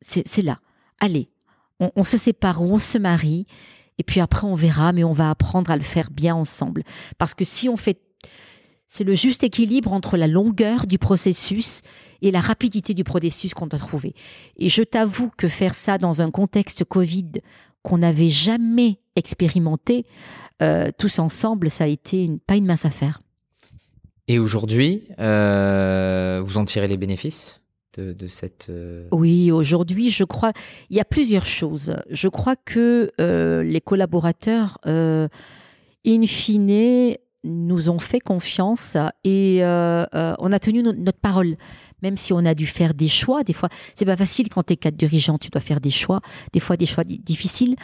[0.00, 0.60] c'est là.
[1.00, 1.28] Allez,
[1.80, 3.46] on, se sépare ou on se marie,
[3.98, 6.82] et puis après on verra, mais on va apprendre à le faire bien ensemble.
[7.18, 8.00] Parce que si on fait...
[8.88, 11.80] C'est le juste équilibre entre la longueur du processus
[12.22, 14.14] et la rapidité du processus qu'on doit trouver.
[14.58, 17.32] Et je t'avoue que faire ça dans un contexte Covid
[17.82, 20.06] qu'on n'avait jamais expérimenté,
[20.62, 23.20] euh, tous ensemble, ça a été pas une mince affaire.
[24.28, 27.60] Et aujourd'hui, euh, vous en tirez les bénéfices?
[27.98, 30.52] Euh, oui, aujourd'hui, je crois,
[30.90, 31.96] il y a plusieurs choses.
[32.10, 35.28] Je crois que euh, les collaborateurs, euh,
[36.06, 37.14] in fine,
[37.44, 41.56] nous ont fait confiance et on a tenu notre parole
[42.02, 43.42] même si on a dû faire des choix.
[43.42, 46.20] Des fois, c'est pas facile quand tu es cadre dirigeant, tu dois faire des choix,
[46.52, 47.76] des fois des choix difficiles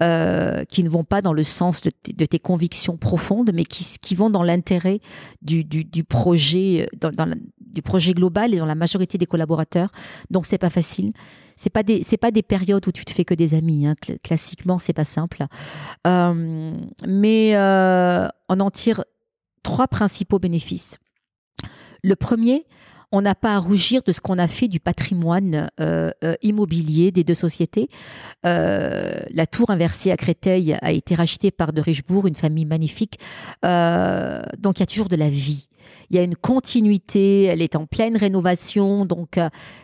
[0.00, 4.42] qui ne vont pas dans le sens de, tes convictions profondes, mais qui, vont dans
[4.42, 5.00] l'intérêt
[5.42, 7.30] du, du, projet, dans,
[7.72, 9.90] du projet global et dans la majorité des collaborateurs.
[10.30, 11.12] Donc c'est pas facile.
[11.56, 13.86] C'est pas des c'est pas des périodes où tu te fais que des amis.
[13.86, 13.94] Hein.
[14.22, 15.46] Classiquement, c'est pas simple.
[16.06, 16.72] Euh,
[17.06, 19.04] mais euh, on en tire
[19.62, 20.96] trois principaux bénéfices.
[22.02, 22.64] Le premier,
[23.12, 27.24] on n'a pas à rougir de ce qu'on a fait du patrimoine euh, immobilier des
[27.24, 27.88] deux sociétés.
[28.42, 33.18] La tour inversée à Créteil a été rachetée par de Richebourg, une famille magnifique.
[33.62, 35.68] donc il y a toujours de la vie.
[36.10, 39.04] Il y a une continuité, elle est en pleine rénovation.
[39.04, 39.38] Donc,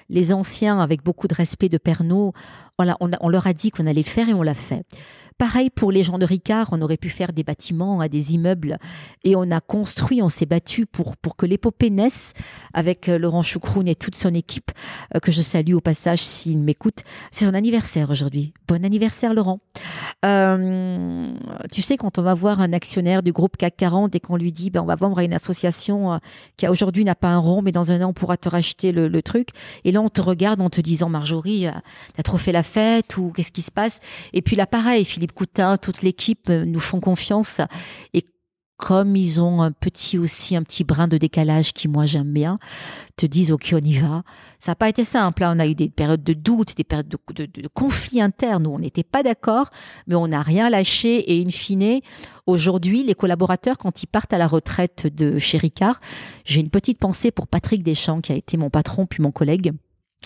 [0.08, 2.32] les anciens, avec beaucoup de respect de Pernod,
[2.78, 4.84] voilà, on, leur a dit qu'on allait le faire et on l'a fait.
[5.38, 8.78] Pareil pour les gens de Ricard, on aurait pu faire des bâtiments, hein, des immeubles,
[9.22, 12.32] et on a construit, on s'est battu pour, pour que l'épopée naisse
[12.72, 14.70] avec euh, Laurent Choucroune et toute son équipe,
[15.14, 17.02] euh, que je salue au passage s'il m'écoute.
[17.32, 18.54] C'est son anniversaire aujourd'hui.
[18.66, 19.60] Bon anniversaire Laurent.
[20.24, 21.34] Euh,
[21.70, 24.52] tu sais, quand on va voir un actionnaire du groupe CAC 40 et qu'on lui
[24.52, 26.15] dit, ben, on va vendre à une association
[26.56, 29.22] qui aujourd'hui n'a pas un rond, mais dans un an on pourra te racheter le,
[29.22, 29.48] truc,
[29.84, 31.66] et là on te regarde en te disant, Marjorie,
[32.16, 34.00] t'as trop fait la fête ou qu'est-ce qui se passe?
[34.32, 37.60] Et puis là, pareil, Philippe Philippe Coutin, toute l'équipe euh, nous font confiance.
[38.14, 38.22] Et
[38.76, 42.56] comme ils ont un petit aussi un petit brin de décalage qui moi j'aime bien,
[43.16, 44.22] te disent ok on y va.
[44.58, 45.42] Ça n'a pas été simple.
[45.42, 48.74] Là, on a eu des périodes de doute, des périodes de, de, conflits internes où
[48.74, 49.70] on n'était pas d'accord,
[50.06, 51.32] mais on n'a rien lâché.
[51.32, 52.00] Et in fine,
[52.46, 56.00] aujourd'hui, les collaborateurs quand ils partent à la retraite de chez Ricard,
[56.44, 59.72] j'ai une petite pensée pour Patrick Deschamps qui a été mon patron puis mon collègue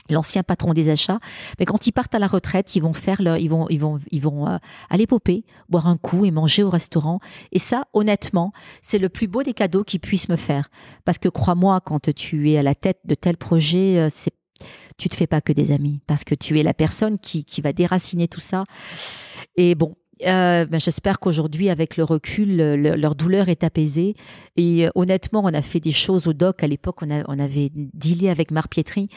[0.09, 1.18] l'ancien patron des achats,
[1.59, 4.01] mais quand ils partent à la retraite, ils vont faire leur, ils vont, ils vont,
[4.10, 4.59] ils vont euh,
[4.89, 7.20] aller popper, boire un coup et manger au restaurant.
[7.52, 8.52] Et ça, honnêtement,
[8.82, 10.68] c'est le plus beau des cadeaux qu'ils puissent me faire.
[11.05, 14.32] Parce que crois-moi, quand tu es à la tête de tel projet, euh, c'est
[14.98, 17.62] tu te fais pas que des amis parce que tu es la personne qui, qui
[17.62, 18.64] va déraciner tout ça.
[19.56, 19.97] Et bon,
[20.27, 24.15] euh, ben, J'espère qu'aujourd'hui, avec le recul, leur douleur est apaisée.
[24.57, 26.63] Et euh, honnêtement, on a fait des choses au doc.
[26.63, 29.09] À l'époque, on, avait dealé avec Marc Pietri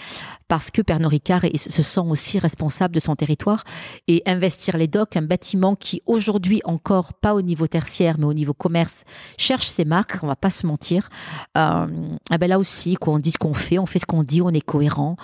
[0.48, 3.64] parce que Pernod Ricard se sent aussi responsable de son territoire.
[4.08, 8.34] Et investir les docks, un bâtiment qui aujourd'hui encore, pas au niveau tertiaire, mais au
[8.34, 9.04] niveau commerce,
[9.38, 11.10] cherche ses marques, on va pas se mentir.
[11.58, 11.88] Euh,
[12.32, 14.42] eh ben là aussi, quoi, on dit ce qu'on fait, on fait ce qu'on dit,
[14.42, 15.16] on est cohérent.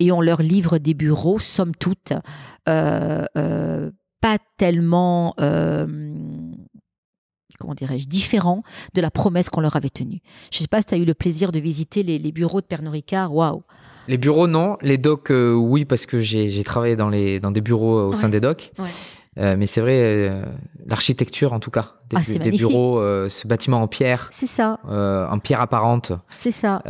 [0.00, 2.12] Et on leur livre des bureaux, somme toute.
[4.24, 5.86] Euh, euh, pas tellement, euh,
[7.58, 8.62] comment dirais-je, différent
[8.94, 10.20] de la promesse qu'on leur avait tenue.
[10.50, 12.66] Je ne sais pas si tu as eu le plaisir de visiter les, bureaux de
[12.66, 13.34] Pernod Ricard.
[13.34, 13.62] Waouh!
[14.08, 14.76] Les bureaux, non.
[14.80, 18.28] Les docks, euh, oui, parce que j'ai travaillé dans, les, dans des bureaux au sein
[18.28, 18.72] des docks.
[19.38, 20.32] Euh, mais c'est vrai,
[20.86, 24.28] l'architecture en tout cas, des, ah, des bureaux, ce bâtiment en pierre.
[24.32, 24.80] C'est ça.
[24.84, 26.12] en pierre apparente.
[26.34, 26.82] C'est ça.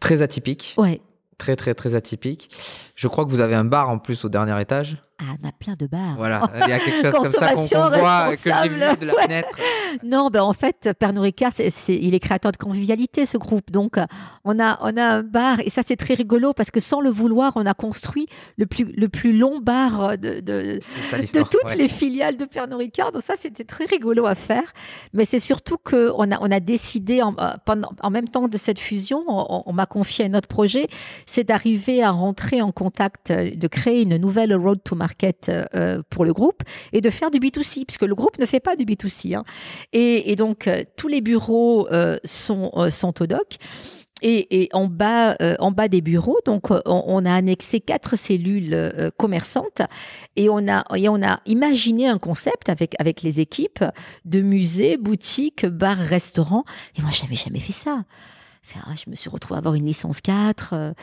[0.00, 0.74] très atypique.
[0.78, 1.00] Ouais.
[1.36, 2.50] Très, très, très atypique.
[2.96, 4.96] Je crois que vous avez un bar en plus au dernier étage.
[5.20, 6.14] Ah, on a plein de bars.
[6.16, 9.14] Voilà, il y a quelque chose comme ça qu'on voit, que j'ai vu de la
[9.14, 9.48] fenêtre.
[10.04, 11.52] Non, ben en fait, Pernod Ricard,
[11.88, 13.72] il est créateur de convivialité, ce groupe.
[13.72, 13.96] Donc,
[14.44, 17.10] on a, on a un bar, et ça, c'est très rigolo parce que sans le
[17.10, 18.28] vouloir, on a construit
[18.58, 23.10] le plus, le plus long bar de, de, de toutes les filiales de Pernod Ricard.
[23.10, 24.72] Donc, ça, c'était très rigolo à faire.
[25.14, 28.58] Mais c'est surtout qu'on a, on a décidé, en, euh, pendant, en même temps de
[28.58, 30.86] cette fusion, on, on m'a confié un autre projet,
[31.26, 36.02] c'est d'arriver à rentrer en contact, de créer une nouvelle road to market market euh,
[36.10, 36.62] pour le groupe
[36.92, 39.34] et de faire du B2C, puisque le groupe ne fait pas du B2C.
[39.34, 39.44] Hein.
[39.92, 43.56] Et, donc, euh, tous les bureaux euh, sont, sont au doc.
[44.20, 48.76] Et, en bas, en bas des bureaux, donc on, a annexé quatre cellules
[49.16, 49.82] commerçantes
[50.34, 53.84] et on a et on a imaginé un concept avec avec les équipes
[54.24, 56.64] de musée, boutique, bar, restaurant.
[56.96, 58.02] Et moi, j'avais jamais fait ça.
[58.64, 60.94] Je me suis retrouvée à avoir une licence 4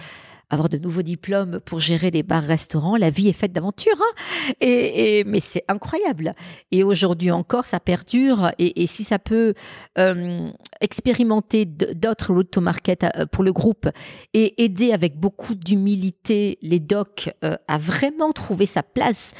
[0.50, 2.98] avoir de nouveaux diplômes pour gérer des bars-restaurants.
[2.98, 3.98] La vie est faite d'aventures.
[4.00, 6.34] Hein et, mais c'est incroyable.
[6.72, 8.52] Et aujourd'hui encore, ça perdure.
[8.60, 9.54] Et, si ça peut
[9.98, 10.50] euh,
[10.82, 13.90] expérimenter d'autres routes to market euh, pour le groupe
[14.34, 19.34] et aider avec beaucoup d'humilité les docs euh, à vraiment trouver sa place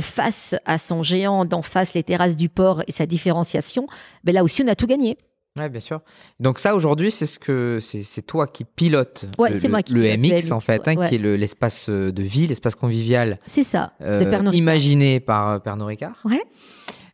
[0.00, 3.86] face à son géant d'en face, les terrasses du port et sa différenciation,
[4.24, 5.18] ben là aussi, on a tout gagné.
[5.58, 6.00] Oui, bien sûr.
[6.40, 10.50] Donc ça, aujourd'hui, c'est ce que c'est toi qui pilote le, moi qui le, MX,
[10.50, 13.38] en fait, hein, qui est l'espace euh, de vie, l'espace convivial.
[13.46, 16.18] C'est ça, euh, Imaginé par euh, Pernod Ricard.
[16.24, 16.42] Ouais.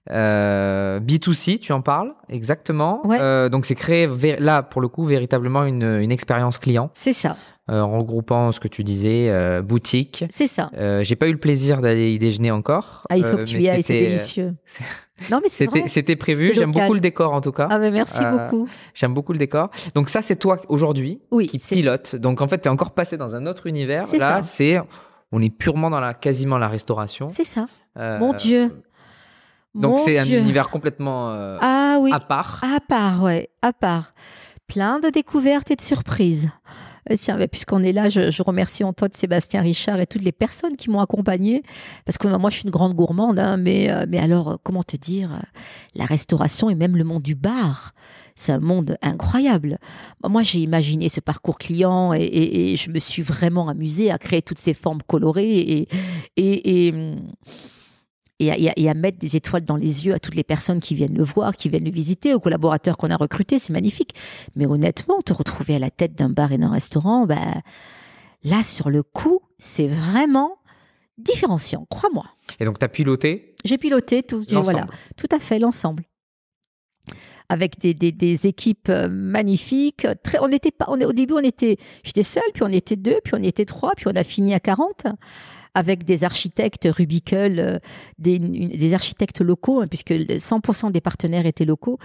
[0.08, 3.02] B2C, tu en parles, exactement.
[3.50, 4.08] donc c'est créer,
[4.38, 6.90] là, pour le coup, véritablement une, une expérience client.
[6.94, 7.36] C'est ça.
[7.68, 10.24] En regroupant ce que tu disais, boutique.
[10.30, 10.70] C'est ça.
[11.02, 13.06] J'ai pas eu le plaisir d'aller y déjeuner encore.
[13.10, 14.54] Ah, il faut que tu y ailles, c'est délicieux.
[15.30, 16.52] Non, mais c'était prévu.
[16.54, 17.68] J'aime beaucoup le décor en tout cas.
[17.70, 18.68] Ah, mais merci euh, beaucoup.
[18.94, 19.70] J'aime beaucoup le décor.
[19.94, 22.16] Donc, ça, c'est toi aujourd'hui oui, qui pilote.
[22.16, 24.04] Donc, en fait, tu es encore passé dans un autre univers.
[24.18, 24.80] Là, c'est
[25.30, 27.28] on est purement dans la quasiment la restauration.
[27.28, 27.66] C'est ça.
[27.98, 28.82] Euh, Mon Dieu.
[29.74, 32.10] Donc, c'est un univers complètement euh, ah, oui.
[32.12, 32.62] à part.
[32.62, 34.14] À part, ouais, à part.
[34.66, 36.48] Plein de découvertes et de surprises.
[37.10, 40.90] Euh, tiens, puisqu'on est là, je, remercie Antoine, Sébastien Richard et toutes les personnes qui
[40.90, 41.62] m'ont accompagné
[42.04, 44.82] parce que moi, je suis une grande gourmande, hein, mais, euh, mais alors, euh, comment
[44.82, 45.42] te dire,
[45.94, 47.92] la restauration et même le monde du bar,
[48.34, 49.78] c'est un monde incroyable.
[50.28, 54.60] Moi, j'ai imaginé ce parcours client et, je me suis vraiment amusée à créer toutes
[54.60, 55.88] ces formes colorées et,
[56.36, 56.94] et,
[58.40, 61.24] et à, mettre des étoiles dans les yeux à toutes les personnes qui viennent le
[61.24, 64.14] voir, qui viennent le visiter, aux collaborateurs qu'on a recrutés, c'est magnifique.
[64.54, 67.36] Mais honnêtement, te retrouver à la tête d'un bar et d'un restaurant, bah,
[68.44, 70.58] là, sur le coup, c'est vraiment
[71.16, 72.26] différenciant, crois-moi.
[72.60, 74.86] Et donc, tu as piloté J'ai piloté tout, voilà,
[75.16, 76.04] tout à fait, l'ensemble
[77.50, 80.06] avec des, des, équipes euh, magnifiques.
[80.22, 83.18] Très, on était pas, on, au début, on était, j'étais seule, puis on était deux,
[83.24, 85.06] puis on était trois, puis on a fini à 40
[85.74, 87.78] avec des architectes Rubicle, euh,
[88.18, 91.98] des, des architectes locaux, hein, puisque 100% des partenaires étaient locaux,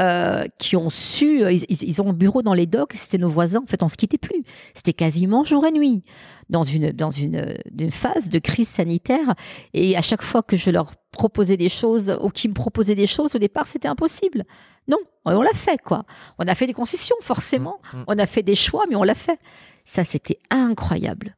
[0.00, 3.62] euh, qui ont su, euh, ils, ont un bureau dans les docks, c'était nos voisins,
[3.62, 4.42] en fait on se quittait plus.
[4.74, 6.04] C'était quasiment jour et nuit
[6.48, 9.34] dans une, dans une, une, phase de crise sanitaire.
[9.74, 13.06] Et à chaque fois que je leur proposais des choses ou qu'ils me proposaient des
[13.06, 14.44] choses, au départ c'était impossible.
[14.86, 16.04] Non, on l'a fait quoi.
[16.38, 18.04] On a fait des concessions forcément, mmh, mmh.
[18.06, 19.38] on a fait des choix, mais on l'a fait.
[19.84, 21.36] Ça c'était incroyable,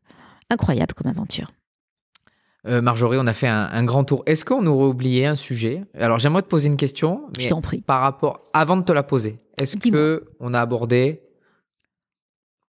[0.51, 1.51] incroyable comme aventure.
[2.67, 4.23] Euh, Marjorie, on a fait un, grand tour.
[4.27, 5.85] Est-ce qu'on aurait oublié un sujet?
[5.95, 7.23] Alors, j'aimerais te poser une question.
[7.37, 7.81] Mais Je t'en prie.
[7.81, 11.23] Par rapport, avant de te la poser, est-ce que on a abordé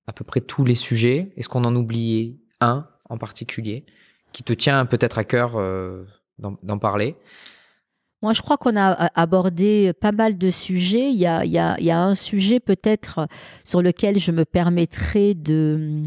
[0.07, 1.31] à peu près tous les sujets?
[1.37, 3.85] Est-ce qu'on en oubliait un en particulier
[4.31, 6.05] qui te tient peut-être à cœur euh,
[6.37, 7.15] d'en parler?
[8.21, 11.09] Moi, je crois qu'on a abordé pas mal de sujets.
[11.09, 13.27] Il y a, il y a, il y a un sujet peut-être
[13.63, 16.03] sur lequel je me permettrai de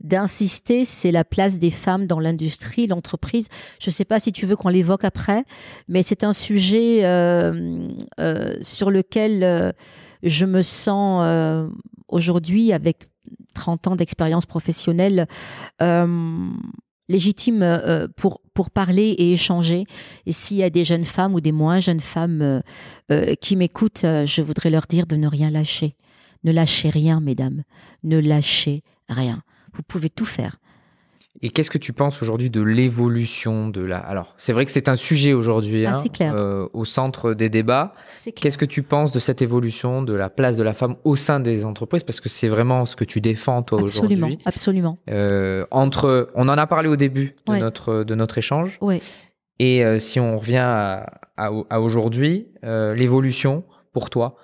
[0.00, 3.48] d'insister, c'est la place des femmes dans l'industrie, l'entreprise.
[3.80, 5.44] Je ne sais pas si tu veux qu'on l'évoque après,
[5.88, 7.88] mais c'est un sujet euh,
[8.20, 9.72] euh, sur lequel euh,
[10.22, 11.24] je me sens
[12.08, 13.08] aujourd'hui, avec
[13.54, 15.26] 30 ans d'expérience professionnelle,
[17.08, 19.84] légitime pour, pour parler et échanger.
[20.24, 22.62] Et s'il y a des jeunes femmes ou des moins jeunes femmes
[23.40, 25.96] qui m'écoutent, je voudrais leur dire de ne rien lâcher.
[26.44, 27.62] Ne lâchez rien, mesdames.
[28.02, 29.42] Ne lâchez rien.
[29.76, 30.56] Vous pouvez tout faire.
[31.42, 33.98] Et qu'est-ce que tu penses aujourd'hui de l'évolution de la...
[33.98, 37.92] Alors, c'est vrai que c'est un sujet aujourd'hui Ah, hein, euh, au centre des débats.
[38.34, 41.38] Qu'est-ce que tu penses de cette évolution de la place de la femme au sein
[41.38, 42.04] des entreprises?
[42.04, 44.38] Parce que c'est vraiment ce que tu défends toi Absolument, aujourd'hui.
[44.46, 44.98] absolument.
[45.10, 47.60] Euh, entre, on en a parlé au début de Ouais.
[47.60, 48.78] notre de notre échange.
[48.80, 49.02] Oui.
[49.58, 54.36] Et euh, si on revient à, à, à aujourd'hui, l'évolution pour toi,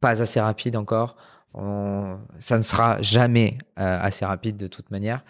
[0.00, 1.16] pas assez rapide encore.
[1.54, 5.24] On- ça ne sera jamais euh, assez rapide de toute manière.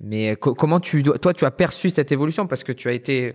[0.00, 3.34] Mais co- comment tu toi tu as perçu cette évolution parce que tu as été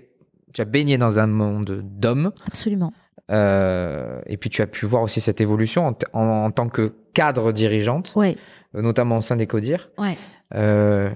[0.53, 2.91] tu as baigné dans un monde d'hommes Absolument.
[3.31, 6.67] euh, et puis tu as pu voir aussi cette évolution en, t- en- en tant
[6.69, 8.37] que cadre dirigeante, Ouais,
[8.75, 9.89] euh, notamment au sein des CODIR.
[9.97, 10.15] ouais.
[10.55, 11.09] Euh,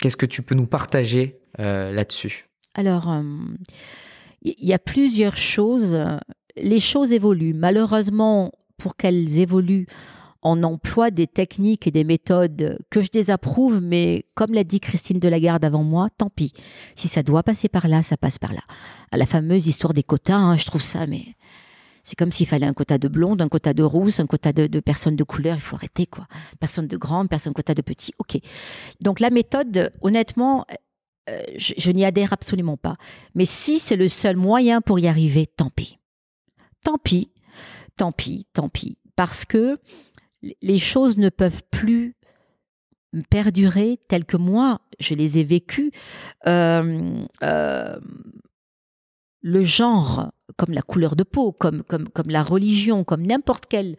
[0.00, 2.48] Qu'est-ce que tu peux nous partager euh, là-dessus?
[2.74, 3.22] Alors, euh,
[4.42, 5.96] il y a plusieurs choses.
[6.56, 7.54] Les choses évoluent.
[7.54, 9.86] Malheureusement, pour qu'elles évoluent,
[10.44, 15.18] on emploie des techniques et des méthodes que je désapprouve, mais comme l'a dit Christine
[15.18, 16.52] Delagarde avant moi, tant pis.
[16.94, 18.60] Si ça doit passer par là, ça passe par là.
[19.10, 21.34] À la fameuse histoire des quotas, hein, je trouve ça, mais
[22.04, 24.66] c'est comme s'il fallait un quota de blonde, un quota de rousse, un quota de,
[24.66, 25.56] de personnes de couleur.
[25.56, 26.26] Il faut arrêter, quoi.
[26.60, 28.12] Personne de grande, personne quota de petit.
[28.18, 28.38] OK.
[29.00, 30.66] Donc la méthode, honnêtement,
[31.30, 32.96] euh, je, je n'y adhère absolument pas.
[33.34, 35.98] Mais si c'est le seul moyen pour y arriver, tant pis.
[36.82, 37.32] Tant pis,
[37.96, 38.98] tant pis, tant pis.
[39.16, 39.78] Parce que
[40.62, 42.16] les choses ne peuvent plus
[43.30, 45.92] perdurer telles que moi, je les ai vécues.
[46.46, 48.00] Euh, euh,
[49.42, 53.96] le genre, comme la couleur de peau, comme, comme, comme la religion, comme n'importe quelle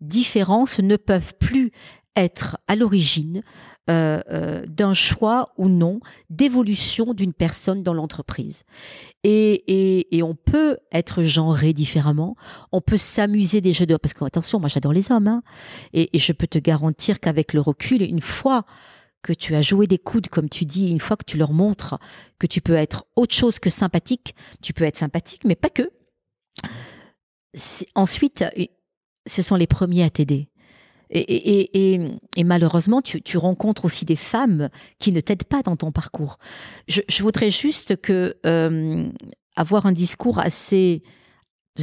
[0.00, 1.72] différence, ne peuvent plus
[2.16, 3.42] être à l'origine
[3.90, 6.00] euh, euh, d'un choix ou non
[6.30, 8.62] d'évolution d'une personne dans l'entreprise.
[9.24, 12.36] Et, et, et on peut être genré différemment,
[12.72, 13.96] on peut s'amuser des jeux de...
[13.96, 15.42] Parce que, attention, moi j'adore les hommes, hein,
[15.92, 18.64] et, et je peux te garantir qu'avec le recul, une fois
[19.22, 21.98] que tu as joué des coudes, comme tu dis, une fois que tu leur montres
[22.38, 25.90] que tu peux être autre chose que sympathique, tu peux être sympathique, mais pas que.
[27.94, 28.44] Ensuite,
[29.26, 30.48] ce sont les premiers à t'aider.
[31.10, 32.00] Et,
[32.44, 34.68] malheureusement, tu, rencontres aussi des femmes
[34.98, 36.38] qui ne t'aident pas dans ton parcours.
[36.88, 39.08] Je, voudrais juste que euh,
[39.56, 41.02] avoir un discours assez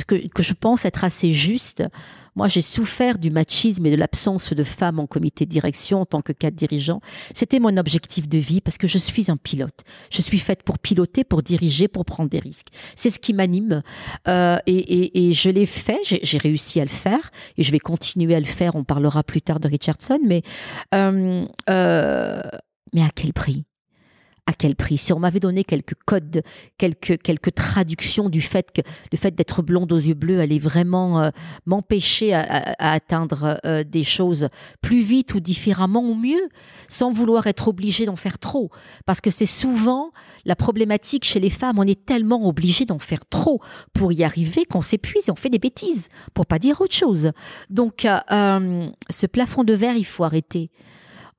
[0.07, 1.83] que je pense être assez juste.
[2.35, 6.05] Moi, j'ai souffert du machisme et de l'absence de femmes en comité de direction en
[6.05, 7.01] tant que cadre dirigeant.
[7.33, 9.81] C'était mon objectif de vie parce que je suis un pilote.
[10.09, 12.67] Je suis faite pour piloter, pour diriger, pour prendre des risques.
[12.95, 13.81] C'est ce qui m'anime
[14.27, 15.99] euh, et, et, et je l'ai fait.
[16.03, 18.75] J'ai réussi à le faire et je vais continuer à le faire.
[18.75, 20.41] On parlera plus tard de Richardson, mais
[20.93, 22.41] euh, euh,
[22.93, 23.65] mais à quel prix?
[24.47, 26.43] À quel prix Si on m'avait donné quelques codes,
[26.77, 28.81] quelques, quelques traductions du fait que
[29.11, 31.29] le fait d'être blonde aux yeux bleus allait vraiment euh,
[31.65, 34.49] m'empêcher à, atteindre euh, des choses
[34.81, 36.49] plus vite ou différemment ou mieux,
[36.87, 38.71] sans vouloir être obligée d'en faire trop.
[39.05, 40.11] Parce que c'est souvent
[40.45, 43.61] la problématique chez les femmes, on est tellement obligé d'en faire trop
[43.93, 47.31] pour y arriver qu'on s'épuise et on fait des bêtises, pour pas dire autre chose.
[47.69, 50.71] Donc, euh, ce plafond de verre, il faut arrêter.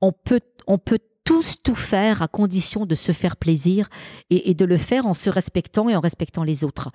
[0.01, 3.89] On peut, on peut tous tout faire à condition de se faire plaisir
[4.29, 6.89] et, de le faire en se respectant et en respectant les autres.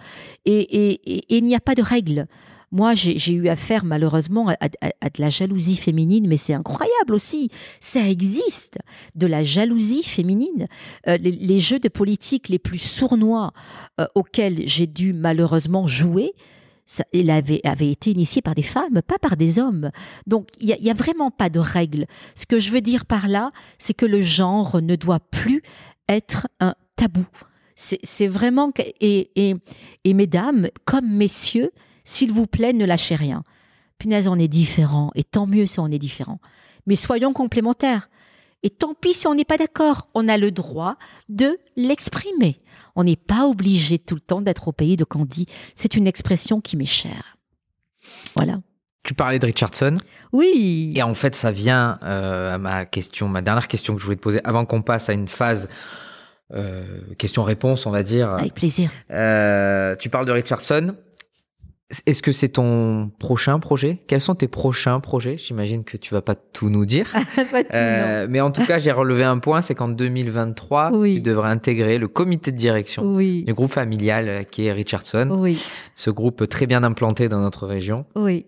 [0.44, 2.26] Et, il n'y a pas de règle.
[2.70, 7.50] Moi, j'ai eu affaire malheureusement à, de la jalousie féminine, mais c'est incroyable aussi.
[7.80, 8.78] Ça existe,
[9.14, 10.68] de la jalousie féminine.
[11.06, 13.52] Euh, les, les jeux de politique les plus sournois
[13.98, 16.34] euh, auxquels j'ai dû malheureusement jouer,
[16.90, 19.90] ça, il avait, été initié par des femmes, pas par des hommes.
[20.26, 22.06] Donc, il n'y a, vraiment pas de règle.
[22.34, 25.62] Ce que je veux dire par là, c'est que le genre ne doit plus
[26.08, 27.26] être un tabou.
[27.76, 28.72] C'est vraiment...
[29.00, 29.54] Et, et,
[30.04, 31.72] et mesdames, comme messieurs,
[32.04, 33.44] s'il vous plaît, ne lâchez rien.
[33.98, 36.40] Punaise, on est différents, et tant mieux si on est différents.
[36.86, 38.08] Mais soyons complémentaires.
[38.62, 40.96] Et tant pis si on n'est pas d'accord, on a le droit
[41.28, 42.58] de l'exprimer.
[42.96, 45.46] On n'est pas obligé tout le temps d'être au pays de Candy.
[45.76, 47.36] C'est une expression qui m'est chère.
[48.36, 48.60] Voilà.
[49.04, 49.98] tu parlais de Richardson.
[50.32, 50.92] Oui.
[50.96, 54.16] Et en fait, ça vient euh, à ma question, ma dernière question que je voulais
[54.16, 55.68] te poser avant qu'on passe à une phase
[56.54, 58.30] euh, question-réponse, on va dire.
[58.30, 58.90] Avec plaisir.
[59.10, 60.94] Euh, tu parles de Richardson.
[62.06, 63.98] Est-ce que c'est ton prochain projet?
[64.06, 65.38] Quels sont tes prochains projets?
[65.38, 67.10] J'imagine que tu vas pas tout nous dire.
[67.50, 71.14] Pas tout, Euh, mais en tout cas, j'ai relevé un point, c'est qu'en 2023, Oui.
[71.14, 73.04] tu devrais intégrer le comité de direction.
[73.14, 73.44] Oui.
[73.44, 75.64] du groupe familial euh, qui est Richardson, Oui.
[75.94, 78.04] ce groupe très bien implanté dans notre région.
[78.14, 78.44] Oui.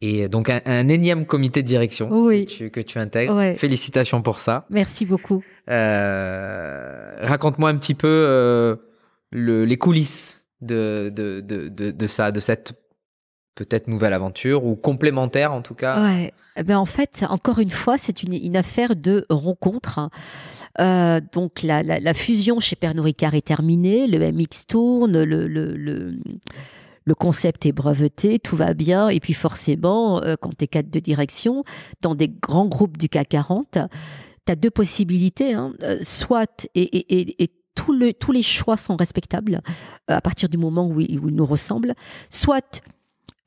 [0.00, 2.46] Et donc un, un énième comité de direction Oui.
[2.46, 3.34] que, tu, que tu intègres.
[3.34, 3.56] Ouais.
[3.56, 4.64] Félicitations pour ça.
[4.70, 5.42] Merci beaucoup.
[5.70, 8.76] Euh, Raconte-moi un petit peu euh,
[9.32, 12.74] le- les coulisses de, de, de, de, ça, de cette
[13.54, 16.02] peut-être nouvelle aventure ou complémentaire en tout cas.
[16.02, 16.32] Ouais.
[16.56, 20.08] Eh Ben en fait, encore une fois, c'est une, une affaire de rencontre.
[20.80, 25.76] Euh, donc la, la, fusion chez Pernod Ricard est terminée, le MX tourne, le, le,
[25.76, 26.18] le,
[27.04, 29.08] le concept est breveté, tout va bien.
[29.08, 31.62] Et puis forcément, euh, quand tu es cadre de direction,
[32.00, 33.78] dans des grands groupes du CAC 40,
[34.46, 35.54] tu as deux possibilités.
[35.54, 35.74] hein.
[35.82, 39.60] Euh, soit, et, et, et tous les choix sont respectables
[40.10, 41.94] euh, à partir du moment où ils, nous ressemblent,
[42.30, 42.82] soit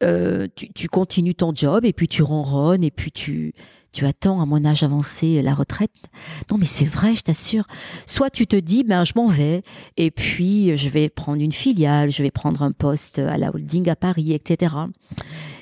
[0.04, 3.54] euh, tu, continues ton job et puis tu ronronnes et puis tu,
[4.04, 5.92] attends à mon âge avancé la retraite.
[6.52, 7.66] Non, mais c'est vrai, je t'assure.
[8.06, 9.64] Soit tu te dis, ben, je m'en vais
[9.96, 13.90] et puis je vais prendre une filiale, je vais prendre un poste à la holding
[13.90, 14.76] à Paris, etc.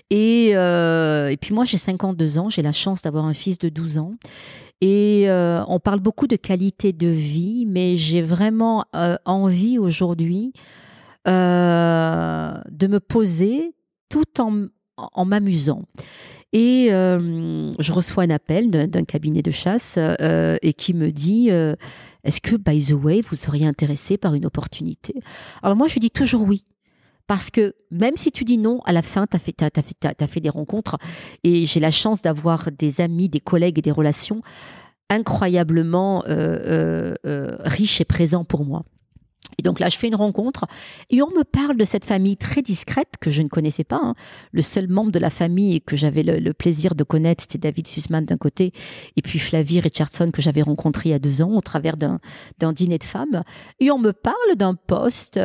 [0.09, 3.69] Et, euh, et puis moi, j'ai 52 ans, j'ai la chance d'avoir un fils de
[3.69, 4.13] 12 ans.
[4.81, 10.53] Et euh, on parle beaucoup de qualité de vie, mais j'ai vraiment euh, envie aujourd'hui
[11.27, 13.73] euh, de me poser
[14.09, 14.65] tout en,
[14.97, 15.83] en m'amusant.
[16.53, 22.55] Et je reçois un appel d'un cabinet de chasse et qui me dit Est-ce que,
[22.55, 25.15] by the way, vous seriez intéressé par une opportunité?
[25.63, 26.63] Alors moi, je dis toujours oui.
[27.27, 29.55] Parce que même si tu dis non, à la fin, tu as, fait-
[30.27, 30.97] fait- des rencontres.
[31.43, 34.41] Et j'ai la chance d'avoir des amis, des collègues et des relations
[35.09, 38.83] incroyablement euh, euh, euh, riches et présents pour moi.
[39.59, 40.65] Et donc là, je fais une rencontre
[41.11, 43.99] et on me parle de cette famille très discrète que je ne connaissais pas.
[44.03, 44.15] hein.
[44.51, 48.25] Le seul membre de la famille que j'avais le, plaisir de connaître, c'était David Sussman
[48.25, 48.73] d'un côté
[49.15, 52.19] et puis Flavie Richardson que j'avais rencontré il y a deux ans au travers d'un
[52.73, 53.43] dîner de femmes.
[53.79, 55.39] Et on me parle d'un poste.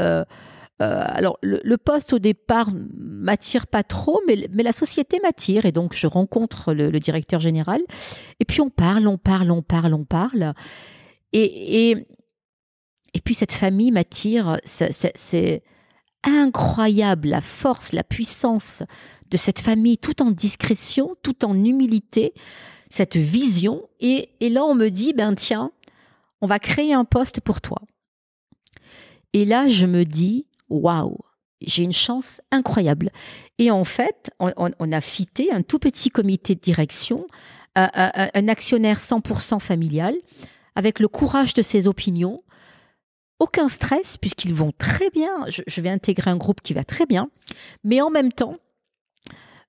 [0.81, 5.67] Euh, alors, le, poste au départ m'attire pas trop, mais, mais la société m'attire.
[5.67, 7.83] Et donc, je rencontre le, le directeur général.
[8.39, 10.55] Et puis, on parle, on parle, on parle, on parle.
[11.33, 12.07] Et, et,
[13.13, 14.57] et puis, cette famille m'attire.
[14.65, 15.63] C'est
[16.25, 18.83] incroyable la force, la puissance
[19.31, 22.33] de cette famille, tout en discrétion, tout en humilité,
[22.89, 23.83] cette vision.
[24.01, 25.73] Et, et là, on me dit, ben tiens,
[26.41, 27.79] on va créer un poste pour toi.
[29.33, 31.19] Et là, je me dis, waouh,
[31.61, 33.11] j'ai une chance incroyable.
[33.59, 37.27] Et en fait, on, a fité un tout petit comité de direction,
[37.75, 40.15] un, un- un actionnaire 100% familial,
[40.75, 42.43] avec le courage de ses opinions,
[43.39, 45.31] aucun stress, puisqu'ils vont très bien.
[45.49, 47.31] Je, vais intégrer un groupe qui va très bien,
[47.85, 48.57] mais en même temps,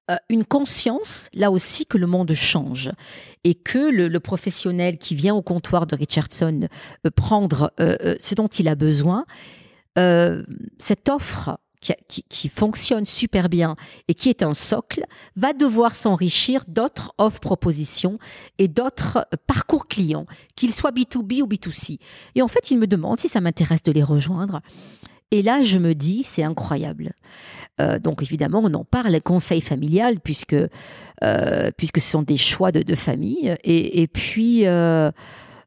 [0.09, 2.91] euh, une conscience, là aussi, que le monde change
[3.43, 6.67] et que le, professionnel qui vient au comptoir de Richardson
[7.05, 9.25] euh, prendre euh, euh, ce dont il a besoin,
[9.97, 10.43] euh,
[10.79, 13.75] cette offre qui, fonctionne super bien
[14.07, 15.03] et qui est un socle,
[15.35, 18.19] va devoir s'enrichir d'autres offres propositions
[18.59, 21.97] et d'autres parcours clients, qu'ils soient B2B ou B2C.
[22.35, 24.61] Et en fait, il me demande si ça m'intéresse de les rejoindre.
[25.31, 27.13] Et là, je me dis, c'est incroyable.
[27.79, 30.55] Euh, donc évidemment, on en parle, conseil familial, puisque,
[31.23, 33.55] euh, puisque ce sont des choix de, de famille.
[33.63, 34.65] Et, puis,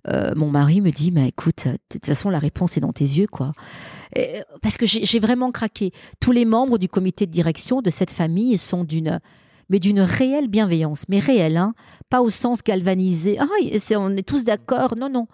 [0.09, 3.05] euh, mon mari me dit, mais écoute, de toute façon, la réponse est dans tes
[3.05, 3.53] yeux, quoi.
[4.63, 5.93] Parce que j'ai vraiment craqué.
[6.21, 9.21] Tous les membres du comité de direction de cette famille sont d'une
[9.71, 11.75] mais d'une réelle bienveillance, mais réelle, hein,
[12.11, 13.39] pas au sens galvanisé.
[13.41, 13.47] Ah,
[13.97, 14.95] on est tous d'accord.
[14.97, 15.27] Non, non.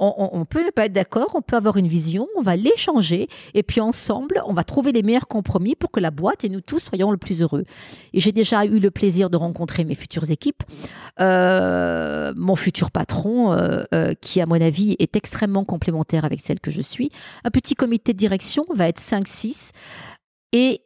[0.00, 3.64] On, peut ne pas être d'accord, on peut avoir une vision, on va l'échanger, et
[3.64, 6.78] puis ensemble, on va trouver les meilleurs compromis pour que la boîte et nous tous
[6.78, 7.64] soyons le plus heureux.
[8.12, 10.62] Et j'ai déjà eu le plaisir de rencontrer mes futures équipes,
[11.20, 16.60] euh, mon futur patron, euh, euh, qui à mon avis est extrêmement complémentaire avec celle
[16.60, 17.10] que je suis.
[17.42, 19.72] Un petit comité de direction va être 5-6
[20.52, 20.80] et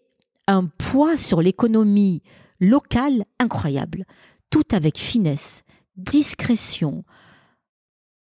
[0.48, 2.22] un poids sur l'économie
[2.60, 4.05] locale incroyable.
[4.51, 5.62] Tout avec finesse,
[5.97, 7.05] discrétion,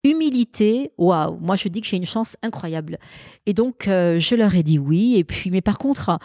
[0.03, 0.91] humilité.
[0.97, 2.97] Waouh, moi je dis que j'ai une chance incroyable.
[3.45, 5.15] Et donc euh, je leur ai dit oui.
[5.17, 6.17] Et puis, mais par contre,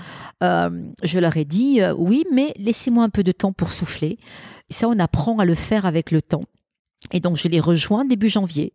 [0.43, 0.71] euh,
[1.03, 4.19] je leur ai dit euh, oui, mais laissez-moi un peu de temps pour souffler.
[4.71, 6.45] Ça, on apprend à le faire avec le temps.
[7.13, 8.73] Et donc je les rejoins début janvier.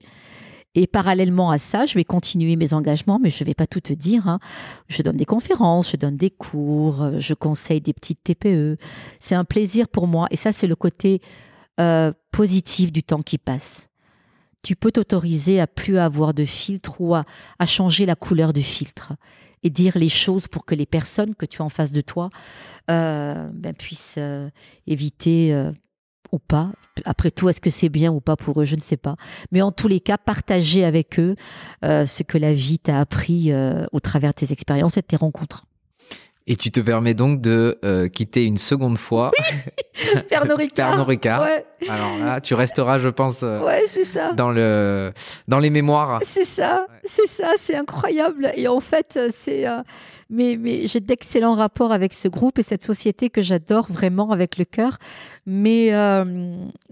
[0.75, 3.81] Et parallèlement à ça, je vais continuer mes engagements, mais je ne vais pas tout
[3.81, 4.27] te dire.
[4.27, 4.39] hein.
[4.88, 8.77] Je donne des conférences, je donne des cours, je conseille des petites TPE.
[9.19, 10.25] C'est un plaisir pour moi.
[10.31, 11.21] Et ça, c'est le côté
[12.31, 13.88] positif du temps qui passe.
[14.64, 17.26] Tu peux t'autoriser à plus avoir de filtre ou à,
[17.65, 19.14] changer la couleur du filtre
[19.61, 22.30] et dire les choses pour que les personnes que tu as en face de toi
[22.90, 24.49] euh, ben, puissent euh,
[24.88, 25.72] éviter euh,
[26.31, 26.72] ou pas.
[27.06, 28.65] Après tout, est-ce que c'est bien ou pas pour eux?
[28.65, 29.15] Je ne sais pas.
[29.52, 31.35] Mais en tous les cas, partager avec eux
[31.84, 33.52] ce que la vie t'a appris
[33.91, 35.65] au travers de tes expériences et de tes rencontres.
[36.45, 39.32] Et tu te permets donc de euh, quitter une seconde fois
[40.30, 40.90] Pernod Ricard.
[40.90, 41.41] Pernod Ricard.
[41.44, 44.34] Ouais, Alors là, tu resteras, je pense, euh, ouais c'est ça.
[44.34, 45.14] dans, le,
[45.48, 46.20] dans les mémoires.
[46.22, 46.99] C'est ça, Ouais.
[47.06, 48.52] c'est ça, c'est incroyable.
[48.57, 49.65] Et en fait, euh, c'est.
[49.65, 49.82] euh,
[50.30, 54.57] mais mais j'ai d'excellents rapports avec ce groupe et cette société que j'adore vraiment avec
[54.57, 54.98] le cœur.
[55.45, 55.91] Mais,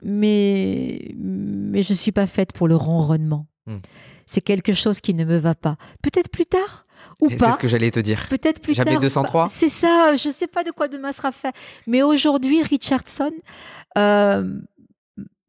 [0.02, 3.48] mais, mais je suis pas faite pour le ronronnement.
[3.68, 3.78] Hmm.
[4.26, 5.76] C'est quelque chose qui ne me va pas.
[6.02, 6.86] Peut-être plus tard
[7.20, 8.28] ou C'est ce que j'allais te dire.
[8.30, 9.02] Peut-être plus Jamais tard.
[9.02, 9.44] 203?
[9.46, 11.54] Bah, C'est ça, je ne sais pas de quoi demain sera fait.
[11.88, 13.32] Mais aujourd'hui, Richardson
[13.98, 14.44] euh,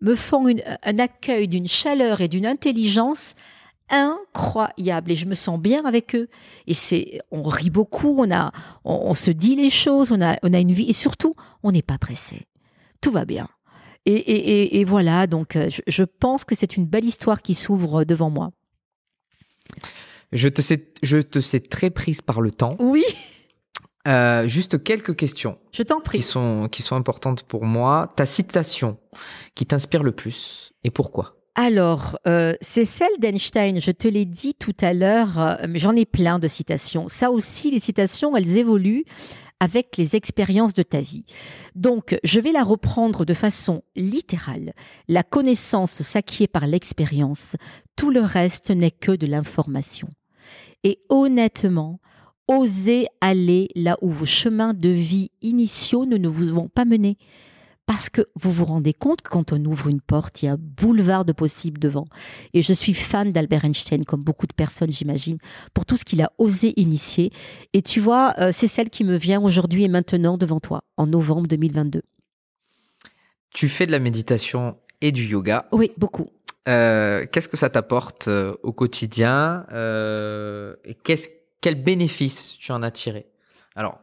[0.01, 3.35] me font une- un accueil d'une chaleur et d'une intelligence
[3.89, 6.29] incroyable et je me sens bien avec eux
[6.67, 8.51] et c'est on rit beaucoup on a
[8.85, 11.73] on, on se dit les choses on a on a une vie et surtout on
[11.73, 12.47] n'est pas pressé
[13.03, 13.49] tout va bien
[14.07, 17.43] et, et, et, et voilà donc euh, je, je pense que c'est une belle histoire
[17.43, 18.51] qui s'ouvre devant moi
[20.33, 22.77] Je te sais, je te sais très prise par le temps.
[22.79, 23.05] oui
[24.09, 28.13] Euh, juste quelques questions je t'en qui prie sont, qui sont importantes pour moi.
[28.17, 28.99] Ta citation
[29.55, 31.37] qui t'inspire le plus et pourquoi?
[31.55, 35.95] Alors, euh, c'est celle d'Einstein, je te l'ai dit tout à l'heure, euh, mais j'en
[35.95, 37.09] ai plein de citations.
[37.09, 39.05] Ça aussi, les citations, elles évoluent
[39.61, 41.25] avec les expériences de ta vie.
[41.75, 44.73] Donc, je vais la reprendre de façon littérale.
[45.09, 47.55] La connaissance s'acquiert par l'expérience,
[47.97, 50.09] tout le reste n'est que de l'information.
[50.85, 52.01] Et honnêtement,
[52.49, 57.17] osez aller là où vos chemins de vie initiaux ne, ne vous vont pas mener.
[57.87, 60.53] Parce que vous vous rendez compte que quand on ouvre une porte, il y a
[60.53, 62.05] un boulevard de possibles devant.
[62.55, 65.39] Et je suis fan d'Albert Einstein, comme beaucoup de personnes, j'imagine,
[65.75, 67.33] pour tout ce qu'il a osé initier.
[67.73, 71.09] Et tu vois, euh, c'est celle qui me vient aujourd'hui et maintenant devant toi, en
[71.09, 72.03] novembre 2022.
[73.53, 75.67] Tu fais de la méditation et du yoga.
[75.73, 76.29] Oui, beaucoup.
[76.69, 81.29] Euh, qu'est-ce que ça t'apporte euh, au quotidien euh, et qu'est-ce,
[81.61, 83.27] quel bénéfice tu en as tiré?
[83.75, 83.99] Alors,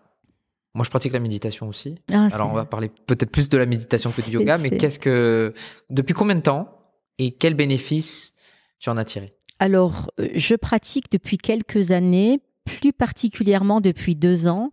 [0.74, 2.00] moi, je pratique la méditation aussi.
[2.12, 5.00] Ah, Alors, on va parler peut-être plus de la méditation que du yoga, mais qu'est-ce
[5.00, 5.54] que,
[5.90, 6.70] depuis combien de temps
[7.18, 8.34] et quel bénéfice
[8.80, 9.34] tu en as tiré?
[9.60, 14.72] Alors, euh, je pratique depuis quelques années, plus particulièrement depuis deux ans,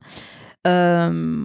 [0.67, 1.41] euh,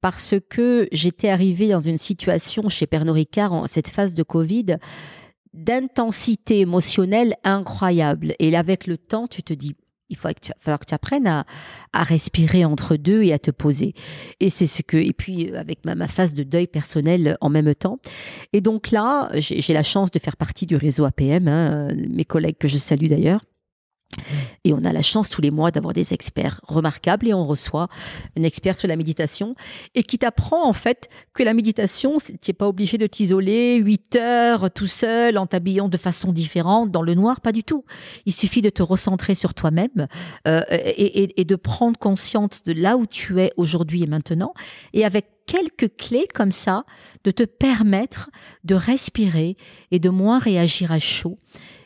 [0.00, 4.76] parce que j'étais arrivée dans une situation chez Pernod Ricard en cette phase de Covid
[5.54, 8.34] d'intensité émotionnelle incroyable.
[8.38, 9.74] Et avec le temps, tu te dis,
[10.10, 11.44] il va falloir que tu apprennes à,
[11.92, 13.94] à respirer entre deux et à te poser.
[14.40, 17.48] Et c'est ce que, et puis euh, avec ma, ma phase de deuil personnel en
[17.48, 17.98] même temps.
[18.52, 22.58] Et donc là, j'ai la chance de faire partie du réseau APM, hein, mes collègues
[22.58, 23.40] que je salue d'ailleurs.
[24.64, 27.88] Et on a la chance tous les mois d'avoir des experts remarquables et on reçoit
[28.38, 29.54] un expert sur la méditation
[29.94, 34.16] et qui t'apprend en fait que la méditation, tu n'es pas obligé de t'isoler 8
[34.16, 37.84] heures tout seul en t'habillant de façon différente dans le noir, pas du tout.
[38.26, 40.08] Il suffit de te recentrer sur toi-même
[40.48, 44.54] euh, et, et- et de prendre conscience de là où tu es aujourd'hui et maintenant
[44.92, 46.84] et avec quelques clés comme ça,
[47.24, 48.30] de te permettre
[48.64, 49.56] de respirer
[49.90, 51.36] et de moins réagir à chaud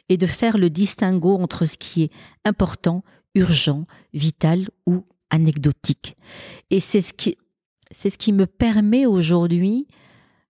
[0.09, 2.10] et de faire le distinguo entre ce qui est
[2.44, 3.05] important,
[3.35, 6.16] urgent, vital ou anecdotique.
[6.70, 7.36] Et c'est ce qui,
[7.90, 9.86] c'est ce qui me permet aujourd'hui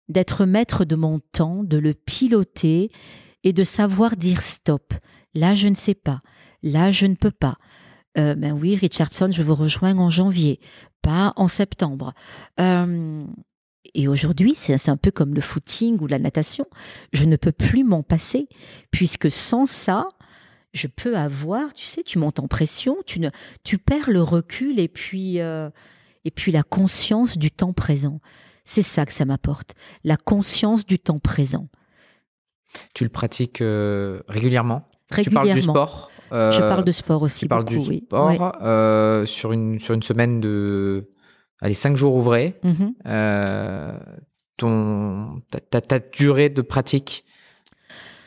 [0.09, 2.91] d'être maître de mon temps, de le piloter
[3.45, 4.95] et de savoir dire stop.
[5.35, 6.21] Là, je ne sais pas.
[6.63, 7.57] Là, je ne peux pas.
[8.17, 10.61] Euh, ben oui, Richardson, je vous rejoins en janvier,
[11.03, 12.15] pas en septembre.
[12.59, 13.25] Euh,
[14.01, 16.67] et aujourd'hui, c'est un peu comme le footing ou la natation.
[17.13, 18.49] Je ne peux plus m'en passer,
[18.93, 20.07] puisque sans ça,
[20.73, 23.31] je peux avoir, tu sais, tu montes en pression, tu, ne,
[23.65, 25.69] tu perds le recul et puis, euh,
[26.25, 28.21] et puis la conscience du temps présent.
[28.65, 31.69] C'est ça que ça m'apporte, la conscience du temps présent.
[32.95, 34.87] Tu le pratiques euh, régulièrement?
[35.23, 35.73] Tu parles du Régulièrement.
[35.73, 38.03] sport euh, Je parle de sport aussi Tu parles beaucoup, du oui.
[38.07, 38.39] sport Ouais.
[38.63, 41.09] euh, sur, une, sur une semaine de.
[41.61, 42.59] Allez, 5 jours ouvrés.
[42.63, 42.95] Mhm.
[43.07, 43.99] Euh,
[44.57, 47.25] ton, ta, ta- ta durée de pratique?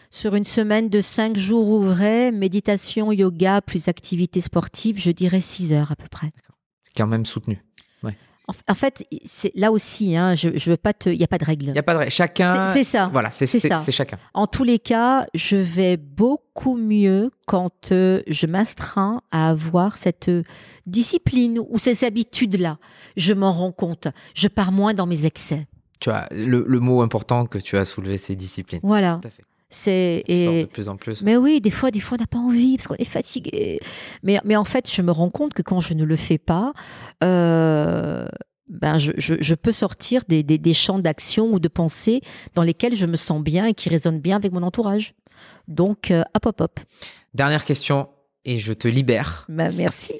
[0.09, 5.71] Sur une semaine de cinq jours ouvrés, méditation, yoga, plus activités sportives, je dirais six
[5.71, 6.31] heures à peu près.
[6.83, 7.59] c'est quand même soutenu.
[8.67, 11.37] En, fait, c'est là aussi, hein, je, je veux pas te, il y a pas
[11.37, 11.67] de règle.
[11.67, 12.11] Il y a pas de règle.
[12.11, 12.65] Chacun.
[12.65, 13.09] C'est ça.
[13.13, 13.77] Voilà, c'est ça.
[13.77, 14.17] C'est chacun.
[14.33, 20.29] En tous les cas, je vais beaucoup mieux quand euh, je m'astreins à avoir cette
[20.85, 22.77] discipline ou ces habitudes-là.
[23.15, 24.07] Je m'en rends compte.
[24.33, 25.67] Je pars moins dans mes excès.
[25.99, 28.81] Tu vois, le, le mot important que tu as soulevé, c'est discipline.
[28.83, 29.19] Voilà.
[29.21, 29.43] Tout à fait.
[29.73, 31.23] C'est et de plus en plus.
[31.23, 33.79] Mais oui, des fois, des fois, on n'a pas envie parce qu'on est fatigué.
[34.21, 36.73] Mais mais en fait, je me rends compte que quand je ne le fais pas,
[37.23, 38.27] euh,
[38.67, 42.19] ben je, je, je, peux sortir des, des, des champs d'action ou de pensée
[42.53, 45.13] dans lesquels je me sens bien et qui résonnent bien avec mon entourage.
[45.69, 46.79] Donc, euh, hop, hop, hop.
[47.33, 48.09] Dernière question
[48.43, 49.45] et je te libère.
[49.47, 50.15] Ben, merci.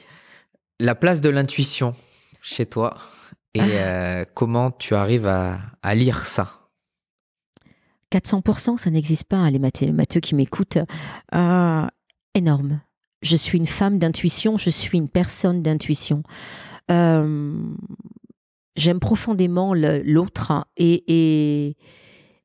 [0.80, 1.94] La place de l'intuition
[2.42, 2.98] chez toi
[3.54, 3.66] et ah.
[3.66, 6.61] euh, comment tu arrives à, à lire ça?
[8.12, 10.80] 400%, ça n'existe pas, hein, les matheux qui m'écoutent.
[11.34, 11.88] Euh,
[12.34, 12.82] énorme.
[13.22, 16.24] Je suis une femme d'intuition, je suis une personne d'intuition.
[16.90, 17.56] Euh,
[18.76, 21.78] j'aime profondément l'autre hein, et, et,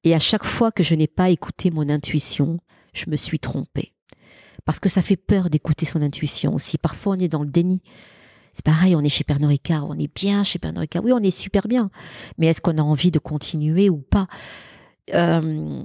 [0.05, 2.59] et à chaque fois que je n'ai pas écouté mon intuition,
[2.93, 3.95] je me suis trompée.
[4.65, 6.77] Parce que ça fait peur d'écouter son intuition aussi.
[6.77, 7.81] Parfois, on est dans le déni.
[8.53, 11.05] C'est pareil, on est chez Pernod Ricard, on est bien chez Pernod Ricard.
[11.05, 11.91] Oui, on est super bien.
[12.39, 14.27] Mais est-ce qu'on a envie de continuer ou pas?
[15.15, 15.83] Euh,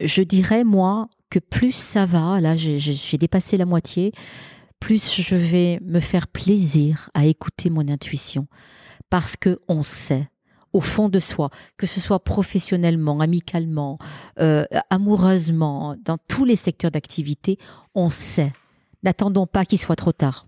[0.00, 4.12] je dirais, moi, que plus ça va, là j'ai dépassé la moitié,
[4.80, 8.46] plus je vais me faire plaisir à écouter mon intuition.
[9.10, 10.28] Parce que on sait,
[10.72, 13.98] au fond de soi, que ce soit professionnellement, amicalement,
[14.40, 17.58] euh, amoureusement, dans tous les secteurs d'activité,
[17.94, 18.52] on sait.
[19.02, 20.46] N'attendons pas qu'il soit trop tard.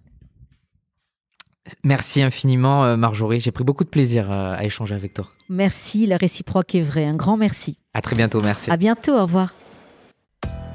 [1.85, 3.41] Merci infiniment, euh, Marjorie.
[3.41, 5.27] J'ai pris beaucoup de plaisir euh, à échanger avec toi.
[5.49, 7.05] Merci, la réciproque est vraie.
[7.05, 7.79] Un grand merci.
[7.95, 8.71] À très bientôt, merci.
[8.71, 9.55] À bientôt, au revoir.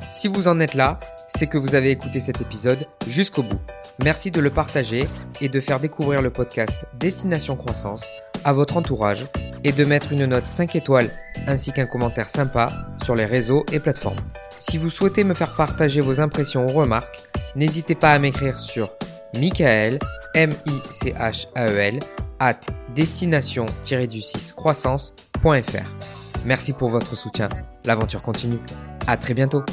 [0.09, 3.59] Si vous en êtes là, c'est que vous avez écouté cet épisode jusqu'au bout.
[4.03, 5.07] Merci de le partager
[5.41, 8.05] et de faire découvrir le podcast Destination Croissance
[8.43, 9.25] à votre entourage
[9.63, 11.09] et de mettre une note 5 étoiles
[11.47, 12.71] ainsi qu'un commentaire sympa
[13.03, 14.19] sur les réseaux et plateformes.
[14.59, 17.21] Si vous souhaitez me faire partager vos impressions ou remarques,
[17.55, 18.91] n'hésitez pas à m'écrire sur
[19.37, 19.99] Michael
[20.33, 21.99] M-I-C-H-A-E-L,
[22.39, 22.59] at
[22.95, 25.87] destination-du-6 croissance.fr.
[26.45, 27.49] Merci pour votre soutien.
[27.85, 28.59] L'aventure continue.
[29.07, 29.63] À très bientôt.